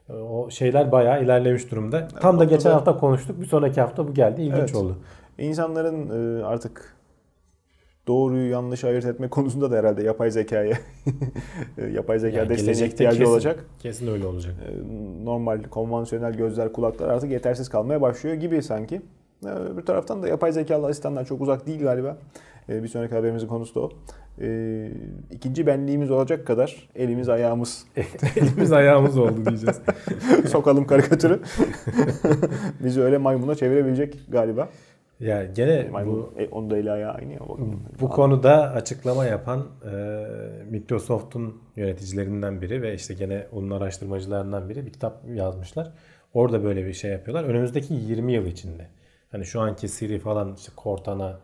e, 0.10 0.14
o 0.14 0.50
şeyler 0.50 0.92
bayağı 0.92 1.24
ilerlemiş 1.24 1.72
durumda. 1.72 2.08
Tam 2.08 2.22
da 2.40 2.44
noktada- 2.44 2.50
geçen 2.56 2.72
hafta 2.72 2.98
konuştuk. 2.98 3.42
Bir 3.42 3.46
sonraki 3.46 3.82
hafta 3.82 4.08
bu 4.08 4.14
geldi. 4.14 4.42
İlginç 4.42 4.60
Evet. 4.60 4.76
oldu. 4.76 4.98
İnsanların 5.38 6.10
e, 6.40 6.44
artık 6.46 6.97
doğruyu 8.08 8.50
yanlış 8.52 8.84
ayırt 8.84 9.06
etme 9.06 9.28
konusunda 9.30 9.72
da 9.72 9.76
herhalde 9.76 10.04
yapay 10.04 10.32
zekaya 10.32 10.78
e, 11.78 11.86
yapay 11.86 12.20
zeka 12.20 12.38
Yani 12.38 12.50
desteğine 12.50 12.86
ihtiyacı 12.88 13.18
kesin- 13.20 13.32
olacak. 13.32 13.66
Kesin 13.80 14.08
öyle 14.08 14.26
olacak. 14.28 14.56
E, 14.68 14.72
Normal 15.26 15.64
konvansiyonel 15.64 16.34
gözler 16.34 16.74
kulaklar 16.74 17.10
artık 17.10 17.32
yetersiz 17.32 17.70
kalmaya 17.70 18.02
başlıyor 18.02 18.36
gibi 18.36 18.62
sanki. 18.64 19.02
E, 19.46 19.78
Bir 19.78 19.82
taraftan 19.86 20.24
da 20.24 20.28
yapay 20.28 20.52
zekalı 20.52 20.88
asistanlar 20.88 21.26
çok 21.26 21.42
uzak 21.42 21.68
değil 21.68 21.82
galiba. 21.84 22.18
Bir 22.70 22.88
sonraki 22.88 23.16
haberimizin 23.16 23.48
konusu 23.48 23.76
da 23.76 23.80
o. 23.80 23.90
İkinci 25.32 25.68
benliğimiz 25.68 26.12
olacak 26.12 26.48
kadar 26.48 26.90
elimiz 26.96 27.30
ayağımız 27.30 27.86
Elimiz 28.38 28.72
ayağımız 28.72 29.18
oldu 29.18 29.46
diyeceğiz. 29.46 29.80
sokalım 30.50 30.88
karikatürü. 30.88 31.40
Bizi 32.84 33.02
öyle 33.02 33.18
maymuna 33.18 33.56
çevirebilecek 33.56 34.18
galiba. 34.30 34.70
Ya 35.20 35.46
gene 35.46 35.90
Maymun, 35.92 36.32
bu, 36.36 36.42
e, 36.42 36.48
onun 36.48 36.70
da 36.70 36.78
eli 36.78 36.92
ayağı 36.92 37.14
aynı 37.14 37.34
ya. 37.34 37.40
bakın. 37.40 37.80
bu 38.02 38.10
konuda 38.10 38.72
açıklama 38.72 39.26
yapan 39.26 39.66
e, 39.86 40.26
Microsoft'un 40.70 41.62
yöneticilerinden 41.76 42.62
biri 42.62 42.82
ve 42.82 42.94
işte 42.94 43.14
gene 43.14 43.48
onun 43.52 43.70
araştırmacılarından 43.70 44.70
biri 44.70 44.86
bir 44.86 44.94
kitap 44.94 45.22
yazmışlar. 45.30 45.92
Orada 46.34 46.64
böyle 46.64 46.86
bir 46.86 46.94
şey 46.94 47.12
yapıyorlar. 47.12 47.44
Önümüzdeki 47.44 47.94
20 47.94 48.34
yıl 48.34 48.46
içinde. 48.46 48.88
Hani 49.32 49.46
şu 49.46 49.62
anki 49.62 49.88
Siri 49.88 50.20
falan 50.20 50.56
işte 50.56 50.72
Cortana, 50.84 51.40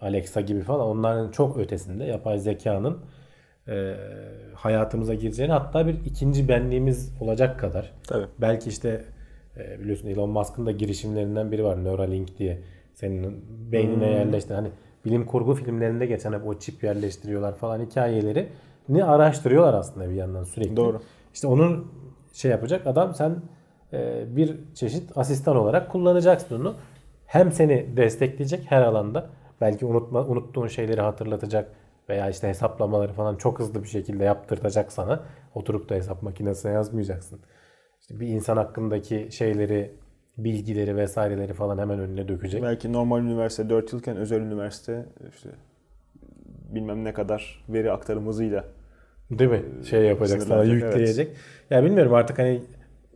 Alexa 0.00 0.40
gibi 0.40 0.60
falan 0.60 0.86
onların 0.86 1.30
çok 1.30 1.58
ötesinde 1.58 2.04
yapay 2.04 2.38
zekanın 2.38 2.98
e, 3.68 3.94
hayatımıza 4.54 5.14
gireceğini 5.14 5.52
hatta 5.52 5.86
bir 5.86 5.94
ikinci 6.06 6.48
benliğimiz 6.48 7.12
olacak 7.20 7.60
kadar. 7.60 7.92
Tabii. 8.06 8.26
Belki 8.38 8.68
işte 8.68 9.04
e, 9.56 9.80
biliyorsun 9.80 10.08
Elon 10.08 10.30
Musk'ın 10.30 10.66
da 10.66 10.70
girişimlerinden 10.70 11.52
biri 11.52 11.64
var 11.64 11.84
Neuralink 11.84 12.38
diye. 12.38 12.60
Senin 13.00 13.44
beynine 13.72 14.10
yerleştiren 14.10 14.56
hani 14.56 14.70
bilim 15.04 15.26
kurgu 15.26 15.54
filmlerinde 15.54 16.06
geçen 16.06 16.32
hep 16.32 16.46
o 16.46 16.58
çip 16.58 16.84
yerleştiriyorlar 16.84 17.56
falan 17.56 17.80
hikayeleri 17.80 18.48
ni 18.88 19.04
araştırıyorlar 19.04 19.74
aslında 19.74 20.10
bir 20.10 20.14
yandan 20.14 20.44
sürekli. 20.44 20.76
Doğru. 20.76 21.00
İşte 21.34 21.46
onun 21.46 21.92
şey 22.32 22.50
yapacak 22.50 22.86
adam 22.86 23.14
sen 23.14 23.36
e, 23.92 24.24
bir 24.36 24.56
çeşit 24.74 25.18
asistan 25.18 25.56
olarak 25.56 25.90
kullanacaksın 25.90 26.60
onu. 26.60 26.74
Hem 27.26 27.52
seni 27.52 27.96
destekleyecek 27.96 28.70
her 28.70 28.82
alanda. 28.82 29.30
Belki 29.60 29.86
unutma, 29.86 30.24
unuttuğun 30.26 30.66
şeyleri 30.66 31.00
hatırlatacak. 31.00 31.72
veya 32.08 32.30
işte 32.30 32.48
hesaplamaları 32.48 33.12
falan 33.12 33.36
çok 33.36 33.58
hızlı 33.58 33.82
bir 33.82 33.88
şekilde 33.88 34.24
yaptırtacak 34.24 34.92
sana. 34.92 35.20
Oturup 35.54 35.88
da 35.88 35.94
hesap 35.94 36.22
makinesine 36.22 36.72
yazmayacaksın. 36.72 37.40
İşte 38.00 38.20
bir 38.20 38.28
insan 38.28 38.56
hakkındaki 38.56 39.28
şeyleri, 39.30 39.94
bilgileri 40.38 40.96
vesaireleri 40.96 41.52
falan 41.52 41.78
hemen 41.78 41.98
önüne 41.98 42.28
dökecek. 42.28 42.62
Belki 42.62 42.92
normal 42.92 43.22
üniversite 43.22 43.70
4 43.70 43.92
yılken 43.92 44.16
özel 44.16 44.40
üniversite 44.40 45.06
işte 45.34 45.48
bilmem 46.74 47.04
ne 47.04 47.12
kadar 47.12 47.64
veri 47.68 47.92
aktarım 47.92 48.26
hızıyla 48.26 48.64
Değil 49.30 49.50
mi? 49.50 49.62
Şey 49.90 50.02
yapacak 50.02 50.42
sana 50.42 50.64
yükleyecek. 50.64 51.36
Ya 51.70 51.84
bilmiyorum 51.84 52.14
artık 52.14 52.38
hani 52.38 52.60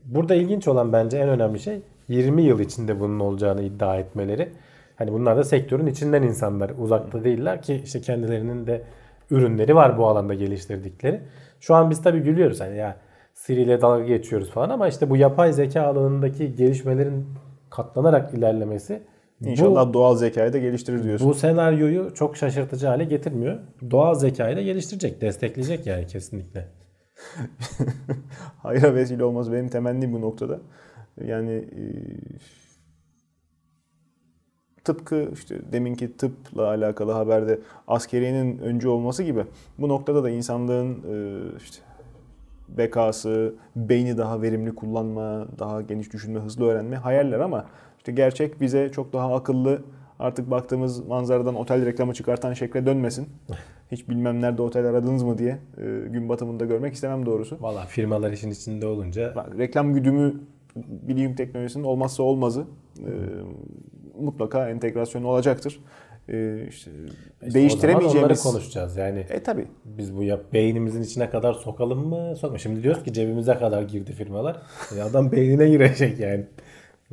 burada 0.04 0.34
ilginç 0.34 0.68
olan 0.68 0.92
bence 0.92 1.18
en 1.18 1.28
önemli 1.28 1.60
şey 1.60 1.82
20 2.08 2.42
yıl 2.42 2.60
içinde 2.60 3.00
bunun 3.00 3.20
olacağını 3.20 3.62
iddia 3.62 3.96
etmeleri. 3.96 4.48
Hani 4.96 5.12
bunlar 5.12 5.36
da 5.36 5.44
sektörün 5.44 5.86
içinden 5.86 6.22
insanlar. 6.22 6.72
Uzakta 6.78 7.24
değiller 7.24 7.62
ki 7.62 7.80
işte 7.84 8.00
kendilerinin 8.00 8.66
de 8.66 8.82
ürünleri 9.30 9.74
var 9.74 9.98
bu 9.98 10.06
alanda 10.06 10.34
geliştirdikleri. 10.34 11.20
Şu 11.60 11.74
an 11.74 11.90
biz 11.90 12.02
tabii 12.02 12.20
gülüyoruz 12.20 12.60
hani 12.60 12.76
ya 12.76 12.96
Siri 13.34 13.62
ile 13.62 13.80
dalga 13.80 14.04
geçiyoruz 14.04 14.50
falan 14.50 14.70
ama 14.70 14.88
işte 14.88 15.10
bu 15.10 15.16
yapay 15.16 15.52
zeka 15.52 15.82
alanındaki 15.82 16.54
gelişmelerin 16.54 17.26
katlanarak 17.70 18.34
ilerlemesi 18.34 19.02
İnşallah 19.44 19.88
bu, 19.88 19.94
doğal 19.94 20.16
zekayı 20.16 20.52
da 20.52 20.58
geliştirir 20.58 21.04
diyorsun. 21.04 21.28
bu 21.28 21.34
senaryoyu 21.34 22.14
çok 22.14 22.36
şaşırtıcı 22.36 22.86
hale 22.86 23.04
getirmiyor. 23.04 23.58
Doğal 23.90 24.14
zekayı 24.14 24.56
da 24.56 24.62
geliştirecek, 24.62 25.20
destekleyecek 25.20 25.86
yani 25.86 26.06
kesinlikle. 26.06 26.68
Hayra 28.62 28.94
vesile 28.94 29.24
olmaz 29.24 29.52
benim 29.52 29.68
temennim 29.68 30.12
bu 30.12 30.20
noktada. 30.20 30.60
Yani 31.24 31.52
e, 31.52 31.82
tıpkı 34.84 35.28
işte 35.32 35.72
deminki 35.72 36.16
tıpla 36.16 36.68
alakalı 36.68 37.12
haberde 37.12 37.58
askeriyenin 37.88 38.58
öncü 38.58 38.88
olması 38.88 39.22
gibi 39.22 39.44
bu 39.78 39.88
noktada 39.88 40.24
da 40.24 40.30
insanlığın 40.30 40.94
e, 40.94 41.40
işte 41.56 41.82
bekası, 42.78 43.54
beyni 43.76 44.18
daha 44.18 44.42
verimli 44.42 44.74
kullanma, 44.74 45.46
daha 45.58 45.82
geniş 45.82 46.12
düşünme, 46.12 46.40
hızlı 46.40 46.66
öğrenme 46.66 46.96
hayaller 46.96 47.40
ama 47.40 47.66
işte 47.98 48.12
gerçek 48.12 48.60
bize 48.60 48.92
çok 48.92 49.12
daha 49.12 49.34
akıllı 49.34 49.82
artık 50.18 50.50
baktığımız 50.50 51.06
manzaradan 51.06 51.54
otel 51.54 51.86
reklamı 51.86 52.14
çıkartan 52.14 52.52
şekle 52.52 52.86
dönmesin. 52.86 53.28
Hiç 53.92 54.08
bilmem 54.08 54.40
nerede 54.40 54.62
otel 54.62 54.86
aradınız 54.86 55.22
mı 55.22 55.38
diye 55.38 55.58
e, 55.78 56.08
gün 56.08 56.28
batımında 56.28 56.64
görmek 56.64 56.94
istemem 56.94 57.26
doğrusu. 57.26 57.58
Valla 57.60 57.80
firmalar 57.80 58.32
işin 58.32 58.50
içinde 58.50 58.86
olunca 58.86 59.32
Bak, 59.36 59.58
reklam 59.58 59.94
güdümü 59.94 60.34
bilişim 60.76 61.34
teknolojisinin 61.34 61.84
olmazsa 61.84 62.22
olmazı. 62.22 62.64
E, 62.98 63.10
mutlaka 64.20 64.68
entegrasyonu 64.68 65.28
olacaktır. 65.28 65.80
E, 66.32 66.66
işte 66.68 66.90
İşte 67.42 67.54
değiştiremeyeceğimiz... 67.54 68.24
Onları 68.46 68.52
konuşacağız. 68.54 68.96
Yani 68.96 69.26
E 69.30 69.42
tabi. 69.42 69.66
biz 69.84 70.16
bu 70.16 70.22
yap 70.22 70.52
beynimizin 70.52 71.02
içine 71.02 71.30
kadar 71.30 71.52
sokalım 71.54 72.08
mı? 72.08 72.36
Sokma. 72.36 72.58
Şimdi 72.58 72.82
diyoruz 72.82 73.04
ki 73.04 73.12
cebimize 73.12 73.54
kadar 73.54 73.82
girdi 73.82 74.12
firmalar. 74.12 74.62
E 74.96 75.02
adam 75.02 75.32
beynine 75.32 75.68
girecek 75.68 76.18
yani. 76.20 76.46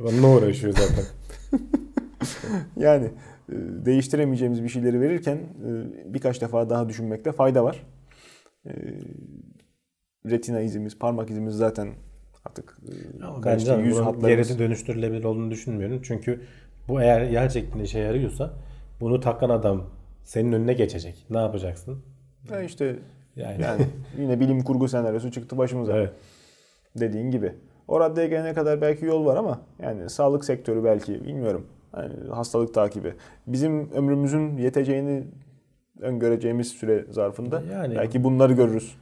Onunla 0.00 0.28
uğraşıyor 0.36 0.72
zaten. 0.72 1.04
Yani 2.76 3.04
e, 3.48 3.54
değiştiremeyeceğimiz 3.86 4.62
bir 4.62 4.68
şeyleri 4.68 5.00
verirken 5.00 5.36
e, 5.36 5.70
birkaç 6.14 6.40
defa 6.40 6.70
daha 6.70 6.88
düşünmekte 6.88 7.32
fayda 7.32 7.64
var. 7.64 7.82
E, 8.66 8.70
retina 10.30 10.60
izimiz, 10.60 10.98
parmak 10.98 11.30
izimiz 11.30 11.54
zaten 11.54 11.88
artık 12.44 12.78
Ama 13.22 13.40
kaçtı, 13.40 13.70
bence 13.70 13.82
yüz 13.88 13.96
hatlarımız. 13.98 14.26
gerisi 14.28 14.58
dönüştürülebilir 14.58 15.24
olduğunu 15.24 15.50
düşünmüyorum. 15.50 16.00
Çünkü 16.02 16.40
bu 16.88 17.00
eğer 17.02 17.22
gerçekten 17.30 17.80
işe 17.80 17.98
yarıyorsa 17.98 18.50
bunu 19.00 19.20
takan 19.20 19.50
adam 19.50 19.82
senin 20.24 20.52
önüne 20.52 20.72
geçecek. 20.72 21.26
Ne 21.30 21.38
yapacaksın? 21.38 21.98
Ya 22.50 22.60
işte 22.62 22.96
Yani, 23.36 23.62
yani 23.62 23.86
yine 24.18 24.40
bilim 24.40 24.60
kurgu 24.64 24.88
senaryosu 24.88 25.30
çıktı 25.30 25.58
başımıza. 25.58 25.96
evet. 25.96 26.12
Dediğin 27.00 27.30
gibi. 27.30 27.54
O 27.88 28.00
raddeye 28.00 28.26
gelene 28.28 28.54
kadar 28.54 28.80
belki 28.80 29.04
yol 29.04 29.26
var 29.26 29.36
ama 29.36 29.60
yani 29.82 30.10
sağlık 30.10 30.44
sektörü 30.44 30.84
belki 30.84 31.24
bilmiyorum. 31.24 31.66
Yani 31.96 32.12
hastalık 32.30 32.74
takibi. 32.74 33.14
Bizim 33.46 33.92
ömrümüzün 33.92 34.56
yeteceğini 34.56 35.24
öngöreceğimiz 36.00 36.68
süre 36.68 37.04
zarfında 37.10 37.62
Yani- 37.72 37.94
belki 37.96 38.24
bunları 38.24 38.52
görürüz. 38.52 38.94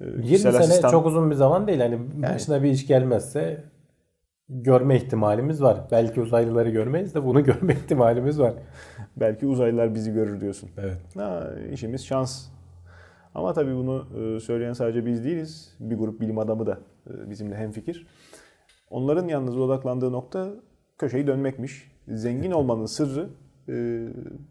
Ee, 0.00 0.04
20 0.04 0.22
kişisel 0.22 0.52
sene 0.52 0.62
asistan- 0.62 0.90
çok 0.90 1.06
uzun 1.06 1.30
bir 1.30 1.34
zaman 1.36 1.66
değil. 1.66 1.78
Hani 1.80 1.98
başına 2.22 2.62
bir 2.62 2.70
iş 2.70 2.86
gelmezse 2.86 3.64
görme 4.60 4.96
ihtimalimiz 4.96 5.62
var. 5.62 5.80
Belki 5.90 6.20
uzaylıları 6.20 6.70
görmeyiz 6.70 7.14
de 7.14 7.24
bunu 7.24 7.44
görme 7.44 7.72
ihtimalimiz 7.72 8.40
var. 8.40 8.54
Belki 9.16 9.46
uzaylılar 9.46 9.94
bizi 9.94 10.12
görür 10.12 10.40
diyorsun. 10.40 10.70
Evet. 10.78 10.98
Ha, 11.16 11.50
işimiz 11.72 12.04
şans. 12.06 12.46
Ama 13.34 13.52
tabii 13.52 13.74
bunu 13.74 14.06
e, 14.20 14.40
söyleyen 14.40 14.72
sadece 14.72 15.06
biz 15.06 15.24
değiliz. 15.24 15.76
Bir 15.80 15.96
grup 15.96 16.20
bilim 16.20 16.38
adamı 16.38 16.66
da 16.66 16.78
e, 17.10 17.30
bizimle 17.30 17.56
hemfikir. 17.56 18.06
Onların 18.90 19.28
yalnız 19.28 19.58
odaklandığı 19.58 20.12
nokta 20.12 20.48
köşeyi 20.98 21.26
dönmekmiş. 21.26 21.92
Zengin 22.08 22.50
olmanın 22.50 22.86
sırrı 22.86 23.28
e, 23.68 23.72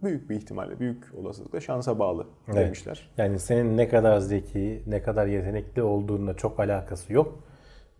büyük 0.03 0.29
bir 0.29 0.35
ihtimalle, 0.35 0.79
büyük 0.79 1.03
olasılıkla 1.17 1.59
şansa 1.59 1.99
bağlı 1.99 2.25
Evet. 2.47 2.57
demişler. 2.57 3.09
Yani 3.17 3.39
senin 3.39 3.77
ne 3.77 3.89
kadar 3.89 4.19
zeki, 4.19 4.83
ne 4.87 5.01
kadar 5.01 5.27
yetenekli 5.27 5.83
olduğunla 5.83 6.33
çok 6.33 6.59
alakası 6.59 7.13
yok. 7.13 7.43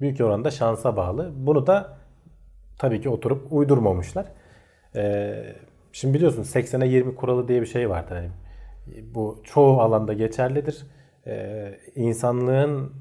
Büyük 0.02 0.22
oranda 0.22 0.52
şansa 0.52 0.97
bağlı. 0.97 1.32
Bunu 1.36 1.68
da 1.68 1.97
tabii 2.80 3.02
ki 3.02 3.10
oturup 3.10 3.54
uydurmamışlar. 3.54 4.26
Ee, 4.95 5.56
şimdi 5.91 6.14
biliyorsun 6.14 6.43
80'e 6.43 6.88
20 6.88 7.16
kuralı 7.16 7.47
diye 7.47 7.62
bir 7.62 7.66
şey 7.66 7.89
vardır. 7.89 8.16
Hani 8.16 8.32
bu 9.16 9.41
çoğu 9.43 9.82
alanda 9.82 10.14
geçerlidir. 10.14 10.86
Ee, 11.28 11.78
insanlığın 11.95 12.91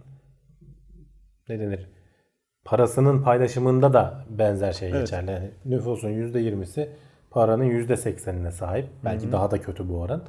ne 1.48 1.60
denir? 1.60 1.90
Parasının 2.64 3.22
paylaşımında 3.22 3.92
da 3.92 4.24
benzer 4.30 4.72
şey 4.72 4.90
Evet. 4.90 5.00
geçerli. 5.00 5.30
Yani 5.30 5.50
nüfusun 5.64 6.10
%20'si 6.10 6.88
paranın 7.30 7.64
%80'ine 7.64 8.50
sahip. 8.50 8.86
Belki 9.04 9.32
daha 9.32 9.50
da 9.50 9.60
kötü 9.60 9.88
bu 9.88 10.00
oran. 10.00 10.22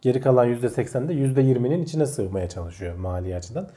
Geri 0.00 0.20
kalan 0.20 0.46
%80 0.48 1.08
de 1.08 1.12
%20'nin 1.12 1.82
içine 1.82 2.06
sığmaya 2.06 2.48
çalışıyor 2.48 2.94
mali 2.96 3.36
açıdan. 3.36 3.68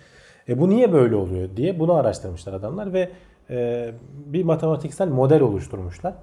E 0.50 0.60
bu 0.60 0.70
niye 0.70 0.93
böyle 0.93 1.16
oluyor 1.16 1.50
diye 1.58 1.80
bunu 1.80 1.93
araştırmışlar 1.93 2.54
adamlar 2.54 2.93
ve 2.93 3.12
e, 3.50 3.89
bir 4.26 4.43
matematiksel 4.43 5.08
model 5.08 5.41
oluşturmuşlar. 5.41 6.14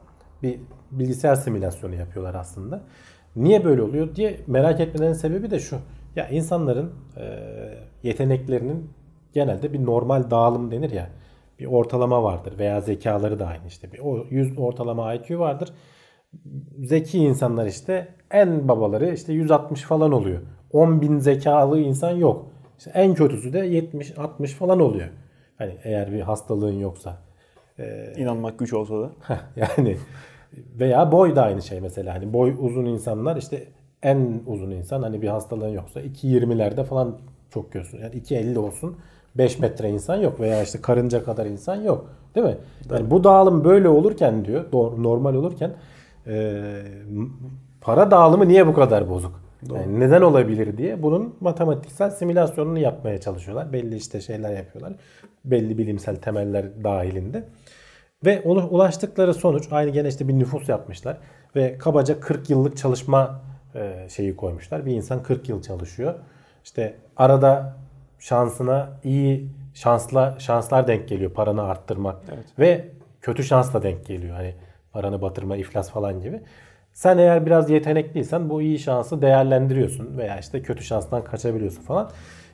Bir 0.43 0.61
bilgisayar 0.91 1.35
simülasyonu 1.35 1.95
yapıyorlar 1.95 2.35
aslında. 2.35 2.83
Niye 3.37 3.65
böyle 3.65 3.83
oluyor 3.83 4.15
diye 4.17 4.41
merak 4.47 4.81
etmelerinin 4.81 5.15
sebebi 5.15 5.51
de 5.51 5.59
şu. 5.59 5.77
Ya 6.17 6.29
insanların 6.29 6.93
e, 7.17 7.25
yeteneklerinin 8.03 8.91
genelde 9.33 9.73
bir 9.73 9.87
normal 9.87 10.31
dağılım 10.31 10.71
denir 10.71 10.91
ya. 10.91 11.11
Bir 11.59 11.67
ortalama 11.67 12.23
vardır 12.23 12.59
veya 12.59 12.81
zekaları 12.81 13.39
da 13.39 13.47
aynı 13.47 13.67
işte. 13.67 13.93
Bir 13.93 13.99
o 13.99 14.27
100 14.31 14.59
ortalama 14.59 15.15
IQ 15.15 15.39
vardır. 15.39 15.73
Zeki 16.79 17.19
insanlar 17.19 17.67
işte 17.67 18.09
en 18.31 18.69
babaları 18.69 19.15
işte 19.15 19.33
160 19.33 19.83
falan 19.83 20.13
oluyor. 20.13 20.41
10 20.73 21.01
bin 21.01 21.19
zekalı 21.19 21.81
insan 21.81 22.11
yok. 22.11 22.54
İşte 22.79 22.91
en 22.95 23.15
kötüsü 23.15 23.53
de 23.53 23.59
70-60 23.59 24.47
falan 24.47 24.81
oluyor. 24.81 25.09
Hani 25.59 25.77
eğer 25.85 26.13
bir 26.13 26.21
hastalığın 26.21 26.79
yoksa. 26.79 27.17
İnanmak 28.17 28.59
güç 28.59 28.73
olsa 28.73 28.95
da. 29.01 29.11
Yani 29.57 29.97
veya 30.79 31.13
boy 31.13 31.37
da 31.37 31.43
aynı 31.43 31.63
şey 31.63 31.81
mesela. 31.81 32.15
Hani 32.15 32.33
boy 32.33 32.55
uzun 32.59 32.85
insanlar 32.85 33.37
işte 33.37 33.69
en 34.03 34.41
uzun 34.47 34.71
insan 34.71 35.03
hani 35.03 35.23
bir 35.23 35.29
hastalığın 35.29 35.69
yoksa 35.69 36.01
2.20'lerde 36.01 36.85
falan 36.85 37.17
çok 37.51 37.73
görsün. 37.73 37.99
Yani 37.99 38.15
2.50 38.15 38.59
olsun 38.59 38.97
5 39.35 39.59
metre 39.59 39.91
insan 39.91 40.17
yok 40.17 40.41
veya 40.41 40.63
işte 40.63 40.81
karınca 40.81 41.25
kadar 41.25 41.47
insan 41.47 41.77
yok. 41.77 42.11
Değil 42.35 42.47
mi? 42.47 42.57
Yani 42.91 43.11
bu 43.11 43.25
dağılım 43.25 43.65
böyle 43.65 43.89
olurken 43.89 44.45
diyor 44.45 44.65
normal 45.03 45.35
olurken 45.35 45.71
e, 46.27 46.63
para 47.81 48.11
dağılımı 48.11 48.49
niye 48.49 48.67
bu 48.67 48.75
kadar 48.75 49.11
bozuk? 49.11 49.44
Yani 49.71 50.01
neden 50.01 50.23
olabilir 50.23 50.77
diye 50.77 51.03
bunun 51.03 51.37
matematiksel 51.41 52.11
simülasyonunu 52.11 52.79
yapmaya 52.79 53.21
çalışıyorlar. 53.21 53.73
Belli 53.73 53.97
işte 53.97 54.21
şeyler 54.21 54.57
yapıyorlar. 54.57 54.93
Belli 55.45 55.79
bilimsel 55.79 56.17
temeller 56.17 56.85
dahilinde. 56.85 57.45
Ve 58.25 58.43
ulaştıkları 58.43 59.35
sonuç 59.35 59.69
aynı 59.71 59.91
gene 59.91 60.09
işte 60.09 60.29
bir 60.29 60.39
nüfus 60.39 60.69
yapmışlar. 60.69 61.19
Ve 61.57 61.79
kabaca 61.79 62.21
40 62.21 62.51
yıllık 62.51 62.77
çalışma 62.77 63.41
e, 63.75 64.09
şeyi 64.09 64.37
koymuşlar. 64.37 64.87
Bir 64.87 64.93
insan 64.93 65.23
40 65.23 65.49
yıl 65.49 65.63
çalışıyor. 65.63 66.15
İşte 66.65 66.95
arada 67.17 67.77
şansına 68.19 68.91
iyi 69.05 69.49
şansla 69.75 70.37
şanslar 70.39 70.87
denk 70.87 71.09
geliyor 71.09 71.31
paranı 71.31 71.63
arttırmak 71.63 72.17
ve 72.59 72.89
kötü 73.21 73.45
şans 73.45 73.75
da 73.75 73.83
denk 73.83 74.07
geliyor. 74.07 74.37
Hani 74.37 74.55
paranı 74.93 75.23
batırma, 75.23 75.57
iflas 75.57 75.91
falan 75.91 76.21
gibi. 76.21 76.41
Sen 76.95 77.19
eğer 77.19 77.47
biraz 77.47 77.71
yetenekliysen 77.71 78.51
bu 78.51 78.63
iyi 78.63 78.79
şansı 78.79 79.23
değerlendiriyorsun 79.23 80.19
veya 80.19 80.39
işte 80.39 80.63
kötü 80.63 80.85
şanstan 80.85 81.25
kaçabiliyorsun 81.25 81.83
falan. 81.83 82.11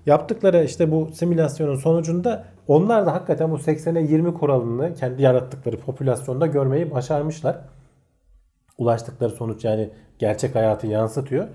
Yaptıkları 0.07 0.65
işte 0.65 0.91
bu 0.91 1.09
simülasyonun 1.15 1.77
sonucunda 1.77 2.45
onlar 2.69 3.07
da 3.07 3.13
hakikaten 3.13 3.51
bu 3.51 3.57
80'e 3.57 4.03
20 4.03 4.35
kuralını 4.35 4.95
kendi 4.95 5.23
yarattıkları 5.23 5.79
popülasyonda 5.79 6.47
görmeyi 6.47 6.91
başarmışlar. 6.91 7.57
Ulaştıkları 8.79 9.31
sonuç 9.31 9.65
yani 9.65 9.91
gerçek 10.19 10.55
hayatı 10.55 10.87
yansıtıyor. 10.87 11.49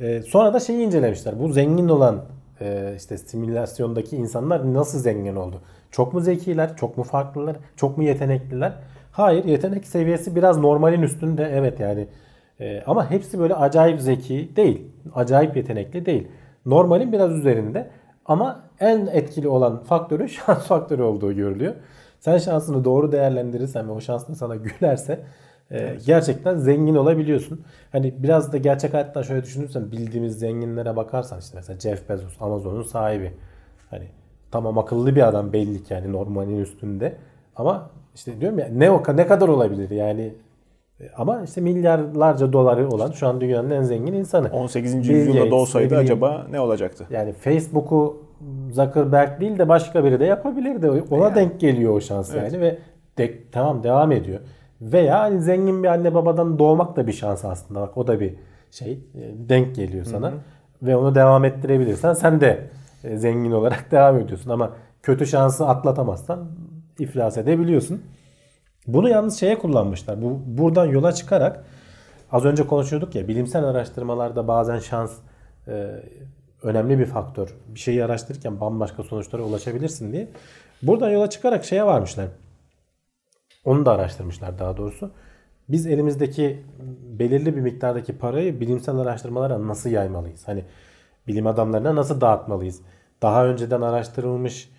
E, 0.00 0.22
sonra 0.22 0.54
da 0.54 0.60
şeyi 0.60 0.86
incelemişler. 0.86 1.38
Bu 1.40 1.52
zengin 1.52 1.88
olan 1.88 2.24
e, 2.60 2.94
işte 2.96 3.18
simülasyondaki 3.18 4.16
insanlar 4.16 4.74
nasıl 4.74 4.98
zengin 4.98 5.36
oldu? 5.36 5.60
Çok 5.90 6.14
mu 6.14 6.20
zekiler? 6.20 6.76
Çok 6.76 6.98
mu 6.98 7.04
farklılar? 7.04 7.56
Çok 7.76 7.98
mu 7.98 8.04
yetenekliler? 8.04 8.72
Hayır 9.16 9.44
yetenek 9.44 9.86
seviyesi 9.86 10.36
biraz 10.36 10.58
normalin 10.58 11.02
üstünde 11.02 11.50
evet 11.54 11.80
yani. 11.80 12.06
E, 12.60 12.82
ama 12.86 13.10
hepsi 13.10 13.38
böyle 13.38 13.54
acayip 13.54 14.00
zeki 14.00 14.56
değil. 14.56 14.86
Acayip 15.14 15.56
yetenekli 15.56 16.06
değil. 16.06 16.28
Normalin 16.66 17.12
biraz 17.12 17.32
üzerinde. 17.32 17.90
Ama 18.26 18.64
en 18.80 19.06
etkili 19.06 19.48
olan 19.48 19.82
faktörü 19.84 20.28
şans 20.46 20.66
faktörü 20.66 21.02
olduğu 21.02 21.32
görülüyor. 21.32 21.74
Sen 22.20 22.38
şansını 22.38 22.84
doğru 22.84 23.12
değerlendirirsen 23.12 23.88
ve 23.88 23.92
o 23.92 24.00
şansın 24.00 24.34
sana 24.34 24.56
gülerse 24.56 25.20
e, 25.70 25.96
gerçekten 26.06 26.58
zengin 26.58 26.94
olabiliyorsun. 26.94 27.64
Hani 27.92 28.14
biraz 28.22 28.52
da 28.52 28.56
gerçek 28.56 28.94
hayattan 28.94 29.22
şöyle 29.22 29.42
düşünürsen 29.42 29.92
bildiğimiz 29.92 30.38
zenginlere 30.38 30.96
bakarsan 30.96 31.38
işte 31.38 31.52
mesela 31.54 31.80
Jeff 31.80 32.08
Bezos 32.08 32.36
Amazon'un 32.40 32.82
sahibi. 32.82 33.32
Hani 33.90 34.08
tamam 34.50 34.78
akıllı 34.78 35.16
bir 35.16 35.28
adam 35.28 35.52
belli 35.52 35.84
ki 35.84 35.94
yani 35.94 36.12
normalin 36.12 36.60
üstünde. 36.60 37.16
Ama 37.56 37.90
işte 38.16 38.40
diyorum 38.40 38.58
ya 38.58 38.68
ne 38.72 38.90
o 38.90 39.02
ne 39.16 39.26
kadar 39.26 39.48
olabilir 39.48 39.90
yani 39.90 40.34
e, 41.00 41.04
ama 41.16 41.42
işte 41.42 41.60
milyarlarca 41.60 42.52
doları 42.52 42.88
olan 42.88 43.10
şu 43.10 43.28
an 43.28 43.40
dünyanın 43.40 43.70
en 43.70 43.82
zengin 43.82 44.12
insanı. 44.12 44.48
18. 44.52 44.94
Bill 44.94 45.14
yüzyılda 45.14 45.38
Gates, 45.38 45.50
doğsaydı 45.50 45.86
bileyim, 45.86 46.04
acaba 46.04 46.46
ne 46.50 46.60
olacaktı? 46.60 47.06
Yani 47.10 47.32
Facebook'u 47.32 48.22
Zuckerberg 48.72 49.40
değil 49.40 49.58
de 49.58 49.68
başka 49.68 50.04
biri 50.04 50.20
de 50.20 50.24
yapabilirdi. 50.24 50.90
Ona 51.10 51.24
Yani. 51.24 51.34
denk 51.34 51.60
geliyor 51.60 51.92
o 51.92 52.00
şans 52.00 52.34
Evet. 52.34 52.52
yani 52.52 52.62
ve 52.62 52.78
de, 53.18 53.34
tamam 53.52 53.82
devam 53.82 54.12
ediyor. 54.12 54.40
Veya 54.80 55.20
hani 55.20 55.42
zengin 55.42 55.82
bir 55.82 55.88
anne 55.88 56.14
babadan 56.14 56.58
doğmak 56.58 56.96
da 56.96 57.06
bir 57.06 57.12
şans 57.12 57.44
aslında. 57.44 57.80
Bak 57.80 57.96
o 57.96 58.06
da 58.06 58.20
bir 58.20 58.34
şey 58.70 58.92
e, 58.92 59.48
denk 59.48 59.74
geliyor 59.74 60.04
sana. 60.04 60.32
Ve 60.82 60.96
onu 60.96 61.14
devam 61.14 61.44
ettirebilirsen 61.44 62.12
sen 62.12 62.40
de 62.40 62.68
e, 63.04 63.16
zengin 63.16 63.52
olarak 63.52 63.86
devam 63.90 64.18
ediyorsun. 64.18 64.50
Ama 64.50 64.70
kötü 65.02 65.26
şansı 65.26 65.68
atlatamazsan 65.68 66.48
iflas 66.98 67.38
edebiliyorsun. 67.38 68.02
Bunu 68.86 69.08
yalnız 69.08 69.40
şeye 69.40 69.58
kullanmışlar. 69.58 70.22
Bu 70.22 70.40
buradan 70.46 70.86
yola 70.86 71.12
çıkarak 71.12 71.64
az 72.32 72.44
önce 72.44 72.66
konuşuyorduk 72.66 73.14
ya 73.14 73.28
bilimsel 73.28 73.64
araştırmalarda 73.64 74.48
bazen 74.48 74.78
şans 74.78 75.12
e, 75.68 76.02
önemli 76.62 76.98
bir 76.98 77.06
faktör. 77.06 77.54
Bir 77.68 77.80
şeyi 77.80 78.04
araştırırken 78.04 78.60
bambaşka 78.60 79.02
sonuçlara 79.02 79.42
ulaşabilirsin 79.42 80.12
diye. 80.12 80.28
Buradan 80.82 81.10
yola 81.10 81.30
çıkarak 81.30 81.64
şeye 81.64 81.86
varmışlar. 81.86 82.26
Onu 83.64 83.86
da 83.86 83.92
araştırmışlar 83.92 84.58
daha 84.58 84.76
doğrusu. 84.76 85.10
Biz 85.68 85.86
elimizdeki 85.86 86.62
belirli 87.18 87.56
bir 87.56 87.60
miktardaki 87.60 88.18
parayı 88.18 88.60
bilimsel 88.60 88.96
araştırmalara 88.96 89.66
nasıl 89.68 89.90
yaymalıyız? 89.90 90.48
Hani 90.48 90.64
bilim 91.26 91.46
adamlarına 91.46 91.96
nasıl 91.96 92.20
dağıtmalıyız? 92.20 92.80
Daha 93.22 93.46
önceden 93.46 93.80
araştırılmış 93.80 94.70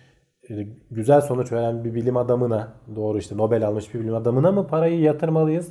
güzel 0.90 1.20
sonuç 1.20 1.52
veren 1.52 1.84
bir 1.84 1.94
bilim 1.94 2.16
adamına 2.16 2.72
doğru 2.96 3.18
işte 3.18 3.36
Nobel 3.36 3.66
almış 3.66 3.94
bir 3.94 4.00
bilim 4.00 4.14
adamına 4.14 4.52
mı 4.52 4.66
parayı 4.66 5.00
yatırmalıyız? 5.00 5.68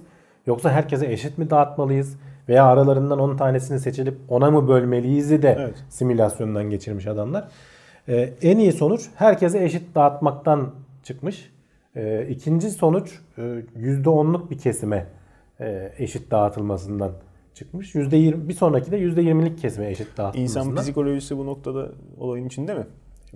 Yoksa 0.47 0.71
herkese 0.71 1.11
eşit 1.11 1.37
mi 1.37 1.49
dağıtmalıyız? 1.49 2.17
Veya 2.49 2.65
aralarından 2.65 3.19
10 3.19 3.37
tanesini 3.37 3.79
seçilip 3.79 4.17
ona 4.29 4.51
mı 4.51 4.67
bölmeliyiz 4.67 5.31
de 5.31 5.55
Evet. 5.59 5.83
simülasyondan 5.89 6.69
geçirmiş 6.69 7.07
adamlar. 7.07 7.47
Ee, 8.07 8.33
en 8.41 8.57
iyi 8.57 8.71
sonuç 8.71 9.09
herkese 9.15 9.63
eşit 9.63 9.95
dağıtmaktan 9.95 10.71
çıkmış. 11.03 11.51
Ee, 11.95 12.27
ikinci 12.29 12.69
sonuç 12.69 13.19
e, 13.37 13.41
%10'luk 13.41 14.49
bir 14.49 14.57
kesime 14.57 15.07
e, 15.59 15.93
eşit 15.97 16.31
dağıtılmasından 16.31 17.11
çıkmış. 17.53 17.95
%20, 17.95 18.47
bir 18.47 18.53
sonraki 18.53 18.91
de 18.91 18.99
%20'lik 18.99 19.59
kesime 19.59 19.89
eşit 19.89 20.17
dağıtılmasından. 20.17 20.65
İnsan 20.65 20.83
psikolojisi 20.83 21.37
bu 21.37 21.45
noktada 21.45 21.89
olayın 22.17 22.45
içinde 22.45 22.73
mi? 22.73 22.83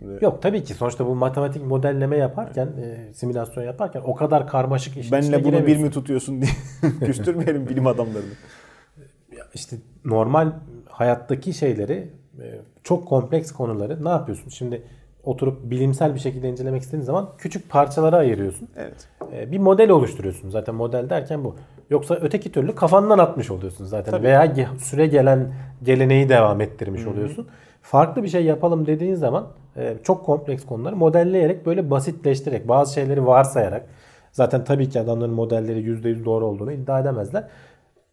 Şimdi 0.02 0.26
Yok 0.26 0.42
tabii 0.42 0.64
ki 0.64 0.74
sonuçta 0.74 1.06
bu 1.06 1.16
matematik 1.16 1.66
modelleme 1.66 2.18
yaparken, 2.18 2.66
e, 2.68 3.14
simülasyon 3.14 3.64
yaparken 3.64 4.02
o 4.06 4.16
kadar 4.16 4.48
karmaşık 4.48 4.98
işin 4.98 5.12
benle 5.12 5.44
bunu 5.44 5.68
bir 5.68 5.78
mi 5.78 5.92
tutuyorsun 5.92 6.42
diye 6.42 6.52
küstürmeyelim 7.06 7.70
bilim 7.70 7.88
adamlarını. 7.88 8.34
işte 9.54 9.76
normal 10.06 10.52
hayattaki 10.90 11.54
şeyleri 11.54 12.10
e, 12.40 12.46
çok 12.84 13.08
kompleks 13.08 13.52
konuları 13.52 14.06
ne 14.06 14.10
yapıyorsun? 14.10 14.50
Şimdi 14.50 14.82
oturup 15.24 15.72
bilimsel 15.72 16.16
bir 16.16 16.20
şekilde 16.20 16.50
incelemek 16.50 16.82
istediğin 16.82 17.04
zaman 17.04 17.30
küçük 17.38 17.70
parçalara 17.70 18.18
ayırıyorsun. 18.18 18.70
Evet. 18.76 19.08
E, 19.34 19.52
Bir 19.52 19.60
model 19.60 19.90
oluşturuyorsun. 19.90 20.50
Zaten 20.50 20.76
model 20.76 21.10
derken 21.10 21.44
bu. 21.44 21.56
Yoksa 21.90 22.16
öteki 22.22 22.52
türlü 22.52 22.76
kafandan 22.76 23.18
atmış 23.20 23.52
oluyorsun 23.52 23.86
zaten. 23.86 24.12
Tabii. 24.12 24.24
Veya 24.24 24.54
süre 24.80 25.08
gelen 25.08 25.54
geleneği 25.84 26.30
devam 26.30 26.62
ettirmiş 26.62 27.06
oluyorsun. 27.06 27.48
Farklı 27.82 28.24
bir 28.24 28.28
şey 28.28 28.46
yapalım 28.46 28.86
dediğin 28.88 29.16
zaman 29.16 29.48
çok 30.04 30.26
kompleks 30.26 30.66
konuları 30.66 30.96
modelleyerek 30.96 31.66
böyle 31.66 31.90
basitleştirerek 31.90 32.68
bazı 32.68 32.94
şeyleri 32.94 33.26
varsayarak 33.26 33.86
zaten 34.32 34.64
tabii 34.64 34.90
ki 34.90 35.00
adamların 35.00 35.34
modelleri 35.34 35.80
%100 35.80 36.26
doğru 36.26 36.46
olduğunu 36.46 36.72
iddia 36.72 37.00
edemezler. 37.00 37.48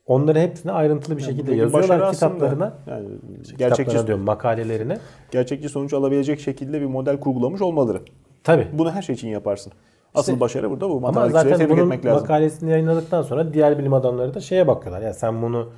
Onları 0.06 0.38
hepsini 0.38 0.72
ayrıntılı 0.72 1.16
bir 1.16 1.22
şekilde 1.22 1.50
Buradaki 1.52 1.72
başarı 1.72 1.82
yazıyorlar 2.02 2.12
kitaplarına. 2.12 2.64
Yani 2.86 3.04
Kitaplarına 3.44 3.56
gerçekçi, 3.58 4.06
diyorum 4.06 4.24
makalelerine. 4.24 4.98
gerçekçi 5.30 5.68
sonuç 5.68 5.92
alabilecek 5.92 6.40
şekilde 6.40 6.80
bir 6.80 6.86
model 6.86 7.20
kurgulamış 7.20 7.60
olmaları. 7.62 8.00
Tabii. 8.44 8.66
Bunu 8.72 8.90
her 8.92 9.02
şey 9.02 9.14
için 9.14 9.28
yaparsın. 9.28 9.72
Asıl 10.14 10.32
İşte- 10.32 10.40
başarı 10.40 10.70
burada 10.70 10.90
bu. 10.90 11.06
Ama 11.08 11.28
zaten 11.28 11.70
bunun 11.70 11.90
lazım. 11.90 12.12
makalesini 12.12 12.70
yayınladıktan 12.70 13.22
sonra 13.22 13.52
diğer 13.54 13.78
bilim 13.78 13.92
adamları 13.92 14.34
da 14.34 14.40
şeye 14.40 14.66
bakıyorlar. 14.66 15.02
Ya 15.02 15.14
sen 15.14 15.42
bunu 15.42 15.68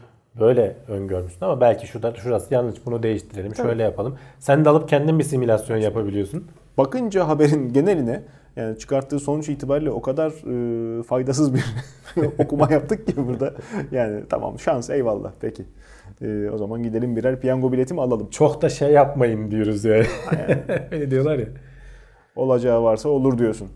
böyle 0.41 0.77
öngörmüşsün 0.89 1.45
ama 1.45 1.61
belki 1.61 1.87
şurada 1.87 2.15
şurası 2.15 2.55
yanlış 2.55 2.87
bunu 2.87 3.03
değiştirelim. 3.03 3.55
Şöyle 3.55 3.83
yapalım. 3.83 4.19
Sen 4.39 4.65
de 4.65 4.69
alıp 4.69 4.89
kendin 4.89 5.19
bir 5.19 5.25
simülasyon 5.25 5.77
yapabiliyorsun. 5.77 6.45
Bakınca 6.79 7.29
haberin 7.29 7.73
geneline 7.73 8.23
yani 8.57 8.79
çıkarttığı 8.79 9.21
sonuç 9.21 9.49
itibariyle 9.49 9.91
o 9.91 10.03
kadar 10.03 10.31
e, 10.31 11.03
faydasız 11.03 11.55
bir 11.55 11.65
okuma 12.39 12.73
yaptık 12.73 13.07
ki 13.07 13.15
burada. 13.17 13.55
Yani 13.93 14.23
tamam 14.29 14.59
şans 14.59 14.91
eyvallah 14.91 15.33
peki. 15.41 15.65
E, 16.23 16.51
o 16.51 16.59
zaman 16.59 16.83
gidelim 16.83 17.17
birer 17.17 17.41
piyango 17.41 17.73
bileti 17.73 17.95
mi 17.95 18.01
alalım? 18.01 18.31
Çok 18.31 18.63
da 18.63 18.69
şey 18.69 18.91
yapmayın 18.93 19.51
diyoruz 19.51 19.85
yani. 19.85 20.07
Öyle 20.91 21.11
diyorlar 21.11 21.39
ya. 21.39 21.47
Olacağı 22.37 22.83
varsa 22.83 23.09
olur 23.09 23.39
diyorsun. 23.39 23.69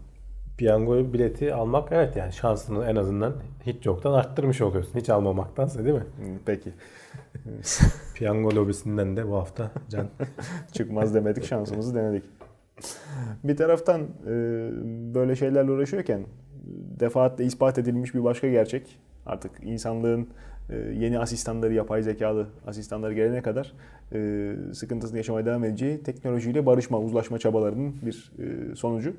Piyango 0.59 1.13
bileti 1.13 1.55
almak 1.55 1.89
evet 1.93 2.17
yani 2.17 2.33
şansını 2.33 2.85
en 2.85 2.97
azından 2.97 3.35
hiç 3.67 3.87
yoktan 3.87 4.13
arttırmış 4.13 4.61
oluyorsun. 4.61 4.99
Hiç 4.99 5.11
almamaktansa 5.11 5.85
değil 5.85 5.95
mi? 5.95 6.01
Hı, 6.01 6.39
Peki. 6.47 6.71
Piyango 8.15 8.55
lobisinden 8.57 9.17
de 9.17 9.29
bu 9.29 9.35
hafta 9.37 9.71
Can. 9.89 10.09
Çıkmaz 10.73 11.15
demedik 11.15 11.45
şansımızı 11.45 11.95
denedik. 11.95 12.25
Bir 13.45 13.57
taraftan 13.57 14.01
e, 14.03 14.31
böyle 15.15 15.37
şeylerle 15.37 15.71
uğraşıyorken 15.71 16.21
defaatle 17.01 17.45
ispat 17.45 17.79
edilmiş 17.79 18.15
bir 18.15 18.25
başka 18.25 18.49
gerçek. 18.49 18.99
Artık 19.27 19.51
insanlığın 19.63 20.29
e, 20.71 20.77
yeni 20.77 21.19
asistanları, 21.19 21.75
yapay 21.75 22.03
zekalı 22.03 22.47
asistanları 22.67 23.15
gelene 23.15 23.43
kadar 23.43 23.73
e, 24.13 24.53
sıkıntısını 24.73 25.17
yaşamaya 25.17 25.47
devam 25.47 25.65
edeceği 25.65 26.03
teknolojiyle 26.03 26.67
barışma, 26.67 26.99
uzlaşma 27.01 27.39
çabalarının 27.39 27.95
bir 28.03 28.33
sonucu. 28.75 29.15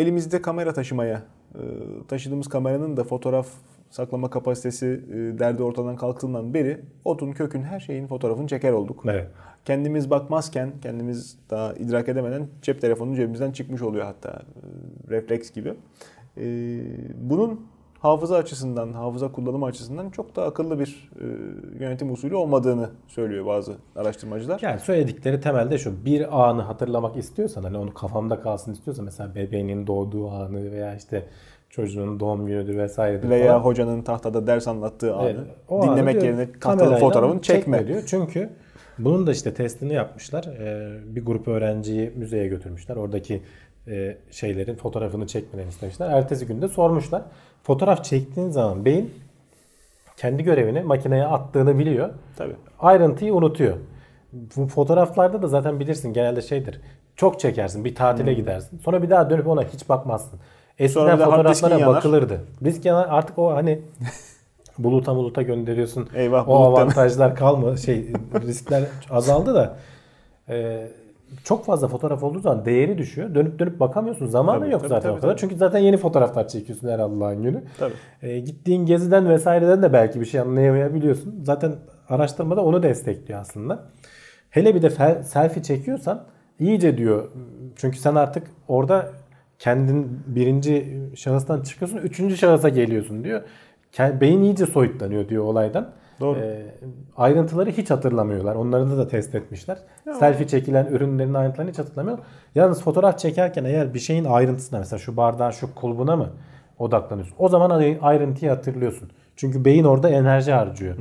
Elimizde 0.00 0.42
kamera 0.42 0.72
taşımaya, 0.72 1.22
e, 1.54 1.60
taşıdığımız 2.08 2.48
kameranın 2.48 2.96
da 2.96 3.04
fotoğraf 3.04 3.46
saklama 3.90 4.30
kapasitesi 4.30 4.86
e, 4.86 5.38
derdi 5.38 5.62
ortadan 5.62 5.96
kalktığından 5.96 6.54
beri 6.54 6.80
otun, 7.04 7.32
kökün, 7.32 7.62
her 7.62 7.80
şeyin 7.80 8.06
fotoğrafını 8.06 8.46
çeker 8.46 8.72
olduk. 8.72 9.02
Evet. 9.04 9.28
Kendimiz 9.64 10.10
bakmazken, 10.10 10.72
kendimiz 10.82 11.38
daha 11.50 11.72
idrak 11.72 12.08
edemeden 12.08 12.48
cep 12.62 12.80
telefonu 12.80 13.16
cebimizden 13.16 13.52
çıkmış 13.52 13.82
oluyor 13.82 14.04
hatta 14.04 14.30
e, 14.30 15.10
refleks 15.10 15.50
gibi. 15.50 15.74
Bunun 17.16 17.66
hafıza 18.00 18.36
açısından, 18.36 18.92
hafıza 18.92 19.32
kullanımı 19.32 19.66
açısından 19.66 20.10
çok 20.10 20.36
da 20.36 20.44
akıllı 20.44 20.78
bir 20.80 21.10
e, 21.20 21.24
yönetim 21.84 22.12
usulü 22.12 22.34
olmadığını 22.34 22.90
söylüyor 23.06 23.46
bazı 23.46 23.72
araştırmacılar. 23.96 24.60
Yani 24.62 24.80
söyledikleri 24.80 25.40
temelde 25.40 25.78
şu 25.78 26.04
bir 26.04 26.48
anı 26.48 26.62
hatırlamak 26.62 27.16
istiyorsan 27.16 27.62
hani 27.62 27.76
onu 27.78 27.94
kafamda 27.94 28.40
kalsın 28.40 28.72
istiyorsan 28.72 29.04
mesela 29.04 29.34
bebeğinin 29.34 29.86
doğduğu 29.86 30.30
anı 30.30 30.72
veya 30.72 30.94
işte 30.94 31.26
çocuğunun 31.70 32.20
doğum 32.20 32.46
günüdür 32.46 32.78
vesairedir 32.78 33.30
Veya 33.30 33.52
falan. 33.52 33.60
hocanın 33.64 34.02
tahtada 34.02 34.46
ders 34.46 34.68
anlattığı 34.68 35.14
anı 35.14 35.28
Evet, 35.28 35.40
o 35.68 35.82
anı 35.82 35.92
dinlemek 35.92 36.20
diyor, 36.20 36.24
yerine 36.24 36.52
kamerayla 36.52 36.96
fotoğrafını 36.96 37.42
çekme. 37.42 37.86
diyor. 37.86 38.02
Çünkü 38.06 38.50
bunun 38.98 39.26
da 39.26 39.32
işte 39.32 39.54
testini 39.54 39.92
yapmışlar. 39.92 40.44
Ee, 40.44 40.98
bir 41.16 41.26
grup 41.26 41.48
öğrenciyi 41.48 42.12
müzeye 42.16 42.48
götürmüşler. 42.48 42.96
Oradaki 42.96 43.42
e, 43.88 44.16
şeylerin 44.30 44.74
fotoğrafını 44.74 45.26
çekmelerini 45.26 45.70
istemişler. 45.70 46.10
Ertesi 46.10 46.46
günde 46.46 46.68
sormuşlar. 46.68 47.22
Fotoğraf 47.70 48.04
çektiğin 48.04 48.50
zaman 48.50 48.84
beyin 48.84 49.14
kendi 50.16 50.42
görevini 50.42 50.80
makineye 50.82 51.24
attığını 51.24 51.78
biliyor. 51.78 52.10
Tabii. 52.36 52.56
Ayrıntıyı 52.80 53.34
unutuyor. 53.34 53.76
Bu 54.32 54.66
fotoğraflarda 54.66 55.42
da 55.42 55.48
zaten 55.48 55.80
bilirsin 55.80 56.12
genelde 56.12 56.42
şeydir. 56.42 56.80
Çok 57.16 57.40
çekersin, 57.40 57.84
bir 57.84 57.94
tatile 57.94 58.34
gidersin. 58.34 58.78
Sonra 58.78 59.02
bir 59.02 59.10
daha 59.10 59.30
dönüp 59.30 59.46
ona 59.46 59.62
hiç 59.62 59.88
bakmazsın. 59.88 60.38
Hmm. 60.76 60.88
Sonra 60.88 61.12
Eskiden 61.12 61.30
fotoğraflara 61.30 61.78
yanar. 61.78 61.96
bakılırdı. 61.96 62.40
Disk 62.64 62.84
yanar 62.84 63.06
artık 63.10 63.38
o 63.38 63.54
hani 63.54 63.80
buluta 64.78 65.16
buluta 65.16 65.42
gönderiyorsun. 65.42 66.08
Eyvah, 66.14 66.48
o 66.48 66.54
avantajlar 66.54 67.36
kalma 67.36 67.76
şey 67.76 68.12
riskler 68.34 68.84
azaldı 69.10 69.54
da 69.54 69.76
e, 70.48 70.88
çok 71.44 71.64
fazla 71.64 71.88
fotoğraf 71.88 72.22
olduğu 72.22 72.40
zaman 72.40 72.64
değeri 72.64 72.98
düşüyor. 72.98 73.34
Dönüp 73.34 73.58
dönüp 73.58 73.80
bakamıyorsun. 73.80 74.26
Zamanı 74.26 74.60
Tabii, 74.60 74.72
yok 74.72 74.80
tabii, 74.80 74.88
zaten 74.88 75.02
tabii, 75.02 75.12
o 75.12 75.20
kadar. 75.20 75.28
tabii. 75.30 75.40
Çünkü 75.40 75.56
zaten 75.56 75.78
yeni 75.78 75.96
fotoğraflar 75.96 76.48
çekiyorsun 76.48 76.88
her 76.88 76.98
Allah'ın 76.98 77.42
günü. 77.42 77.62
Tabii. 77.78 77.92
E, 78.22 78.38
gittiğin 78.40 78.86
geziden 78.86 79.28
vesaireden 79.28 79.82
de 79.82 79.92
belki 79.92 80.20
bir 80.20 80.26
şey 80.26 80.40
anlayamayabiliyorsun. 80.40 81.34
Zaten 81.44 81.72
araştırmada 82.08 82.64
onu 82.64 82.82
destekliyor 82.82 83.40
aslında. 83.40 83.82
Hele 84.50 84.74
bir 84.74 84.82
de 84.82 84.86
fel- 84.86 85.22
selfie 85.24 85.62
çekiyorsan 85.62 86.24
iyice 86.58 86.98
diyor. 86.98 87.28
Çünkü 87.76 87.98
sen 87.98 88.14
artık 88.14 88.46
orada 88.68 89.10
kendin 89.58 90.20
birinci 90.26 91.00
şahıstan 91.16 91.60
çıkıyorsun, 91.62 91.98
üçüncü 91.98 92.36
şahısa 92.36 92.68
geliyorsun 92.68 93.24
diyor. 93.24 93.42
Beyin 93.98 94.42
iyice 94.42 94.66
soyutlanıyor 94.66 95.28
diyor 95.28 95.44
olaydan. 95.44 95.90
Doğru. 96.20 96.38
E, 96.38 96.66
ayrıntıları 97.16 97.70
hiç 97.70 97.90
hatırlamıyorlar. 97.90 98.54
Onları 98.54 98.98
da 98.98 99.08
test 99.08 99.34
etmişler. 99.34 99.78
Selfie 100.18 100.46
çekilen 100.46 100.86
ürünlerin 100.86 101.34
ayrıntılarını 101.34 101.70
hiç 101.70 101.78
hatırlamıyor. 101.78 102.18
Yalnız 102.54 102.82
fotoğraf 102.82 103.18
çekerken 103.18 103.64
eğer 103.64 103.94
bir 103.94 103.98
şeyin 103.98 104.24
ayrıntısına 104.24 104.78
mesela 104.78 104.98
şu 104.98 105.16
bardağın 105.16 105.50
şu 105.50 105.74
kulbuna 105.74 106.16
mı 106.16 106.28
odaklanıyorsun? 106.78 107.34
O 107.38 107.48
zaman 107.48 107.70
ayrı- 107.70 107.98
ayrıntıyı 108.02 108.50
hatırlıyorsun. 108.50 109.10
Çünkü 109.36 109.64
beyin 109.64 109.84
orada 109.84 110.08
enerji 110.08 110.52
harcıyor. 110.52 110.94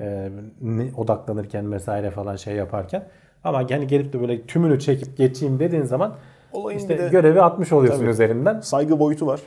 Ee, 0.00 0.28
ne- 0.60 0.90
odaklanırken 0.96 1.72
vesaire 1.72 2.10
falan 2.10 2.36
şey 2.36 2.54
yaparken. 2.56 3.04
Ama 3.44 3.62
yani 3.68 3.86
gelip 3.86 4.12
de 4.12 4.20
böyle 4.20 4.42
tümünü 4.46 4.78
çekip 4.80 5.16
geçeyim 5.16 5.58
dediğin 5.58 5.82
zaman 5.82 6.14
Olayın 6.52 6.78
işte 6.78 6.98
de- 6.98 7.08
görevi 7.08 7.42
atmış 7.42 7.72
oluyorsun 7.72 8.00
Tabii. 8.00 8.10
üzerinden. 8.10 8.60
saygı 8.60 8.98
boyutu 9.00 9.26
var. 9.26 9.40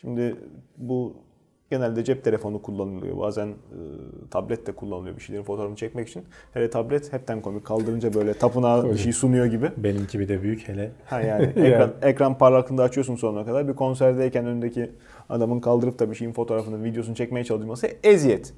Şimdi 0.00 0.36
bu 0.76 1.16
genelde 1.70 2.04
cep 2.04 2.24
telefonu 2.24 2.62
kullanılıyor. 2.62 3.18
Bazen 3.18 3.46
e, 3.48 3.54
tablet 4.30 4.66
de 4.66 4.72
kullanılıyor 4.72 5.16
bir 5.16 5.20
şeylerin 5.20 5.44
fotoğrafını 5.44 5.76
çekmek 5.76 6.08
için. 6.08 6.24
Hele 6.52 6.70
tablet 6.70 7.12
hepten 7.12 7.42
komik. 7.42 7.64
Kaldırınca 7.64 8.14
böyle 8.14 8.34
tapınağa 8.34 8.84
bir 8.84 8.98
şey 8.98 9.12
sunuyor 9.12 9.46
gibi. 9.46 9.70
Benimki 9.76 10.20
bir 10.20 10.28
de 10.28 10.42
büyük 10.42 10.68
hele. 10.68 10.92
Ha 11.06 11.20
yani 11.20 11.44
ekran, 11.56 11.92
ekran 12.02 12.38
parlaklığında 12.38 12.82
açıyorsun 12.82 13.16
sonuna 13.16 13.44
kadar. 13.44 13.68
Bir 13.68 13.74
konserdeyken 13.74 14.46
önündeki 14.46 14.90
adamın 15.28 15.60
kaldırıp 15.60 15.98
da 15.98 16.10
bir 16.10 16.14
şeyin 16.14 16.32
fotoğrafını, 16.32 16.84
videosunu 16.84 17.14
çekmeye 17.14 17.44
çalışması 17.44 17.88
eziyet. 18.02 18.54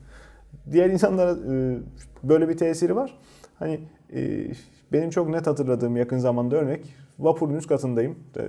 Diğer 0.72 0.90
insanlara 0.90 1.30
e, 1.32 1.78
böyle 2.22 2.48
bir 2.48 2.56
tesiri 2.56 2.96
var. 2.96 3.14
Hani 3.58 3.80
e, 4.14 4.46
benim 4.92 5.10
çok 5.10 5.28
net 5.28 5.46
hatırladığım 5.46 5.96
yakın 5.96 6.18
zamanda 6.18 6.56
örnek 6.56 6.80
vapurun 7.18 7.54
üst 7.54 7.68
katındayım. 7.68 8.16
E, 8.36 8.42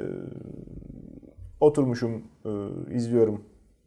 oturmuşum, 1.60 2.22
e, 2.46 2.50
izliyorum 2.96 3.42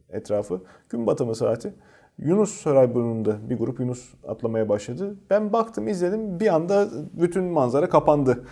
etrafı. 0.09 0.61
Gün 0.89 1.07
batımı 1.07 1.35
saati. 1.35 1.73
Yunus 2.19 2.61
Sarayburnu'nda 2.61 3.49
bir 3.49 3.57
grup 3.57 3.79
Yunus 3.79 4.13
atlamaya 4.27 4.69
başladı. 4.69 5.15
Ben 5.29 5.53
baktım, 5.53 5.87
izledim. 5.87 6.39
Bir 6.39 6.47
anda 6.47 6.87
bütün 7.13 7.43
manzara 7.43 7.89
kapandı. 7.89 8.43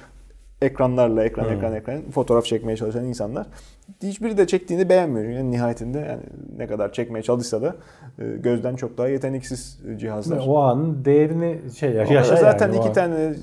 Ekranlarla, 0.61 1.23
ekran, 1.23 1.57
ekran, 1.57 1.73
ekran 1.73 2.01
fotoğraf 2.11 2.45
çekmeye 2.45 2.77
çalışan 2.77 3.05
insanlar. 3.05 3.47
Hiçbiri 4.03 4.37
de 4.37 4.47
çektiğini 4.47 4.89
beğenmiyor. 4.89 5.29
Yani 5.29 5.51
nihayetinde 5.51 5.99
yani 5.99 6.21
ne 6.57 6.67
kadar 6.67 6.93
çekmeye 6.93 7.23
çalışsa 7.23 7.61
da 7.61 7.75
e, 8.19 8.25
gözden 8.37 8.75
çok 8.75 8.97
daha 8.97 9.07
yeteneksiz 9.07 9.79
cihazlar. 9.97 10.43
O 10.47 10.57
anın 10.57 11.05
değerini 11.05 11.59
şey 11.77 11.91
yaşa 11.91 12.35
zaten 12.35 12.67
yani 12.67 12.77
iki 12.77 12.87
an. 12.87 12.93
tane 12.93 13.33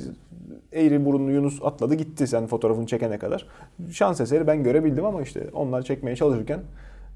eğri 0.73 1.05
burunlu 1.05 1.31
Yunus 1.31 1.61
atladı 1.63 1.95
gitti 1.95 2.27
sen 2.27 2.47
fotoğrafını 2.47 2.87
çekene 2.87 3.19
kadar. 3.19 3.47
Şans 3.91 4.21
eseri 4.21 4.47
ben 4.47 4.63
görebildim 4.63 5.05
ama 5.05 5.23
işte 5.23 5.47
onlar 5.53 5.83
çekmeye 5.83 6.17
çalışırken 6.17 6.61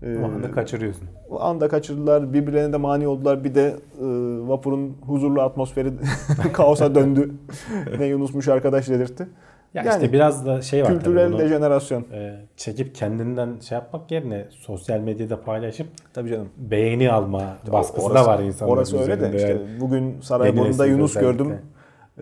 e, 0.03 0.17
O 0.19 0.25
anda 0.25 0.51
kaçırıyorsun. 0.51 1.09
o 1.31 1.41
anda 1.41 1.69
kaçırdılar. 1.69 2.33
Birbirlerine 2.33 2.73
de 2.73 2.77
mani 2.77 3.09
oldular. 3.09 3.45
Bir 3.45 3.55
de 3.55 3.63
e, 4.01 4.05
vapurun 4.49 4.97
huzurlu 5.07 5.43
atmosferi 5.43 5.93
kaosa 6.53 6.95
döndü. 6.95 7.31
ne 7.99 8.07
Yunusmuş 8.07 8.49
arkadaş 8.49 8.89
dedirtti. 8.89 9.29
Ya 9.75 9.83
Yani 9.83 9.95
işte 9.95 10.13
biraz 10.13 10.47
da 10.47 10.63
şey 10.63 10.83
var 10.83 10.87
tabii 10.87 10.97
Kültürel 10.99 11.39
dejenerasyon. 11.39 12.05
e, 12.13 12.37
çekip 12.57 12.95
kendinden 12.95 13.59
şey 13.61 13.77
yapmak 13.79 14.11
yerine 14.11 14.45
sosyal 14.51 15.01
medyada 15.01 15.43
paylaşıp 15.43 15.87
Tabii 16.15 16.31
canım. 16.31 16.49
beğeni 16.57 17.13
alma 17.13 17.43
baskısı 17.73 18.07
Orası- 18.07 18.25
da 18.27 18.27
var 18.33 18.39
insanların 18.43 18.77
Orası 18.77 18.99
öyle 19.01 19.21
de 19.21 19.37
işte 19.37 19.61
bugün 19.81 20.21
Sarayburnu'da 20.21 20.87
Yunus 20.87 21.17
özellikle. 21.17 21.33
gördüm. 21.33 21.57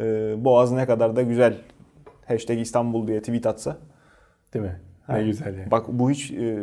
E, 0.01 0.35
Boğaz 0.45 0.73
ne 0.73 0.87
kadar 0.87 1.17
da 1.17 1.23
güzel. 1.23 1.55
Hashtag 2.29 2.59
İstanbul 2.61 3.07
diye 3.09 3.21
tweet 3.21 3.47
atsa. 3.47 3.77
Değil 4.55 4.65
mi? 4.65 4.81
Ha. 5.07 5.17
Ne 5.17 5.25
güzel 5.25 5.59
yani. 5.59 5.71
Bak 5.71 5.85
bu 5.89 6.11
hiç 6.11 6.31
e, 6.31 6.59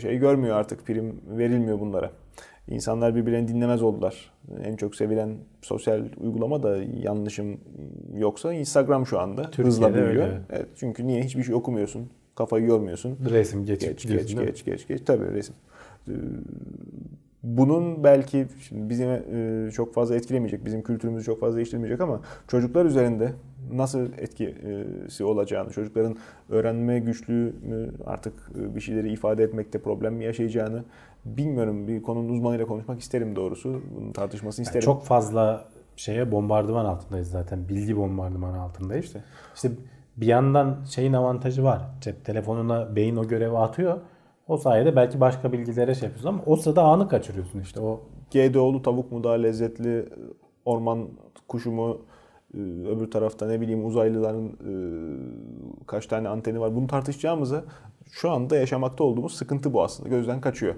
şey 0.00 0.18
görmüyor 0.18 0.56
artık 0.56 0.86
prim 0.86 1.20
verilmiyor 1.38 1.80
bunlara. 1.80 2.10
İnsanlar 2.68 3.14
birbirlerini 3.14 3.48
dinlemez 3.48 3.82
oldular. 3.82 4.32
En 4.64 4.76
çok 4.76 4.96
sevilen 4.96 5.36
sosyal 5.62 6.04
uygulama 6.20 6.62
da 6.62 6.76
yanlışım 7.02 7.60
yoksa 8.16 8.54
Instagram 8.54 9.06
şu 9.06 9.20
anda 9.20 9.42
Türkiye'de 9.42 9.68
hızla 9.68 9.94
büyüyor. 9.94 10.10
öyle. 10.26 10.40
Evet, 10.50 10.66
çünkü 10.76 11.06
niye 11.06 11.22
hiçbir 11.22 11.42
şey 11.42 11.54
okumuyorsun, 11.54 12.10
kafayı 12.34 12.66
yormuyorsun. 12.66 13.18
Resim 13.30 13.64
geçip 13.64 13.88
Geç 13.88 14.08
geç 14.08 14.34
mi? 14.34 14.46
geç 14.46 14.64
geç 14.64 14.88
geç 14.88 15.00
tabii 15.06 15.32
resim. 15.32 15.54
Bunun 17.42 18.04
belki 18.04 18.46
şimdi 18.68 18.90
bizim 18.90 19.08
e, 19.10 19.70
çok 19.70 19.94
fazla 19.94 20.16
etkilemeyecek, 20.16 20.64
bizim 20.64 20.82
kültürümüzü 20.82 21.24
çok 21.24 21.40
fazla 21.40 21.56
değiştirmeyecek 21.56 22.00
ama 22.00 22.20
çocuklar 22.48 22.84
üzerinde 22.84 23.32
nasıl 23.72 24.00
etkisi 24.18 25.24
olacağını, 25.24 25.70
çocukların 25.70 26.16
öğrenme 26.48 26.98
güçlüğünü 26.98 27.90
artık 28.06 28.32
e, 28.60 28.74
bir 28.74 28.80
şeyleri 28.80 29.12
ifade 29.12 29.42
etmekte 29.44 29.78
problem 29.78 30.14
mi 30.14 30.24
yaşayacağını 30.24 30.84
bilmiyorum. 31.24 31.88
Bir 31.88 32.02
konunun 32.02 32.28
uzmanıyla 32.28 32.66
konuşmak 32.66 33.00
isterim 33.00 33.36
doğrusu. 33.36 33.82
Bunun 33.96 34.12
tartışmasını 34.12 34.64
Yani 34.64 34.68
isterim. 34.68 34.84
çok 34.84 35.04
fazla 35.04 35.64
şeye 35.96 36.32
bombardıman 36.32 36.84
altındayız 36.84 37.30
zaten. 37.30 37.68
Bilgi 37.68 37.96
bombardımanı 37.96 38.60
altındayız. 38.60 39.04
İşte. 39.04 39.24
İşte 39.54 39.70
bir 40.16 40.26
yandan 40.26 40.76
şeyin 40.84 41.12
avantajı 41.12 41.64
var. 41.64 41.82
Cep 42.00 42.24
telefonuna 42.24 42.96
beyin 42.96 43.16
o 43.16 43.28
görevi 43.28 43.56
atıyor. 43.56 44.00
O 44.48 44.56
sayede 44.56 44.96
belki 44.96 45.20
başka 45.20 45.52
bilgilere 45.52 45.94
şey 45.94 46.08
yapıyorsun 46.08 46.28
ama 46.28 46.42
o 46.46 46.56
sırada 46.56 46.82
anı 46.82 47.08
kaçırıyorsun 47.08 47.60
işte. 47.60 47.80
O 47.80 48.00
GDO'lu 48.32 48.82
tavuk 48.82 49.12
mu 49.12 49.24
daha 49.24 49.34
lezzetli, 49.34 50.08
orman 50.64 51.08
kuşu 51.48 51.72
mu, 51.72 51.98
e, 52.54 52.58
öbür 52.88 53.10
tarafta 53.10 53.46
ne 53.46 53.60
bileyim 53.60 53.86
uzaylıların 53.86 54.46
e, 54.46 54.74
kaç 55.86 56.06
tane 56.06 56.28
anteni 56.28 56.60
var 56.60 56.76
bunu 56.76 56.86
tartışacağımıza 56.86 57.64
şu 58.10 58.30
anda 58.30 58.56
yaşamakta 58.56 59.04
olduğumuz 59.04 59.34
sıkıntı 59.34 59.72
bu 59.72 59.82
aslında. 59.82 60.08
Gözden 60.08 60.40
kaçıyor. 60.40 60.74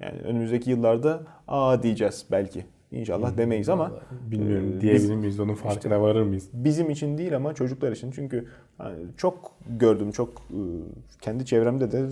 Yani 0.00 0.20
önümüzdeki 0.20 0.70
yıllarda 0.70 1.20
aa 1.48 1.82
diyeceğiz 1.82 2.26
belki. 2.30 2.64
İnşallah 2.92 3.36
demeyiz 3.36 3.68
ama 3.68 3.92
bilmiyorum 4.30 4.72
e, 4.78 4.80
diyebilir 4.80 5.14
miyiz 5.14 5.40
onun 5.40 5.54
farkına 5.54 6.02
varır 6.02 6.22
mıyız? 6.22 6.48
bizim 6.52 6.90
için 6.90 7.18
değil 7.18 7.36
ama 7.36 7.54
çocuklar 7.54 7.92
için. 7.92 8.10
Çünkü 8.10 8.46
hani 8.78 8.96
çok 9.16 9.52
gördüm, 9.78 10.12
çok 10.12 10.28
kendi 11.20 11.46
çevremde 11.46 11.92
de 11.92 12.08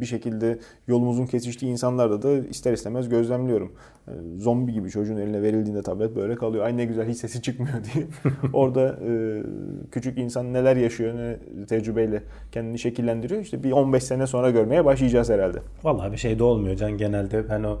bir 0.00 0.06
şekilde 0.06 0.58
yolumuzun 0.86 1.26
kesiştiği 1.26 1.72
insanlarda 1.72 2.22
da 2.22 2.48
ister 2.48 2.72
istemez 2.72 3.08
gözlemliyorum. 3.08 3.72
E, 4.08 4.12
Zombi 4.38 4.72
gibi 4.72 4.90
çocuğun 4.90 5.16
eline 5.16 5.42
verildiğinde 5.42 5.82
tablet 5.82 6.16
böyle 6.16 6.34
kalıyor. 6.34 6.64
Ay 6.64 6.76
ne 6.76 6.84
güzel 6.84 7.08
hiç 7.08 7.18
sesi 7.18 7.42
çıkmıyor 7.42 7.74
diye. 7.94 8.06
Orada 8.52 8.98
e, 9.08 9.42
küçük 9.90 10.18
insan 10.18 10.52
neler 10.52 10.76
yaşıyor, 10.76 11.14
ne 11.14 11.36
tecrübeyle 11.66 12.22
kendini 12.52 12.78
şekillendiriyor. 12.78 13.40
İşte 13.40 13.62
bir 13.62 13.72
15 13.72 14.02
sene 14.02 14.26
sonra 14.26 14.50
görmeye 14.50 14.84
başlayacağız 14.84 15.30
herhalde. 15.30 15.58
Vallahi 15.84 16.12
bir 16.12 16.16
şey 16.16 16.38
de 16.38 16.44
olmuyor 16.44 16.76
Can 16.76 16.98
genelde 16.98 17.48
ben 17.48 17.62
o 17.62 17.78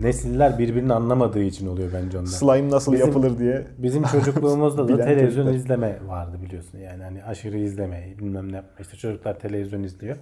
nesiller 0.00 0.58
birbirini 0.58 0.92
anlamadığı 0.92 1.42
için 1.42 1.66
oluyor 1.66 1.88
bence 1.94 2.18
onlar. 2.18 2.26
Slime 2.26 2.70
nasıl 2.70 2.92
Bizim- 2.92 3.06
yapılır 3.06 3.38
diye. 3.38 3.66
Bizim 3.78 4.02
çocukluğumuzda 4.02 4.88
da 4.88 4.96
televizyon 5.04 5.28
çocuklar. 5.46 5.52
izleme 5.54 5.98
vardı 6.06 6.36
biliyorsun 6.46 6.78
yani 6.78 7.02
hani 7.02 7.24
aşırı 7.24 7.58
izleme 7.58 8.04
bilmem 8.18 8.52
ne 8.52 8.56
yapma 8.56 8.70
işte 8.80 8.96
çocuklar 8.96 9.38
televizyon 9.38 9.82
izliyor. 9.82 10.16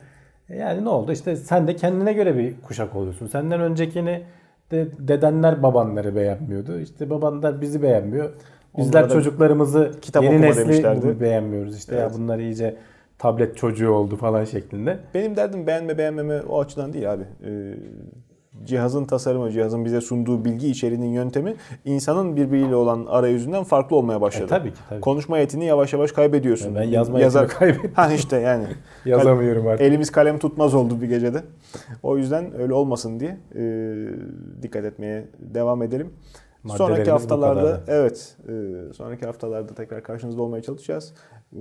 E 0.49 0.57
Yani 0.57 0.85
ne 0.85 0.89
oldu 0.89 1.13
işte 1.13 1.37
sen 1.37 1.67
de 1.69 1.77
kendine 1.77 2.13
göre 2.13 2.39
bir 2.39 2.61
kuşak 2.61 2.97
oluyorsun. 2.97 3.27
Senden 3.27 3.61
öncekini 3.61 4.23
de 4.71 4.89
dedenler 4.99 5.63
babanları 5.63 6.17
beğenmiyordu. 6.17 6.79
İşte 6.81 7.11
babanlar 7.11 7.61
bizi 7.61 7.83
beğenmiyor. 7.83 8.31
Bizler 8.79 8.99
Onlara 9.01 9.11
da 9.11 9.15
çocukları 9.15 9.91
kitap 10.01 10.25
yeni 10.25 10.41
nesli 10.41 10.61
demişlerdi. 10.61 11.21
beğenmiyoruz. 11.21 11.77
İşte 11.77 11.95
Evet. 11.97 12.13
ya 12.13 12.19
bunlar 12.19 12.39
iyice 12.39 12.77
tablet 13.19 13.57
çocuğu 13.57 13.91
oldu 13.91 14.17
falan 14.17 14.45
şeklinde. 14.45 14.99
Benim 15.15 15.37
derdim 15.37 15.67
beğenme 15.67 15.99
beğenmeme 15.99 16.41
o 16.43 16.61
açıdan 16.61 16.93
değil 16.93 17.13
abi. 17.13 17.25
Ee, 17.45 17.75
cihazın 18.65 19.05
tasarımı, 19.05 19.51
cihazın 19.51 19.85
bize 19.85 20.01
sunduğu 20.01 20.45
bilgi 20.45 20.69
içeriğinin 20.69 21.13
yöntemi 21.13 21.55
insanın 21.85 22.37
birbiriyle 22.37 22.75
olan 22.75 23.07
arayüzünden 23.07 23.65
farklı 23.65 23.97
olmaya 23.97 24.21
başladı. 24.21 24.45
E, 24.45 24.49
tabii 24.49 24.71
ki, 24.71 24.81
tabii. 24.89 25.01
Konuşma 25.01 25.39
yetini 25.39 25.65
yavaş 25.65 25.93
yavaş 25.93 26.13
kaybediyorsun. 26.13 26.75
Ben 26.75 26.83
yazma 26.83 27.21
yetimi 27.21 27.47
kaybettim. 27.47 27.93
Ha 27.95 28.13
işte 28.13 28.37
yani. 28.37 28.67
Yazamıyorum 29.05 29.67
artık. 29.67 29.87
Elimiz 29.87 30.11
kalem 30.11 30.39
tutmaz 30.39 30.75
oldu 30.75 31.01
bir 31.01 31.09
gecede. 31.09 31.43
O 32.03 32.17
yüzden 32.17 32.61
öyle 32.61 32.73
olmasın 32.73 33.21
diye 33.21 33.37
e, 33.55 33.63
dikkat 34.63 34.85
etmeye 34.85 35.25
devam 35.39 35.83
edelim. 35.83 36.13
Sonraki 36.69 37.11
haftalarda 37.11 37.81
evet, 37.89 38.37
e, 38.49 38.93
sonraki 38.95 39.27
haftalarda 39.27 39.75
tekrar 39.75 40.03
karşınızda 40.03 40.43
olmaya 40.43 40.63
çalışacağız. 40.63 41.15
E, 41.53 41.59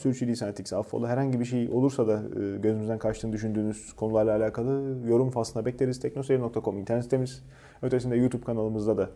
Sürçülisan 0.00 0.48
ettikse 0.48 0.76
affola. 0.76 1.08
Herhangi 1.08 1.40
bir 1.40 1.44
şey 1.44 1.68
olursa 1.72 2.08
da 2.08 2.12
e, 2.14 2.58
gözümüzden 2.58 2.98
kaçtığını 2.98 3.32
düşündüğünüz 3.32 3.92
konularla 3.92 4.36
alakalı 4.36 4.96
yorum 5.08 5.30
faslına 5.30 5.66
bekleriz. 5.66 6.00
Teknoseyir.com 6.00 6.78
internet 6.78 7.04
sitemiz. 7.04 7.42
Ötesinde 7.82 8.16
YouTube 8.16 8.44
kanalımızda 8.44 8.96
da 8.96 9.10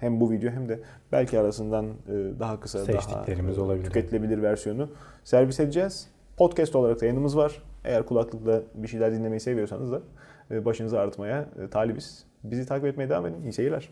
hem 0.00 0.20
bu 0.20 0.30
video 0.30 0.50
hem 0.50 0.68
de 0.68 0.80
belki 1.12 1.38
arasından 1.38 1.86
daha 2.40 2.60
kısa, 2.60 2.84
Seçtiklerimiz 2.84 3.56
daha 3.56 3.64
olabilir. 3.64 3.84
tüketilebilir 3.84 4.42
versiyonu 4.42 4.88
servis 5.24 5.60
edeceğiz. 5.60 6.08
Podcast 6.36 6.76
olarak 6.76 7.00
da 7.00 7.04
yayınımız 7.04 7.36
var. 7.36 7.62
Eğer 7.84 8.06
kulaklıkla 8.06 8.62
bir 8.74 8.88
şeyler 8.88 9.12
dinlemeyi 9.12 9.40
seviyorsanız 9.40 9.92
da 9.92 10.00
başınızı 10.64 11.00
artmaya 11.00 11.48
talibiz. 11.70 12.24
Bizi 12.44 12.66
takip 12.66 12.86
etmeye 12.86 13.08
devam 13.08 13.26
edin. 13.26 13.42
İyi 13.42 13.52
seyirler. 13.52 13.88